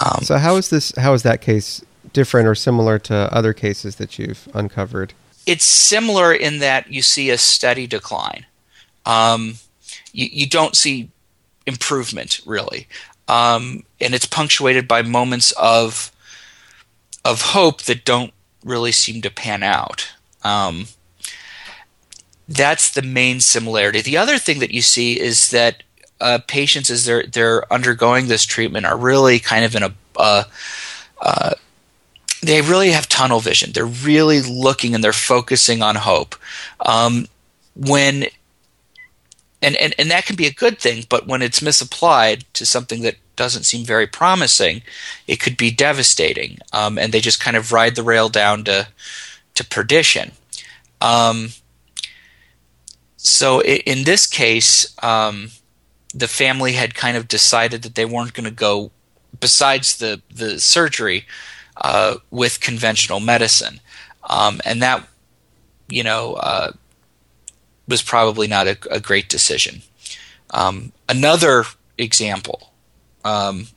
Um, 0.01 0.24
so 0.24 0.38
how 0.38 0.55
is 0.55 0.70
this? 0.70 0.93
How 0.97 1.14
is 1.14 1.24
that 1.24 1.41
case 1.41 1.84
different 2.14 2.47
or 2.47 2.55
similar 2.55 2.99
to 2.99 3.34
other 3.34 3.53
cases 3.53 3.97
that 3.97 4.18
you've 4.18 4.47
uncovered? 4.53 5.14
It's 5.45 5.66
similar 5.66 6.34
in 6.34 6.60
that 6.60 6.91
you 6.91 7.01
see 7.01 7.30
a 7.30 7.38
steady 7.38 7.88
decline. 7.88 8.45
Um, 9.05 9.55
you, 10.12 10.28
you, 10.30 10.47
don't 10.47 10.76
see 10.76 11.10
improvement 11.66 12.41
really, 12.45 12.88
um, 13.30 13.84
and 14.01 14.14
it's 14.14 14.26
punctuated 14.26 14.88
by 14.88 15.01
moments 15.01 15.53
of 15.53 16.12
of 17.28 17.41
hope 17.41 17.84
that 17.84 18.05
don't 18.05 18.34
really 18.63 18.93
seem 18.93 19.21
to 19.21 19.30
pan 19.30 19.61
out. 19.61 20.13
Um, 20.43 20.88
that's 22.47 22.89
the 22.89 23.01
main 23.01 23.41
similarity. 23.41 24.01
The 24.01 24.17
other 24.17 24.38
thing 24.38 24.59
that 24.59 24.71
you 24.71 24.82
see 24.82 25.19
is 25.19 25.49
that 25.49 25.84
uh, 26.21 26.39
patients 26.47 26.89
as 26.89 27.05
they're 27.05 27.23
they're 27.23 27.71
undergoing 27.71 28.28
this 28.28 28.45
treatment 28.45 28.86
are 28.86 28.97
really 28.97 29.39
kind 29.39 29.65
of 29.65 29.75
in 29.75 29.84
a 29.84 29.93
uh, 30.15 30.43
uh, 31.21 31.53
they 32.41 32.61
really 32.61 32.91
have 32.91 33.09
tunnel 33.09 33.41
vision. 33.41 33.71
They're 33.73 33.86
really 33.86 34.41
looking 34.41 34.95
and 34.95 35.03
they're 35.03 35.13
focusing 35.13 35.82
on 35.82 35.95
hope. 35.95 36.36
Um, 36.80 37.28
when 37.75 38.28
and, 39.61 39.75
and 39.75 39.93
and 39.99 40.09
that 40.11 40.25
can 40.25 40.38
be 40.38 40.47
a 40.47 40.53
good 40.53 40.80
thing, 40.80 41.03
but 41.09 41.28
when 41.28 41.41
it's 41.41 41.61
misapplied 41.61 42.45
to 42.53 42.65
something 42.65 43.01
that 43.01 43.15
doesn't 43.38 43.64
seem 43.64 43.86
very 43.86 44.08
promising, 44.08 44.82
it 45.28 45.40
could 45.40 45.56
be 45.56 45.72
devastating. 45.72 46.58
Um, 46.74 46.98
and 46.98 47.14
they 47.14 47.22
just 47.22 47.40
kind 47.40 47.56
of 47.56 47.72
ride 47.72 47.96
the 47.96 48.04
rail 48.04 48.30
down 48.30 48.64
to 48.66 48.88
to 49.54 49.64
perdition. 49.64 50.32
Um, 51.00 51.50
so 53.16 53.62
in 53.64 54.04
this 54.04 54.28
case, 54.28 54.94
um, 55.02 55.50
the 56.14 56.28
family 56.28 56.74
had 56.74 56.94
kind 56.94 57.18
of 57.18 57.28
decided 57.28 57.82
that 57.82 57.96
they 57.96 58.06
weren't 58.06 58.34
going 58.34 58.50
to 58.50 58.52
go, 58.52 58.92
besides 59.40 59.98
the 59.98 60.22
the 60.34 60.60
surgery, 60.60 61.26
uh, 61.78 62.16
with 62.32 62.60
conventional 62.60 63.20
medicine, 63.20 63.80
um, 64.30 64.60
and 64.66 64.82
that, 64.82 65.08
you 65.90 66.04
know, 66.04 66.34
uh, 66.34 66.72
was 67.88 68.02
probably 68.02 68.48
not 68.48 68.68
a, 68.68 68.78
a 68.92 69.00
great 69.00 69.30
decision. 69.30 69.82
Um, 70.52 70.92
another 71.08 71.66
example, 71.98 72.72
um, 73.24 73.68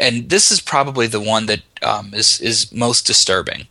and 0.00 0.28
this 0.28 0.50
is 0.50 0.60
probably 0.60 1.06
the 1.06 1.20
one 1.20 1.46
that 1.46 1.62
um, 1.82 2.12
is 2.14 2.40
is 2.40 2.72
most 2.72 3.06
disturbing. 3.06 3.66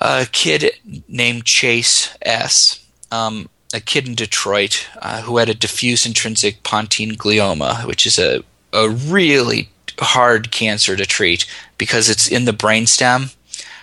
A 0.00 0.26
kid 0.30 0.72
named 1.08 1.44
Chase 1.44 2.16
S. 2.22 2.84
Um, 3.10 3.48
a 3.74 3.80
kid 3.80 4.08
in 4.08 4.14
Detroit 4.14 4.88
uh, 5.02 5.22
who 5.22 5.38
had 5.38 5.48
a 5.48 5.54
diffuse 5.54 6.06
intrinsic 6.06 6.62
pontine 6.62 7.16
glioma, 7.16 7.84
which 7.84 8.06
is 8.06 8.18
a, 8.18 8.42
a 8.72 8.88
really 8.88 9.68
hard 9.98 10.50
cancer 10.50 10.96
to 10.96 11.04
treat 11.04 11.46
because 11.76 12.08
it's 12.08 12.28
in 12.28 12.44
the 12.44 12.52
brainstem. 12.52 13.34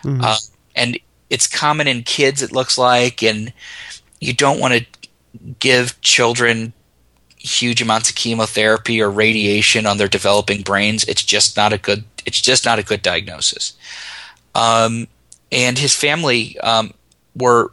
Mm-hmm. 0.03 0.21
Uh, 0.23 0.37
and 0.75 0.99
it's 1.29 1.47
common 1.47 1.87
in 1.87 2.03
kids, 2.03 2.41
it 2.41 2.51
looks 2.51 2.77
like, 2.77 3.21
and 3.23 3.53
you 4.19 4.33
don't 4.33 4.59
want 4.59 4.73
to 4.73 4.85
give 5.59 5.99
children 6.01 6.73
huge 7.45 7.81
amounts 7.81 8.09
of 8.09 8.15
chemotherapy 8.15 9.01
or 9.01 9.09
radiation 9.09 9.85
on 9.85 9.97
their 9.97 10.07
developing 10.07 10.61
brains. 10.61 11.03
It's 11.05 11.23
just 11.23 11.55
not 11.55 11.73
a 11.73 11.77
good. 11.77 12.03
It's 12.25 12.41
just 12.41 12.65
not 12.65 12.79
a 12.79 12.83
good 12.83 13.01
diagnosis. 13.01 13.73
Um, 14.55 15.07
and 15.51 15.77
his 15.77 15.95
family 15.95 16.59
um, 16.59 16.93
were 17.35 17.71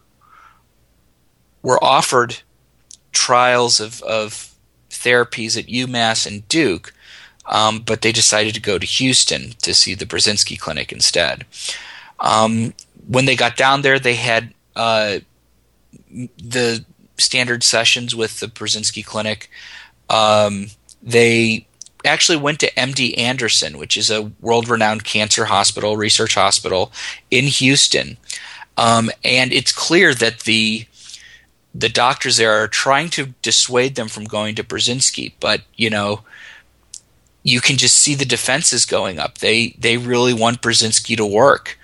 were 1.62 1.82
offered 1.82 2.38
trials 3.12 3.80
of, 3.80 4.02
of 4.02 4.54
therapies 4.90 5.58
at 5.58 5.66
UMass 5.66 6.26
and 6.26 6.46
Duke, 6.48 6.92
um, 7.46 7.80
but 7.80 8.02
they 8.02 8.12
decided 8.12 8.54
to 8.54 8.60
go 8.60 8.78
to 8.78 8.86
Houston 8.86 9.50
to 9.62 9.74
see 9.74 9.94
the 9.94 10.06
Burzynski 10.06 10.58
Clinic 10.58 10.92
instead. 10.92 11.46
Um, 12.20 12.74
when 13.06 13.24
they 13.24 13.36
got 13.36 13.56
down 13.56 13.82
there, 13.82 13.98
they 13.98 14.14
had 14.14 14.54
uh, 14.76 15.18
the 16.10 16.84
standard 17.22 17.62
sessions 17.62 18.14
with 18.14 18.40
the 18.40 18.46
Burzynski 18.46 19.04
Clinic. 19.04 19.50
Um, 20.10 20.68
they 21.02 21.66
actually 22.04 22.38
went 22.38 22.60
to 22.60 22.72
MD 22.72 23.16
Anderson, 23.18 23.78
which 23.78 23.96
is 23.96 24.10
a 24.10 24.32
world 24.40 24.68
renowned 24.68 25.04
cancer 25.04 25.46
hospital, 25.46 25.96
research 25.96 26.34
hospital 26.34 26.92
in 27.30 27.44
Houston. 27.44 28.16
Um, 28.76 29.10
and 29.24 29.52
it's 29.52 29.72
clear 29.72 30.14
that 30.14 30.40
the 30.40 30.86
the 31.74 31.88
doctors 31.88 32.36
there 32.36 32.62
are 32.62 32.68
trying 32.68 33.08
to 33.08 33.34
dissuade 33.40 33.94
them 33.94 34.08
from 34.08 34.24
going 34.24 34.54
to 34.56 34.64
Burzynski, 34.64 35.32
but 35.40 35.62
you 35.74 35.88
know, 35.88 36.20
you 37.42 37.60
can 37.60 37.76
just 37.76 37.96
see 37.96 38.14
the 38.14 38.24
defenses 38.24 38.84
going 38.84 39.18
up. 39.18 39.38
They 39.38 39.74
they 39.78 39.96
really 39.96 40.34
want 40.34 40.62
Burzynski 40.62 41.16
to 41.16 41.26
work. 41.26 41.78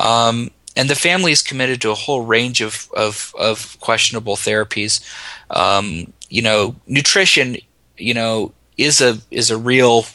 Um, 0.00 0.50
and 0.76 0.88
the 0.88 0.94
family 0.94 1.32
is 1.32 1.42
committed 1.42 1.80
to 1.82 1.90
a 1.90 1.94
whole 1.94 2.24
range 2.24 2.60
of 2.60 2.90
of, 2.96 3.34
of 3.38 3.78
questionable 3.80 4.36
therapies. 4.36 5.00
Um, 5.50 6.12
you 6.30 6.42
know, 6.42 6.76
nutrition, 6.86 7.56
you 7.98 8.14
know, 8.14 8.52
is 8.78 9.00
a 9.00 9.18
is 9.30 9.50
a 9.50 9.58
real, 9.58 10.06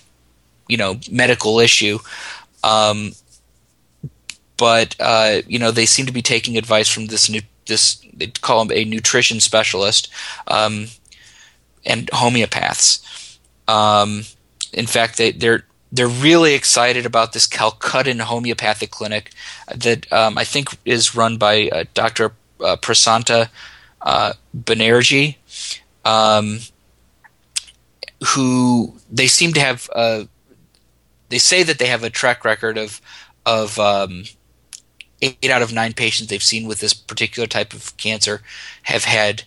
you 0.68 0.78
know, 0.78 1.00
medical 1.12 1.60
issue. 1.60 2.00
Um, 2.64 3.14
but 4.58 4.96
uh, 5.00 5.42
you 5.48 5.60
know, 5.60 5.72
they 5.72 5.86
seem 5.86 6.06
to 6.08 6.12
be 6.12 6.22
taking 6.22 6.58
advice 6.58 6.90
from 6.90 7.08
this 7.08 7.30
new 7.30 7.42
this 7.68 8.02
they 8.14 8.28
call 8.28 8.62
him 8.62 8.72
a 8.72 8.84
nutrition 8.86 9.40
specialist 9.40 10.10
um, 10.48 10.88
and 11.86 12.08
homeopaths. 12.08 13.38
Um, 13.68 14.24
in 14.74 14.88
fact, 14.88 15.18
they, 15.18 15.32
they're 15.32 15.66
they're 15.92 16.08
really 16.08 16.54
excited 16.54 17.06
about 17.06 17.34
this 17.34 17.48
Calcuttan 17.48 18.20
homeopathic 18.20 18.92
clinic 18.92 19.32
that 19.74 20.12
um, 20.12 20.38
I 20.38 20.44
think 20.44 20.70
is 20.86 21.16
run 21.16 21.38
by 21.38 21.70
uh, 21.70 21.86
Dr. 21.94 22.34
Uh, 22.60 22.76
Prasanta 22.76 23.50
uh, 24.02 24.34
Banerjee, 24.56 25.36
um, 26.04 26.60
who 28.30 28.96
they 29.12 29.28
seem 29.28 29.54
to 29.54 29.60
have. 29.60 29.90
Uh, 29.94 30.26
they 31.30 31.38
say 31.38 31.64
that 31.64 31.78
they 31.80 31.88
have 31.88 32.04
a 32.04 32.10
track 32.10 32.44
record 32.44 32.78
of 32.78 33.02
of 33.46 33.80
um, 33.80 34.24
eight 35.22 35.50
out 35.50 35.62
of 35.62 35.74
nine 35.74 35.94
patients 35.94 36.30
they've 36.30 36.44
seen 36.44 36.68
with 36.68 36.80
this 36.80 36.94
particular 36.94 37.48
type 37.48 37.74
of 37.74 37.96
cancer 37.98 38.42
have 38.84 39.06
had 39.06 39.44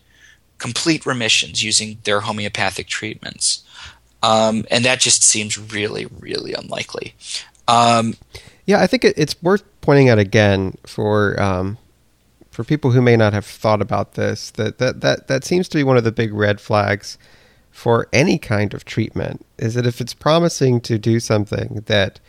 complete 0.58 1.06
remissions 1.06 1.62
using 1.62 1.98
their 2.04 2.20
homeopathic 2.20 2.86
treatments. 2.86 3.64
Um, 4.22 4.66
and 4.70 4.84
that 4.84 5.00
just 5.00 5.22
seems 5.22 5.58
really, 5.58 6.06
really 6.18 6.52
unlikely. 6.52 7.14
Um, 7.68 8.16
yeah, 8.66 8.80
I 8.80 8.86
think 8.86 9.04
it, 9.04 9.14
it's 9.16 9.40
worth 9.42 9.62
pointing 9.80 10.08
out 10.08 10.18
again 10.18 10.76
for 10.86 11.40
um, 11.40 11.78
for 12.50 12.64
people 12.64 12.90
who 12.90 13.00
may 13.00 13.16
not 13.16 13.32
have 13.32 13.46
thought 13.46 13.80
about 13.80 14.14
this 14.14 14.50
that, 14.52 14.78
that 14.78 15.00
that 15.00 15.28
that 15.28 15.44
seems 15.44 15.68
to 15.70 15.78
be 15.78 15.84
one 15.84 15.96
of 15.96 16.04
the 16.04 16.12
big 16.12 16.34
red 16.34 16.60
flags 16.60 17.16
for 17.70 18.08
any 18.12 18.38
kind 18.38 18.74
of 18.74 18.84
treatment 18.84 19.46
is 19.56 19.74
that 19.74 19.86
if 19.86 20.00
it's 20.00 20.12
promising 20.12 20.80
to 20.80 20.98
do 20.98 21.20
something 21.20 21.82
that 21.86 22.20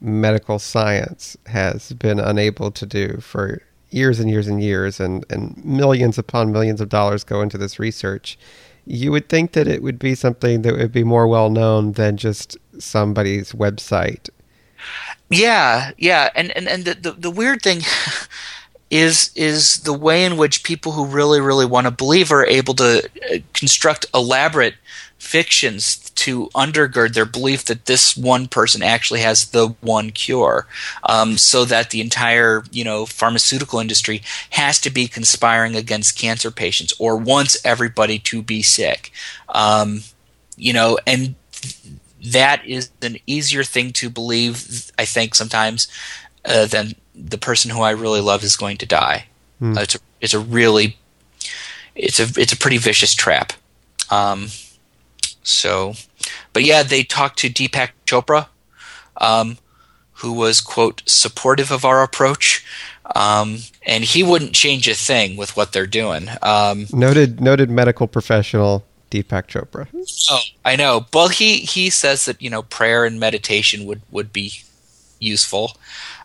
medical 0.00 0.58
science 0.58 1.36
has 1.46 1.92
been 1.92 2.18
unable 2.18 2.70
to 2.70 2.86
do 2.86 3.18
for 3.20 3.62
years 3.90 4.20
and 4.20 4.30
years 4.30 4.48
and 4.48 4.62
years, 4.62 5.00
and, 5.00 5.24
and 5.30 5.62
millions 5.64 6.18
upon 6.18 6.52
millions 6.52 6.80
of 6.80 6.88
dollars 6.88 7.24
go 7.24 7.40
into 7.40 7.58
this 7.58 7.78
research. 7.78 8.38
You 8.90 9.12
would 9.12 9.28
think 9.28 9.52
that 9.52 9.68
it 9.68 9.82
would 9.82 9.98
be 9.98 10.16
something 10.16 10.62
that 10.62 10.76
would 10.76 10.92
be 10.92 11.04
more 11.04 11.28
well 11.28 11.48
known 11.48 11.92
than 11.92 12.16
just 12.16 12.56
somebody's 12.78 13.52
website. 13.52 14.28
Yeah, 15.28 15.92
yeah, 15.96 16.30
and 16.34 16.50
and, 16.56 16.66
and 16.66 16.84
the, 16.84 16.94
the, 16.94 17.12
the 17.12 17.30
weird 17.30 17.62
thing 17.62 17.82
is 18.90 19.30
is 19.36 19.80
the 19.82 19.92
way 19.92 20.24
in 20.24 20.36
which 20.36 20.64
people 20.64 20.92
who 20.92 21.06
really 21.06 21.40
really 21.40 21.66
want 21.66 21.86
to 21.86 21.90
believe 21.90 22.32
are 22.32 22.46
able 22.46 22.74
to 22.74 23.08
uh, 23.32 23.38
construct 23.54 24.04
elaborate 24.12 24.74
fictions 25.18 26.10
to 26.10 26.48
undergird 26.54 27.14
their 27.14 27.26
belief 27.26 27.64
that 27.66 27.86
this 27.86 28.16
one 28.16 28.48
person 28.48 28.82
actually 28.82 29.20
has 29.20 29.50
the 29.50 29.68
one 29.80 30.10
cure, 30.10 30.66
um, 31.04 31.36
so 31.38 31.64
that 31.64 31.90
the 31.90 32.00
entire 32.00 32.64
you 32.72 32.82
know 32.82 33.06
pharmaceutical 33.06 33.78
industry 33.78 34.22
has 34.50 34.80
to 34.80 34.90
be 34.90 35.06
conspiring 35.06 35.76
against 35.76 36.18
cancer 36.18 36.50
patients 36.50 36.92
or 36.98 37.16
wants 37.16 37.56
everybody 37.64 38.18
to 38.18 38.42
be 38.42 38.60
sick, 38.60 39.12
um, 39.50 40.00
you 40.56 40.72
know, 40.72 40.98
and 41.06 41.34
that 42.24 42.66
is 42.66 42.90
an 43.02 43.16
easier 43.26 43.64
thing 43.64 43.92
to 43.94 44.10
believe, 44.10 44.90
I 44.98 45.04
think, 45.04 45.34
sometimes 45.34 45.88
uh, 46.44 46.66
than 46.66 46.94
the 47.14 47.38
person 47.38 47.70
who 47.70 47.82
I 47.82 47.90
really 47.90 48.20
love 48.20 48.42
is 48.42 48.56
going 48.56 48.78
to 48.78 48.86
die. 48.86 49.26
Mm. 49.60 49.76
Uh, 49.76 49.80
it's 49.82 49.94
a, 49.94 49.98
it's 50.20 50.34
a 50.34 50.40
really 50.40 50.96
it's 51.94 52.20
a 52.20 52.40
it's 52.40 52.52
a 52.52 52.56
pretty 52.56 52.78
vicious 52.78 53.14
trap. 53.14 53.52
Um, 54.10 54.48
so, 55.42 55.94
but 56.52 56.64
yeah, 56.64 56.82
they 56.82 57.02
talked 57.02 57.38
to 57.40 57.48
Deepak 57.48 57.90
Chopra, 58.06 58.48
um, 59.16 59.58
who 60.14 60.32
was 60.32 60.60
quote 60.60 61.02
supportive 61.06 61.70
of 61.70 61.84
our 61.84 62.02
approach, 62.02 62.64
um, 63.14 63.58
and 63.86 64.04
he 64.04 64.22
wouldn't 64.22 64.52
change 64.52 64.88
a 64.88 64.94
thing 64.94 65.36
with 65.36 65.56
what 65.56 65.72
they're 65.72 65.86
doing. 65.86 66.28
Um, 66.42 66.86
noted 66.92 67.40
noted 67.40 67.70
medical 67.70 68.06
professional 68.06 68.84
Deepak 69.10 69.48
Chopra. 69.48 69.88
Oh, 70.30 70.40
I 70.64 70.76
know. 70.76 71.06
Well, 71.12 71.28
he 71.28 71.58
he 71.58 71.90
says 71.90 72.24
that 72.24 72.40
you 72.40 72.50
know 72.50 72.62
prayer 72.62 73.04
and 73.04 73.18
meditation 73.18 73.86
would 73.86 74.02
would 74.10 74.32
be 74.32 74.52
useful. 75.18 75.72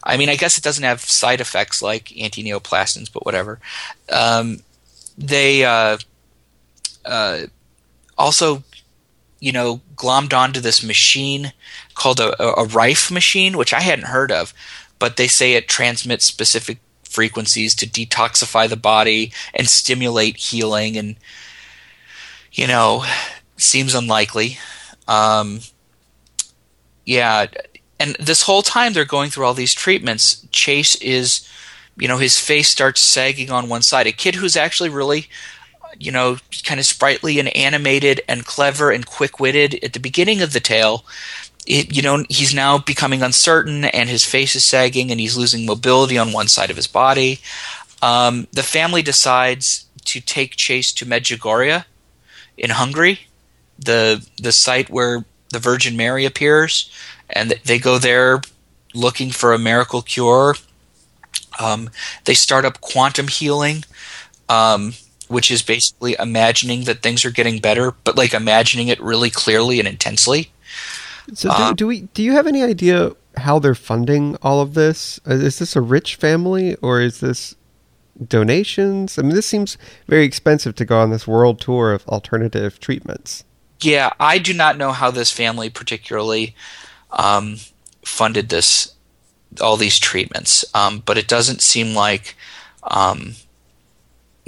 I 0.05 0.17
mean, 0.17 0.29
I 0.29 0.35
guess 0.35 0.57
it 0.57 0.63
doesn't 0.63 0.83
have 0.83 1.01
side 1.01 1.41
effects 1.41 1.81
like 1.81 2.15
anti-neoplastins, 2.19 3.11
but 3.11 3.25
whatever. 3.25 3.59
Um, 4.11 4.59
they 5.17 5.65
uh, 5.65 5.97
uh, 7.05 7.41
also 8.17 8.63
you 9.39 9.51
know, 9.51 9.81
glommed 9.95 10.33
onto 10.33 10.59
this 10.59 10.83
machine 10.83 11.53
called 11.93 12.19
a, 12.19 12.59
a 12.59 12.65
Rife 12.65 13.11
machine, 13.11 13.57
which 13.57 13.73
I 13.73 13.81
hadn't 13.81 14.05
heard 14.07 14.31
of, 14.31 14.53
but 14.97 15.17
they 15.17 15.27
say 15.27 15.53
it 15.53 15.67
transmits 15.67 16.25
specific 16.25 16.79
frequencies 17.03 17.75
to 17.75 17.85
detoxify 17.85 18.67
the 18.67 18.75
body 18.75 19.31
and 19.53 19.67
stimulate 19.67 20.37
healing, 20.37 20.97
and 20.97 21.15
you 22.51 22.65
know, 22.65 23.05
seems 23.57 23.93
unlikely. 23.93 24.57
Um, 25.07 25.59
yeah, 27.05 27.45
and 27.99 28.15
this 28.19 28.43
whole 28.43 28.61
time 28.61 28.93
they're 28.93 29.05
going 29.05 29.29
through 29.29 29.45
all 29.45 29.53
these 29.53 29.73
treatments. 29.73 30.45
Chase 30.51 30.95
is, 30.95 31.47
you 31.97 32.07
know, 32.07 32.17
his 32.17 32.37
face 32.37 32.69
starts 32.69 33.01
sagging 33.01 33.51
on 33.51 33.69
one 33.69 33.81
side. 33.81 34.07
A 34.07 34.11
kid 34.11 34.35
who's 34.35 34.57
actually 34.57 34.89
really 34.89 35.27
you 35.99 36.11
know, 36.11 36.37
kind 36.63 36.79
of 36.79 36.85
sprightly 36.85 37.39
and 37.39 37.55
animated 37.55 38.21
and 38.27 38.45
clever 38.45 38.91
and 38.91 39.05
quick 39.05 39.39
witted 39.39 39.83
at 39.83 39.93
the 39.93 39.99
beginning 39.99 40.41
of 40.41 40.53
the 40.53 40.59
tale. 40.59 41.05
It, 41.65 41.95
you 41.95 42.01
know, 42.01 42.23
he's 42.29 42.53
now 42.53 42.77
becoming 42.77 43.23
uncertain 43.23 43.85
and 43.85 44.09
his 44.09 44.23
face 44.23 44.55
is 44.55 44.63
sagging 44.63 45.11
and 45.11 45.19
he's 45.19 45.37
losing 45.37 45.65
mobility 45.65 46.17
on 46.17 46.31
one 46.31 46.47
side 46.47 46.69
of 46.69 46.75
his 46.75 46.87
body. 46.87 47.39
Um, 48.01 48.47
the 48.51 48.63
family 48.63 49.01
decides 49.01 49.85
to 50.05 50.21
take 50.21 50.55
Chase 50.55 50.91
to 50.93 51.05
Medjugorje 51.05 51.85
in 52.57 52.69
Hungary, 52.69 53.21
the 53.79 54.25
the 54.37 54.51
site 54.51 54.89
where 54.89 55.25
the 55.49 55.59
Virgin 55.59 55.97
Mary 55.97 56.25
appears, 56.25 56.91
and 57.29 57.51
they 57.65 57.79
go 57.79 57.97
there 57.97 58.41
looking 58.93 59.29
for 59.31 59.53
a 59.53 59.59
miracle 59.59 60.01
cure. 60.01 60.55
Um, 61.59 61.89
they 62.25 62.33
start 62.33 62.65
up 62.65 62.81
quantum 62.81 63.27
healing, 63.27 63.83
um, 64.49 64.93
which 65.27 65.51
is 65.51 65.61
basically 65.61 66.15
imagining 66.19 66.83
that 66.85 67.01
things 67.01 67.25
are 67.25 67.31
getting 67.31 67.59
better, 67.59 67.93
but 68.03 68.17
like 68.17 68.33
imagining 68.33 68.87
it 68.87 69.01
really 69.01 69.29
clearly 69.29 69.79
and 69.79 69.87
intensely. 69.87 70.51
So, 71.33 71.49
do, 71.49 71.63
um, 71.63 71.75
do 71.75 71.87
we? 71.87 72.01
Do 72.01 72.21
you 72.21 72.33
have 72.33 72.47
any 72.47 72.61
idea 72.61 73.11
how 73.37 73.59
they're 73.59 73.75
funding 73.75 74.37
all 74.41 74.61
of 74.61 74.73
this? 74.73 75.19
Is 75.25 75.59
this 75.59 75.75
a 75.75 75.81
rich 75.81 76.15
family, 76.15 76.75
or 76.75 77.01
is 77.01 77.19
this 77.19 77.55
donations? 78.27 79.17
I 79.17 79.23
mean, 79.23 79.33
this 79.33 79.47
seems 79.47 79.77
very 80.07 80.23
expensive 80.23 80.75
to 80.75 80.85
go 80.85 80.99
on 80.99 81.09
this 81.09 81.27
world 81.27 81.59
tour 81.59 81.93
of 81.93 82.07
alternative 82.07 82.79
treatments. 82.79 83.43
Yeah, 83.81 84.13
I 84.19 84.37
do 84.37 84.53
not 84.53 84.77
know 84.77 84.91
how 84.91 85.11
this 85.11 85.31
family 85.31 85.69
particularly 85.69 86.55
um, 87.15 87.57
funded 88.03 88.49
this, 88.49 88.93
all 89.61 89.77
these 89.77 89.99
treatments, 89.99 90.65
um, 90.73 91.01
but 91.05 91.17
it 91.17 91.27
doesn't 91.27 91.61
seem 91.61 91.93
like. 91.93 92.35
Um, 92.83 93.33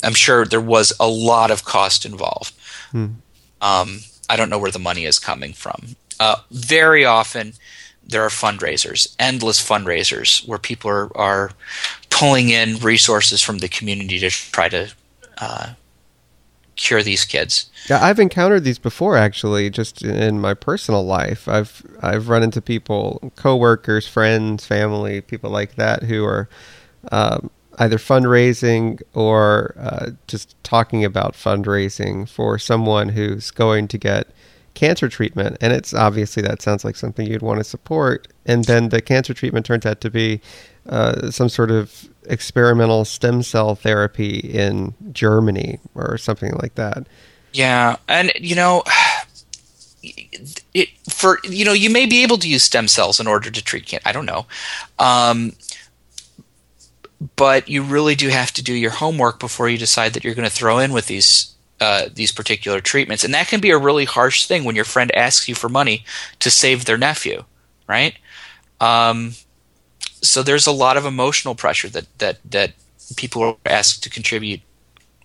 I'm 0.03 0.13
sure 0.13 0.45
there 0.45 0.61
was 0.61 0.93
a 0.99 1.07
lot 1.07 1.49
of 1.49 1.65
cost 1.65 2.05
involved. 2.05 2.53
Hmm. 2.91 3.05
Um, 3.61 4.01
I 4.29 4.35
don't 4.35 4.49
know 4.49 4.59
where 4.59 4.71
the 4.71 4.77
money 4.79 5.05
is 5.05 5.17
coming 5.17 5.53
from. 5.53 5.95
Uh, 6.19 6.35
very 6.51 7.03
often, 7.03 7.53
there 8.05 8.23
are 8.23 8.29
fundraisers, 8.29 9.15
endless 9.19 9.59
fundraisers, 9.59 10.47
where 10.47 10.59
people 10.59 10.89
are, 10.89 11.17
are 11.17 11.51
pulling 12.09 12.49
in 12.49 12.77
resources 12.77 13.41
from 13.41 13.57
the 13.57 13.67
community 13.67 14.19
to 14.19 14.29
try 14.29 14.69
to 14.69 14.91
uh, 15.39 15.73
cure 16.77 17.03
these 17.03 17.25
kids. 17.25 17.69
Yeah, 17.89 18.03
I've 18.03 18.19
encountered 18.19 18.63
these 18.63 18.79
before 18.79 19.17
actually, 19.17 19.69
just 19.69 20.03
in 20.03 20.39
my 20.39 20.53
personal 20.53 21.03
life. 21.03 21.47
I've 21.47 21.83
I've 22.01 22.29
run 22.29 22.43
into 22.43 22.61
people, 22.61 23.31
coworkers, 23.35 24.07
friends, 24.07 24.65
family, 24.65 25.21
people 25.21 25.49
like 25.49 25.75
that 25.75 26.03
who 26.03 26.23
are 26.23 26.47
um, 27.11 27.49
either 27.79 27.97
fundraising 27.97 29.01
or 29.13 29.75
uh, 29.79 30.11
just 30.27 30.55
talking 30.63 31.03
about 31.03 31.33
fundraising 31.33 32.27
for 32.27 32.57
someone 32.57 33.09
who's 33.09 33.51
going 33.51 33.87
to 33.89 33.97
get 33.97 34.27
cancer 34.73 35.09
treatment. 35.09 35.57
And 35.59 35.73
it's 35.73 35.93
obviously 35.93 36.43
that 36.43 36.61
sounds 36.61 36.85
like 36.85 36.95
something 36.95 37.25
you'd 37.25 37.41
want 37.41 37.59
to 37.59 37.63
support. 37.63 38.27
And 38.45 38.65
then 38.65 38.89
the 38.89 39.01
cancer 39.01 39.33
treatment 39.33 39.65
turns 39.65 39.85
out 39.85 40.01
to 40.01 40.09
be 40.09 40.41
uh, 40.87 41.31
some 41.31 41.49
sort 41.49 41.71
of 41.71 42.09
experimental 42.25 43.05
stem 43.05 43.41
cell 43.41 43.75
therapy 43.75 44.37
in 44.39 44.93
Germany 45.11 45.79
or 45.95 46.17
something 46.17 46.53
like 46.61 46.75
that. 46.75 47.07
Yeah, 47.53 47.97
and 48.07 48.31
you 48.35 48.55
know, 48.55 48.83
it 50.73 50.89
for 51.09 51.39
you 51.43 51.65
know 51.65 51.73
you 51.73 51.89
may 51.89 52.05
be 52.05 52.23
able 52.23 52.37
to 52.37 52.49
use 52.49 52.63
stem 52.63 52.87
cells 52.87 53.19
in 53.19 53.27
order 53.27 53.49
to 53.49 53.63
treat 53.63 53.85
cancer. 53.85 54.07
I 54.07 54.11
don't 54.11 54.25
know, 54.25 54.45
um, 54.99 55.53
but 57.35 57.67
you 57.67 57.81
really 57.81 58.15
do 58.15 58.29
have 58.29 58.51
to 58.53 58.63
do 58.63 58.73
your 58.73 58.91
homework 58.91 59.39
before 59.39 59.69
you 59.69 59.77
decide 59.77 60.13
that 60.13 60.23
you're 60.23 60.35
going 60.35 60.47
to 60.47 60.53
throw 60.53 60.79
in 60.79 60.93
with 60.93 61.07
these 61.07 61.55
uh, 61.79 62.09
these 62.13 62.31
particular 62.31 62.81
treatments, 62.81 63.23
and 63.23 63.33
that 63.33 63.47
can 63.47 63.59
be 63.59 63.71
a 63.71 63.77
really 63.77 64.05
harsh 64.05 64.45
thing 64.45 64.63
when 64.63 64.75
your 64.75 64.85
friend 64.85 65.13
asks 65.15 65.47
you 65.47 65.55
for 65.55 65.69
money 65.69 66.03
to 66.39 66.49
save 66.49 66.85
their 66.85 66.97
nephew, 66.97 67.43
right? 67.87 68.15
Um, 68.79 69.33
so 70.21 70.43
there's 70.43 70.67
a 70.67 70.71
lot 70.71 70.97
of 70.97 71.05
emotional 71.05 71.55
pressure 71.55 71.89
that 71.89 72.05
that 72.19 72.39
that 72.49 72.73
people 73.15 73.43
are 73.43 73.55
asked 73.65 74.03
to 74.03 74.09
contribute. 74.09 74.61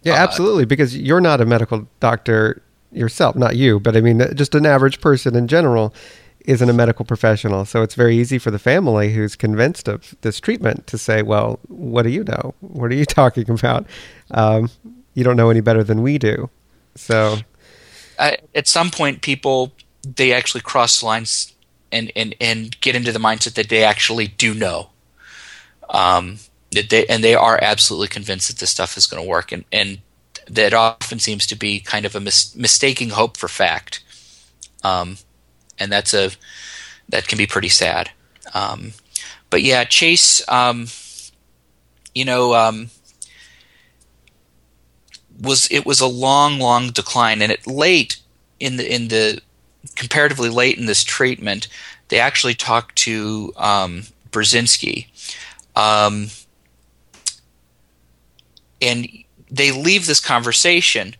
Yeah, 0.02 0.14
uh, 0.14 0.18
absolutely, 0.18 0.64
because 0.64 0.96
you're 0.96 1.20
not 1.20 1.40
a 1.40 1.46
medical 1.46 1.88
doctor 2.00 2.62
yourself, 2.90 3.36
not 3.36 3.56
you, 3.56 3.80
but 3.80 3.96
I 3.96 4.00
mean 4.00 4.24
just 4.34 4.54
an 4.54 4.66
average 4.66 5.00
person 5.00 5.34
in 5.34 5.48
general 5.48 5.94
isn't 6.44 6.68
a 6.68 6.72
medical 6.72 7.04
professional. 7.04 7.64
So 7.64 7.82
it's 7.82 7.94
very 7.94 8.16
easy 8.16 8.38
for 8.38 8.50
the 8.50 8.58
family 8.58 9.12
who's 9.12 9.36
convinced 9.36 9.88
of 9.88 10.14
this 10.22 10.40
treatment 10.40 10.86
to 10.88 10.98
say, 10.98 11.22
"Well, 11.22 11.58
what 11.68 12.02
do 12.02 12.10
you 12.10 12.24
know? 12.24 12.54
What 12.60 12.90
are 12.90 12.94
you 12.94 13.04
talking 13.20 13.48
about? 13.48 13.86
Um, 14.30 14.70
you 15.14 15.24
don't 15.24 15.36
know 15.36 15.50
any 15.50 15.60
better 15.60 15.84
than 15.84 16.02
we 16.02 16.18
do." 16.18 16.50
So, 16.94 17.38
uh, 18.18 18.32
at 18.54 18.68
some 18.68 18.90
point, 18.90 19.22
people 19.22 19.72
they 20.04 20.32
actually 20.32 20.62
cross 20.62 21.02
lines 21.02 21.51
and, 21.92 22.10
and, 22.16 22.34
and 22.40 22.80
get 22.80 22.96
into 22.96 23.12
the 23.12 23.18
mindset 23.18 23.54
that 23.54 23.68
they 23.68 23.84
actually 23.84 24.26
do 24.26 24.54
know. 24.54 24.90
Um, 25.90 26.38
that 26.72 26.88
they 26.90 27.06
and 27.06 27.22
they 27.22 27.34
are 27.34 27.58
absolutely 27.62 28.08
convinced 28.08 28.48
that 28.48 28.58
this 28.58 28.70
stuff 28.70 28.96
is 28.96 29.06
going 29.06 29.22
to 29.22 29.28
work, 29.28 29.52
and 29.52 29.64
and 29.70 29.98
that 30.48 30.74
often 30.74 31.18
seems 31.18 31.46
to 31.46 31.54
be 31.54 31.80
kind 31.80 32.04
of 32.04 32.14
a 32.14 32.20
mis- 32.20 32.56
mistaking 32.56 33.10
hope 33.10 33.36
for 33.36 33.48
fact, 33.48 34.02
um, 34.82 35.18
and 35.78 35.92
that's 35.92 36.14
a 36.14 36.30
that 37.08 37.28
can 37.28 37.38
be 37.38 37.46
pretty 37.46 37.68
sad. 37.68 38.10
Um, 38.54 38.92
but 39.50 39.62
yeah, 39.62 39.84
Chase, 39.84 40.42
um, 40.48 40.86
you 42.14 42.24
know, 42.24 42.54
um, 42.54 42.90
was 45.40 45.68
it 45.70 45.84
was 45.84 46.00
a 46.00 46.06
long, 46.06 46.58
long 46.58 46.88
decline, 46.88 47.42
and 47.42 47.52
it 47.52 47.66
late 47.66 48.16
in 48.58 48.76
the 48.76 48.94
in 48.94 49.08
the 49.08 49.42
comparatively 49.96 50.48
late 50.48 50.78
in 50.78 50.86
this 50.86 51.04
treatment, 51.04 51.68
they 52.08 52.20
actually 52.20 52.54
talked 52.54 52.96
to 52.96 53.52
um, 53.56 54.04
Burzynski. 54.30 55.06
Um, 55.76 56.28
and 58.80 59.08
they 59.50 59.70
leave 59.70 60.06
this 60.06 60.20
conversation 60.20 61.14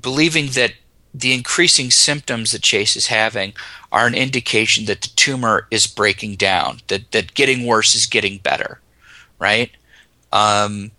believing 0.00 0.48
that 0.48 0.72
the 1.14 1.32
increasing 1.32 1.90
symptoms 1.90 2.52
that 2.52 2.62
Chase 2.62 2.96
is 2.96 3.06
having 3.06 3.54
are 3.90 4.06
an 4.06 4.14
indication 4.14 4.84
that 4.86 5.00
the 5.00 5.08
tumor 5.16 5.66
is 5.70 5.86
breaking 5.86 6.34
down, 6.34 6.80
that, 6.88 7.10
that 7.12 7.34
getting 7.34 7.66
worse 7.66 7.94
is 7.94 8.04
getting 8.04 8.38
better, 8.38 8.80
right? 9.38 9.70
Um, 10.32 10.90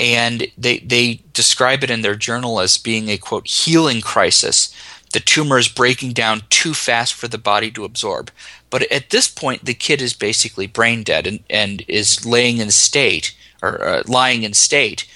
and 0.00 0.46
they, 0.56 0.78
they 0.78 1.20
describe 1.34 1.82
it 1.82 1.90
in 1.90 2.00
their 2.00 2.14
journal 2.14 2.60
as 2.60 2.78
being 2.78 3.08
a 3.08 3.18
quote 3.18 3.46
healing 3.46 4.00
crisis 4.00 4.74
the 5.16 5.20
tumor 5.20 5.56
is 5.56 5.66
breaking 5.66 6.12
down 6.12 6.42
too 6.50 6.74
fast 6.74 7.14
for 7.14 7.26
the 7.26 7.38
body 7.38 7.70
to 7.70 7.86
absorb. 7.86 8.30
But 8.68 8.82
at 8.92 9.08
this 9.08 9.28
point, 9.28 9.64
the 9.64 9.72
kid 9.72 10.02
is 10.02 10.12
basically 10.12 10.66
brain 10.66 11.04
dead 11.04 11.26
and, 11.26 11.40
and 11.48 11.82
is 11.88 12.26
laying 12.26 12.58
in 12.58 12.70
state 12.70 13.34
or 13.62 13.82
uh, 13.82 14.02
lying 14.06 14.42
in 14.42 14.52
state 14.52 15.06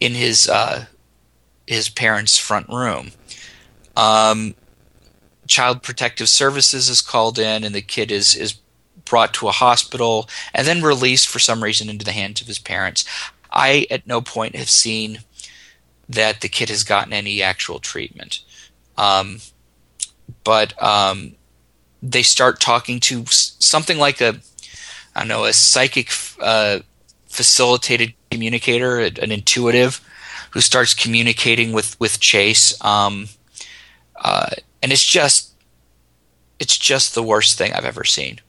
in 0.00 0.14
his 0.14 0.48
uh, 0.48 0.86
his 1.66 1.90
parents' 1.90 2.38
front 2.38 2.70
room. 2.70 3.10
Um, 3.94 4.54
Child 5.46 5.82
Protective 5.82 6.30
Services 6.30 6.88
is 6.88 7.02
called 7.02 7.38
in, 7.38 7.64
and 7.64 7.74
the 7.74 7.82
kid 7.82 8.10
is 8.10 8.34
is 8.34 8.54
brought 9.04 9.34
to 9.34 9.48
a 9.48 9.52
hospital 9.52 10.26
and 10.54 10.66
then 10.66 10.80
released 10.80 11.28
for 11.28 11.38
some 11.38 11.62
reason 11.62 11.90
into 11.90 12.06
the 12.06 12.12
hands 12.12 12.40
of 12.40 12.46
his 12.46 12.58
parents. 12.58 13.04
I 13.52 13.86
at 13.90 14.06
no 14.06 14.22
point 14.22 14.56
have 14.56 14.70
seen 14.70 15.18
that 16.08 16.40
the 16.40 16.48
kid 16.48 16.70
has 16.70 16.82
gotten 16.82 17.12
any 17.12 17.42
actual 17.42 17.78
treatment. 17.78 18.40
Um, 18.96 19.40
but 20.44 20.80
um, 20.82 21.34
they 22.02 22.22
start 22.22 22.60
talking 22.60 23.00
to 23.00 23.24
something 23.26 23.98
like 23.98 24.20
a, 24.20 24.40
I 25.14 25.20
don't 25.20 25.28
know, 25.28 25.44
a 25.44 25.52
psychic 25.52 26.10
uh, 26.40 26.80
facilitated 27.26 28.14
communicator, 28.30 29.00
an 29.00 29.32
intuitive, 29.32 30.00
who 30.50 30.60
starts 30.60 30.94
communicating 30.94 31.72
with 31.72 31.98
with 31.98 32.20
Chase. 32.20 32.80
Um, 32.84 33.28
uh, 34.16 34.50
and 34.82 34.92
it's 34.92 35.04
just, 35.04 35.52
it's 36.58 36.78
just 36.78 37.14
the 37.14 37.22
worst 37.22 37.58
thing 37.58 37.72
I've 37.72 37.84
ever 37.84 38.04
seen. 38.04 38.40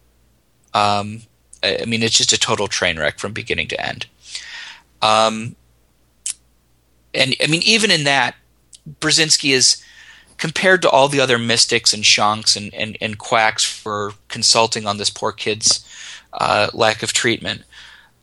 Um, 0.73 1.21
I 1.63 1.85
mean, 1.85 2.03
it's 2.03 2.17
just 2.17 2.33
a 2.33 2.37
total 2.39 2.67
train 2.67 2.99
wreck 2.99 3.17
from 3.17 3.33
beginning 3.33 3.67
to 3.69 3.83
end. 3.83 4.05
Um, 5.01 5.55
and 7.13 7.35
I 7.41 7.47
mean, 7.47 7.61
even 7.63 7.89
in 7.89 8.03
that, 8.03 8.35
Burzynski 8.99 9.51
is 9.51 9.83
compared 10.37 10.81
to 10.81 10.89
all 10.89 11.07
the 11.07 11.19
other 11.19 11.37
mystics 11.37 11.93
and 11.93 12.05
shanks 12.05 12.55
and, 12.55 12.73
and, 12.73 12.97
and 13.01 13.17
quacks 13.17 13.63
for 13.63 14.13
consulting 14.27 14.85
on 14.85 14.97
this 14.97 15.09
poor 15.09 15.31
kid's 15.31 15.85
uh, 16.33 16.69
lack 16.73 17.03
of 17.03 17.13
treatment, 17.13 17.63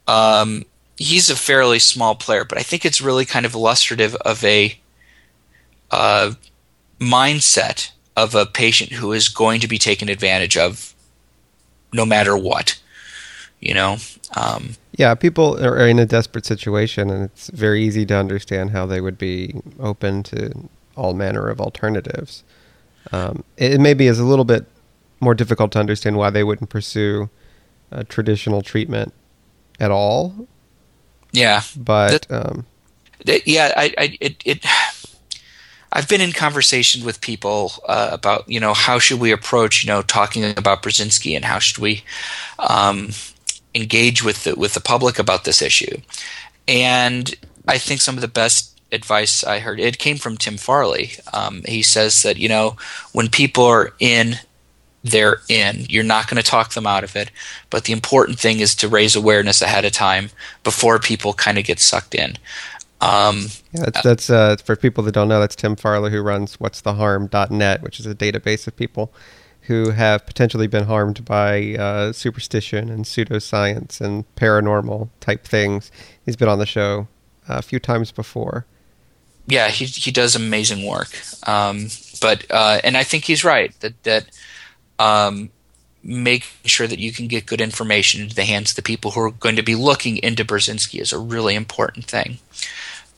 um, 0.07 0.65
he's 0.97 1.31
a 1.31 1.37
fairly 1.37 1.79
small 1.79 2.15
player. 2.15 2.45
But 2.45 2.59
I 2.59 2.63
think 2.63 2.85
it's 2.85 3.01
really 3.01 3.25
kind 3.25 3.47
of 3.47 3.55
illustrative 3.55 4.15
of 4.17 4.45
a 4.45 4.79
uh, 5.91 6.33
mindset 7.01 7.91
of 8.17 8.35
a 8.35 8.47
patient 8.47 8.93
who 8.93 9.13
is 9.13 9.29
going 9.29 9.61
to 9.61 9.69
be 9.69 9.79
taken 9.79 10.09
advantage 10.09 10.57
of 10.57 10.95
no 11.93 12.05
matter 12.05 12.37
what. 12.37 12.79
You 13.61 13.75
know. 13.75 13.97
Um, 14.37 14.77
yeah, 14.97 15.15
people 15.15 15.63
are 15.65 15.87
in 15.87 15.99
a 15.99 16.07
desperate 16.07 16.45
situation, 16.45 17.11
and 17.11 17.25
it's 17.25 17.49
very 17.51 17.83
easy 17.83 18.05
to 18.07 18.15
understand 18.15 18.71
how 18.71 18.87
they 18.87 19.01
would 19.01 19.19
be 19.19 19.55
open 19.79 20.23
to 20.25 20.69
all 20.97 21.15
manner 21.15 21.49
of 21.49 21.61
alternatives. 21.61 22.45
Um, 23.11 23.45
it, 23.57 23.81
maybe 23.81 24.07
is 24.07 24.19
a 24.19 24.25
little 24.25 24.45
bit 24.45 24.67
more 25.21 25.35
difficult 25.35 25.73
to 25.73 25.79
understand 25.79 26.17
why 26.17 26.31
they 26.31 26.45
wouldn't 26.45 26.71
pursue 26.71 27.31
traditional 28.09 28.63
treatment 28.63 29.13
at 29.79 29.91
all. 29.91 30.49
Yeah, 31.33 31.63
but 31.77 32.31
um, 32.31 32.67
yeah, 33.25 33.73
I, 33.77 33.95
I 33.97 34.19
it, 34.21 34.43
it 34.45 34.67
I've 35.93 36.09
been 36.09 36.21
in 36.21 36.33
conversation 36.33 37.05
with 37.05 37.21
people 37.21 37.73
uh, 37.87 38.11
about 38.13 38.49
you 38.49 38.61
know 38.61 38.75
how 38.75 38.99
should 38.99 39.21
we 39.21 39.33
approach 39.33 39.85
you 39.85 39.89
know 39.89 40.03
talking 40.03 40.45
about 40.57 40.83
Burzynski 40.83 41.35
and 41.35 41.45
how 41.45 41.59
should 41.59 41.79
we 41.79 42.05
um, 42.59 43.11
engage 43.75 44.23
with 44.23 44.45
the 44.45 44.55
with 44.55 44.75
the 44.75 44.81
public 44.81 45.19
about 45.19 45.45
this 45.45 45.63
issue, 45.63 46.01
and 46.69 47.35
I 47.67 47.79
think 47.79 48.01
some 48.01 48.17
of 48.17 48.21
the 48.21 48.29
best 48.29 48.72
advice 48.93 49.43
I 49.43 49.59
heard 49.59 49.81
it 49.81 49.99
came 49.99 50.19
from 50.19 50.37
Tim 50.37 50.57
Farley. 50.57 51.13
Um, 51.33 51.63
he 51.67 51.83
says 51.83 52.23
that 52.23 52.37
you 52.37 52.49
know 52.49 52.77
when 53.13 53.29
people 53.29 53.65
are 53.65 53.93
in 53.99 54.37
they're 55.05 55.39
in. 55.49 55.87
You're 55.89 56.05
not 56.05 56.29
going 56.29 56.41
to 56.41 56.49
talk 56.49 56.75
them 56.75 56.87
out 56.87 57.05
of 57.05 57.17
it. 57.17 57.31
But 57.71 57.85
the 57.85 57.93
important 57.93 58.39
thing 58.39 58.61
is 58.61 58.75
to 58.77 58.89
raise 58.89 59.17
awareness 59.17 59.61
ahead 59.61 59.85
of 59.85 59.93
time 59.93 60.31
before 60.63 60.99
people 60.99 61.33
kind 61.33 61.59
of 61.59 61.65
get 61.65 61.81
sucked 61.81 62.15
in. 62.15 62.37
Um, 63.01 63.49
yeah, 63.73 63.87
that's, 63.87 64.03
that's 64.03 64.31
uh, 64.31 64.57
for 64.65 64.77
people 64.77 65.03
that 65.05 65.13
don't 65.13 65.29
know. 65.29 65.41
That's 65.41 65.57
Tim 65.57 65.75
Farley 65.75 66.13
who 66.13 66.23
runs 66.23 66.61
What's 66.61 66.81
the 66.81 66.95
Harm.net, 66.95 67.83
which 67.83 67.99
is 67.99 68.07
a 68.07 68.15
database 68.15 68.69
of 68.69 68.77
people 68.77 69.13
who 69.63 69.91
have 69.91 70.27
potentially 70.27 70.67
been 70.67 70.85
harmed 70.85 71.25
by 71.25 71.75
uh, 71.75 72.13
superstition 72.13 72.89
and 72.89 73.05
pseudoscience 73.05 74.01
and 74.01 74.25
paranormal 74.37 75.09
type 75.21 75.45
things. 75.45 75.91
He's 76.25 76.37
been 76.37 76.49
on 76.49 76.59
the 76.59 76.67
show 76.67 77.09
a 77.49 77.63
few 77.63 77.81
times 77.81 78.13
before. 78.13 78.67
Yeah, 79.47 79.69
he 79.69 79.85
he 79.87 80.11
does 80.11 80.35
amazing 80.35 80.87
work. 80.87 81.11
Um, 81.47 81.89
but 82.21 82.45
uh, 82.51 82.81
and 82.85 82.97
I 82.97 83.03
think 83.03 83.25
he's 83.25 83.45
right 83.45 83.79
that 83.81 84.03
that 84.05 84.27
um, 84.99 85.51
making 86.03 86.49
sure 86.65 86.87
that 86.87 86.99
you 86.99 87.13
can 87.13 87.27
get 87.27 87.47
good 87.47 87.61
information 87.61 88.23
into 88.23 88.35
the 88.35 88.45
hands 88.45 88.71
of 88.71 88.77
the 88.77 88.83
people 88.83 89.13
who 89.13 89.21
are 89.21 89.31
going 89.31 89.57
to 89.57 89.63
be 89.63 89.75
looking 89.75 90.17
into 90.19 90.45
Burzynski 90.45 91.01
is 91.01 91.13
a 91.13 91.19
really 91.19 91.55
important 91.55 92.07
thing. 92.07 92.39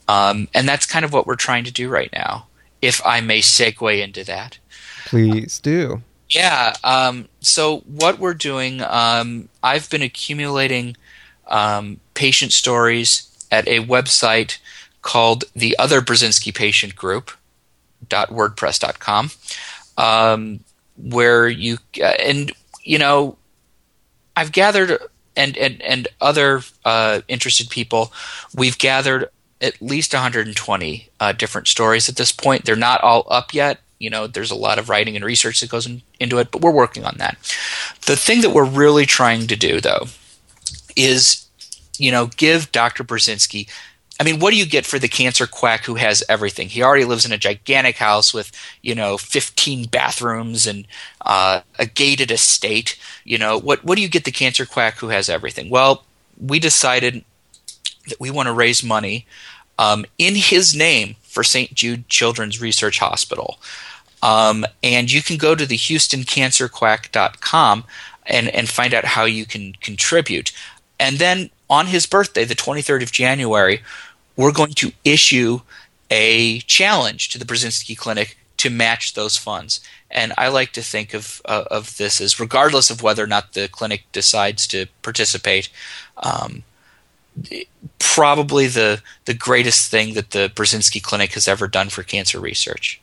Um, 0.07 0.47
and 0.53 0.67
that's 0.67 0.85
kind 0.85 1.03
of 1.03 1.13
what 1.13 1.25
we're 1.25 1.35
trying 1.35 1.63
to 1.63 1.71
do 1.71 1.89
right 1.89 2.11
now, 2.13 2.47
if 2.81 3.03
I 3.05 3.21
may 3.21 3.39
segue 3.39 4.03
into 4.03 4.23
that. 4.25 4.59
Please 5.05 5.59
do. 5.59 6.03
Yeah. 6.29 6.73
Um, 6.83 7.27
so, 7.39 7.79
what 7.79 8.19
we're 8.19 8.33
doing, 8.33 8.81
um, 8.81 9.49
I've 9.63 9.89
been 9.89 10.01
accumulating 10.01 10.97
um, 11.47 11.99
patient 12.13 12.51
stories 12.51 13.31
at 13.51 13.67
a 13.67 13.79
website 13.85 14.57
called 15.05 15.45
the 15.55 15.77
Other 15.77 16.01
Burzynski 16.01 16.53
Patient 16.53 16.95
Group. 16.95 17.31
WordPress.com. 18.09 19.31
Um, 19.97 20.59
where 20.97 21.47
you 21.47 21.77
uh, 22.01 22.05
and 22.19 22.51
you 22.83 22.97
know 22.97 23.37
I've 24.35 24.51
gathered 24.51 24.97
and 25.35 25.55
and 25.57 25.81
and 25.81 26.07
other 26.19 26.61
uh, 26.83 27.21
interested 27.27 27.69
people 27.69 28.11
we've 28.55 28.77
gathered 28.77 29.29
at 29.61 29.81
least 29.81 30.13
120 30.13 31.09
uh, 31.19 31.31
different 31.31 31.67
stories 31.67 32.09
at 32.09 32.15
this 32.17 32.31
point 32.31 32.65
they're 32.65 32.75
not 32.75 33.01
all 33.01 33.25
up 33.29 33.53
yet 33.53 33.79
you 33.99 34.09
know 34.09 34.27
there's 34.27 34.51
a 34.51 34.55
lot 34.55 34.79
of 34.79 34.89
writing 34.89 35.15
and 35.15 35.25
research 35.25 35.61
that 35.61 35.69
goes 35.69 35.85
in, 35.85 36.01
into 36.19 36.37
it 36.37 36.51
but 36.51 36.61
we're 36.61 36.71
working 36.71 37.05
on 37.05 37.15
that 37.17 37.37
the 38.05 38.15
thing 38.15 38.41
that 38.41 38.51
we're 38.51 38.65
really 38.65 39.05
trying 39.05 39.47
to 39.47 39.55
do 39.55 39.79
though 39.79 40.05
is 40.95 41.47
you 41.97 42.11
know 42.11 42.27
give 42.37 42.71
dr 42.71 43.03
burzynski 43.03 43.69
I 44.19 44.23
mean, 44.23 44.39
what 44.39 44.51
do 44.51 44.57
you 44.57 44.65
get 44.65 44.85
for 44.85 44.97
the 44.97 45.09
cancer 45.09 45.45
quack 45.45 45.83
who 45.83 45.95
has 45.95 46.23
everything? 46.29 46.69
He 46.69 46.81
already 46.81 47.03
lives 47.03 47.25
in 47.25 47.33
a 47.33 47.37
gigantic 47.37 47.97
house 47.97 48.33
with, 48.33 48.49
you 48.81 48.95
know, 48.95 49.17
15 49.17 49.87
bathrooms 49.87 50.67
and 50.67 50.87
uh, 51.21 51.61
a 51.77 51.85
gated 51.85 52.31
estate. 52.31 52.97
You 53.25 53.37
know, 53.37 53.59
what 53.59 53.83
what 53.83 53.97
do 53.97 54.01
you 54.01 54.07
get 54.07 54.23
the 54.23 54.31
cancer 54.31 54.65
quack 54.65 54.99
who 54.99 55.09
has 55.09 55.27
everything? 55.27 55.69
Well, 55.69 56.05
we 56.39 56.59
decided 56.59 57.25
that 58.07 58.19
we 58.19 58.31
want 58.31 58.47
to 58.47 58.53
raise 58.53 58.83
money 58.83 59.25
um, 59.77 60.05
in 60.17 60.35
his 60.35 60.73
name 60.73 61.17
for 61.23 61.43
St. 61.43 61.73
Jude 61.73 62.07
Children's 62.07 62.61
Research 62.61 62.99
Hospital. 62.99 63.59
Um, 64.23 64.65
and 64.81 65.11
you 65.11 65.21
can 65.21 65.35
go 65.37 65.55
to 65.55 65.65
the 65.65 65.77
HoustonCancerQuack.com 65.77 67.83
and, 68.25 68.47
and 68.49 68.69
find 68.69 68.93
out 68.93 69.05
how 69.05 69.23
you 69.25 69.45
can 69.45 69.73
contribute. 69.81 70.51
And 70.99 71.17
then 71.17 71.49
on 71.69 71.87
his 71.87 72.05
birthday, 72.05 72.45
the 72.45 72.55
23rd 72.55 73.03
of 73.03 73.11
January, 73.11 73.81
we're 74.35 74.51
going 74.51 74.73
to 74.73 74.91
issue 75.03 75.61
a 76.11 76.59
challenge 76.61 77.29
to 77.29 77.39
the 77.39 77.45
Burzynski 77.45 77.97
Clinic 77.97 78.37
to 78.57 78.69
match 78.69 79.13
those 79.13 79.37
funds. 79.37 79.81
And 80.09 80.33
I 80.37 80.47
like 80.47 80.71
to 80.73 80.81
think 80.81 81.13
of 81.13 81.41
uh, 81.45 81.65
of 81.69 81.97
this 81.97 82.21
as, 82.21 82.39
regardless 82.39 82.89
of 82.89 83.01
whether 83.01 83.23
or 83.23 83.27
not 83.27 83.53
the 83.53 83.67
clinic 83.67 84.03
decides 84.11 84.65
to 84.67 84.85
participate, 85.01 85.69
um, 86.17 86.63
probably 87.99 88.67
the 88.67 89.01
the 89.25 89.33
greatest 89.33 89.91
thing 89.91 90.13
that 90.13 90.31
the 90.31 90.51
Burzynski 90.55 91.01
Clinic 91.01 91.33
has 91.33 91.47
ever 91.47 91.67
done 91.67 91.89
for 91.89 92.03
cancer 92.03 92.39
research. 92.39 93.01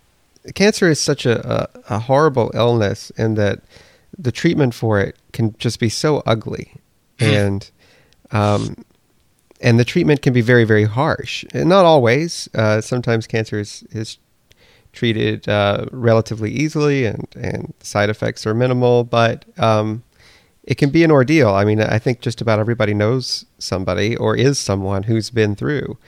Cancer 0.54 0.88
is 0.88 1.00
such 1.00 1.26
a, 1.26 1.68
a, 1.88 1.96
a 1.96 1.98
horrible 2.00 2.50
illness, 2.54 3.10
in 3.10 3.34
that 3.34 3.60
the 4.16 4.32
treatment 4.32 4.74
for 4.74 4.98
it 4.98 5.16
can 5.32 5.54
just 5.58 5.78
be 5.78 5.88
so 5.88 6.22
ugly, 6.24 6.72
hmm. 7.18 7.26
and 7.26 7.70
um, 8.32 8.84
and 9.60 9.78
the 9.78 9.84
treatment 9.84 10.22
can 10.22 10.32
be 10.32 10.40
very 10.40 10.64
very 10.64 10.84
harsh. 10.84 11.44
And 11.54 11.68
not 11.68 11.84
always. 11.84 12.48
Uh, 12.54 12.80
sometimes 12.80 13.26
cancer 13.26 13.60
is, 13.60 13.84
is 13.90 14.18
treated 14.92 15.48
uh, 15.48 15.86
relatively 15.90 16.50
easily, 16.50 17.06
and 17.06 17.26
and 17.36 17.74
side 17.80 18.10
effects 18.10 18.46
are 18.46 18.54
minimal, 18.54 19.04
but 19.04 19.44
um, 19.58 20.02
it 20.64 20.76
can 20.76 20.90
be 20.90 21.04
an 21.04 21.10
ordeal. 21.10 21.50
I 21.50 21.64
mean, 21.64 21.80
I 21.80 21.98
think 21.98 22.20
just 22.20 22.40
about 22.40 22.58
everybody 22.58 22.94
knows 22.94 23.44
somebody 23.58 24.16
or 24.16 24.36
is 24.36 24.58
someone 24.58 25.04
who's 25.04 25.30
been 25.30 25.56
through 25.56 25.98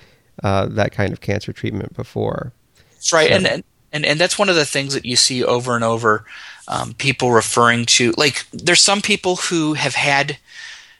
uh, 0.42 0.66
that 0.66 0.92
kind 0.92 1.12
of 1.12 1.20
cancer 1.20 1.52
treatment 1.52 1.94
before. 1.94 2.52
That's 2.92 3.12
right, 3.12 3.30
so, 3.30 3.36
and, 3.36 3.64
and 3.92 4.04
and 4.04 4.20
that's 4.20 4.38
one 4.38 4.48
of 4.48 4.56
the 4.56 4.64
things 4.64 4.94
that 4.94 5.04
you 5.04 5.16
see 5.16 5.44
over 5.44 5.74
and 5.74 5.84
over. 5.84 6.24
Um, 6.66 6.94
people 6.94 7.32
referring 7.32 7.86
to 7.86 8.12
like 8.16 8.46
there's 8.52 8.80
some 8.80 9.02
people 9.02 9.36
who 9.36 9.74
have 9.74 9.94
had 9.94 10.38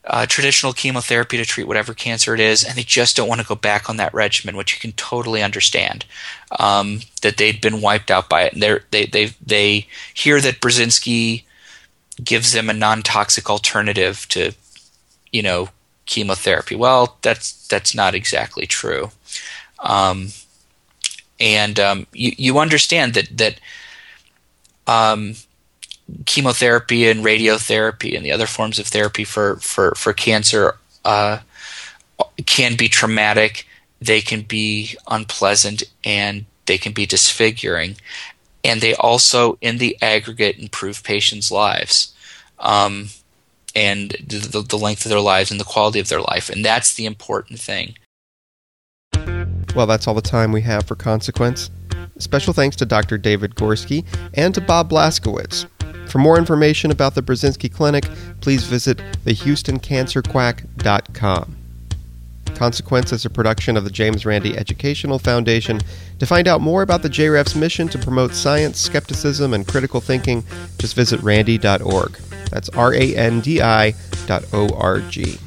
uh, 0.07 0.27
traditional 0.27 0.73
chemotherapy 0.73 1.37
to 1.39 1.45
treat 1.45 1.67
whatever 1.67 1.95
cancer 1.95 2.35
it 2.35 2.41
is, 2.41 2.63
and 2.63 2.77
they 2.77 2.83
just 2.83 3.17
don't 3.17 3.29
want 3.29 3.41
to 3.41 3.47
go 3.47 3.55
back 3.55 3.89
on 3.89 3.97
that 3.97 4.13
regimen, 4.13 4.57
which 4.57 4.75
you 4.75 4.81
can 4.81 4.93
totally 4.93 5.43
understand. 5.43 6.05
Um, 6.59 7.01
that 7.23 7.39
they'd 7.39 7.61
been 7.61 7.81
wiped 7.81 8.11
out 8.11 8.29
by 8.29 8.43
it, 8.43 8.53
and 8.53 8.63
they 8.91 9.07
they 9.07 9.33
they 9.45 9.87
hear 10.13 10.41
that 10.41 10.61
Burzynski 10.61 11.45
gives 12.23 12.53
them 12.53 12.71
a 12.71 12.75
non-toxic 12.75 13.51
alternative 13.51 14.27
to, 14.29 14.53
you 15.33 15.43
know, 15.43 15.71
chemotherapy. 16.07 16.77
Well, 16.77 17.17
that's 17.23 17.67
that's 17.69 17.95
not 17.95 18.15
exactly 18.15 18.67
true, 18.67 19.11
um, 19.79 20.29
and 21.41 21.81
um, 21.81 22.07
you 22.13 22.33
you 22.37 22.59
understand 22.59 23.15
that 23.15 23.37
that 23.39 23.59
um, 24.87 25.35
chemotherapy 26.27 27.09
and 27.09 27.25
radiotherapy 27.25 28.17
and 28.17 28.25
the 28.25 28.33
other 28.33 28.47
forms 28.47 28.79
of 28.79 28.87
therapy 28.87 29.25
for 29.25 29.57
for 29.57 29.95
for 29.95 30.13
cancer 30.13 30.77
uh, 31.05 31.39
can 32.47 32.77
be 32.77 32.89
traumatic. 32.89 33.67
They 34.01 34.21
can 34.21 34.43
be 34.43 34.97
unpleasant 35.09 35.83
and 36.05 36.45
they 36.67 36.79
can 36.79 36.93
be 36.93 37.07
disfiguring, 37.07 37.97
and 38.63 38.81
they 38.81 38.95
also, 38.95 39.59
in 39.61 39.79
the 39.79 39.97
aggregate, 40.01 40.59
improve 40.59 41.03
patients' 41.03 41.51
lives. 41.51 42.15
Um, 42.59 43.09
and 43.75 44.11
the, 44.25 44.65
the 44.67 44.79
length 44.79 45.05
of 45.05 45.11
their 45.11 45.21
lives 45.21 45.51
and 45.51 45.59
the 45.59 45.65
quality 45.65 45.99
of 45.99 46.09
their 46.09 46.21
life. 46.21 46.49
And 46.49 46.65
that's 46.65 46.95
the 46.95 47.07
important 47.07 47.59
thing. 47.59 47.97
Well, 49.75 49.87
that's 49.87 50.07
all 50.07 50.15
the 50.15 50.23
time 50.23 50.53
we 50.53 50.63
have 50.63 50.87
for 50.87 50.95
Consequence. 50.95 51.71
Special 52.19 52.53
thanks 52.53 52.77
to 52.77 52.87
Dr. 52.87 53.19
David 53.19 53.57
Gorski 53.57 54.05
and 54.35 54.55
to 54.55 54.61
Bob 54.61 54.91
Blaskiewicz. 54.91 55.67
For 56.09 56.19
more 56.19 56.37
information 56.39 56.91
about 56.91 57.15
the 57.15 57.23
Burzynski 57.23 57.73
Clinic, 57.73 58.05
please 58.41 58.65
visit 58.65 58.99
thehoustoncancerquack.com. 59.25 61.57
Consequence 62.55 63.13
is 63.13 63.25
a 63.25 63.31
production 63.31 63.77
of 63.77 63.85
the 63.85 63.91
James 63.91 64.25
Randi 64.25 64.57
Educational 64.57 65.19
Foundation. 65.19 65.81
To 66.21 66.27
find 66.27 66.47
out 66.47 66.61
more 66.61 66.83
about 66.83 67.03
the 67.03 67.09
JREF's 67.09 67.57
mission 67.57 67.89
to 67.89 67.99
promote 67.99 68.35
science, 68.35 68.79
skepticism, 68.79 69.53
and 69.53 69.67
critical 69.67 70.01
thinking, 70.01 70.45
just 70.79 70.95
visit 70.95 71.21
randi.org. 71.21 72.13
That's 72.51 72.69
R 72.71 72.95
A 72.95 73.17
N 73.17 73.41
D 73.41 73.61
I 73.61 73.95
dot 74.27 74.45
O 74.53 74.69
R 74.77 75.01
G. 75.01 75.39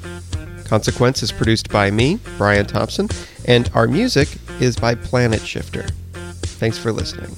Consequence 0.65 1.23
is 1.23 1.31
produced 1.31 1.69
by 1.69 1.89
me, 1.89 2.19
Brian 2.37 2.65
Thompson, 2.65 3.07
and 3.45 3.69
our 3.73 3.87
music 3.87 4.27
is 4.59 4.75
by 4.75 4.95
Planet 4.95 5.41
Shifter. 5.41 5.83
Thanks 6.13 6.77
for 6.77 6.91
listening. 6.91 7.35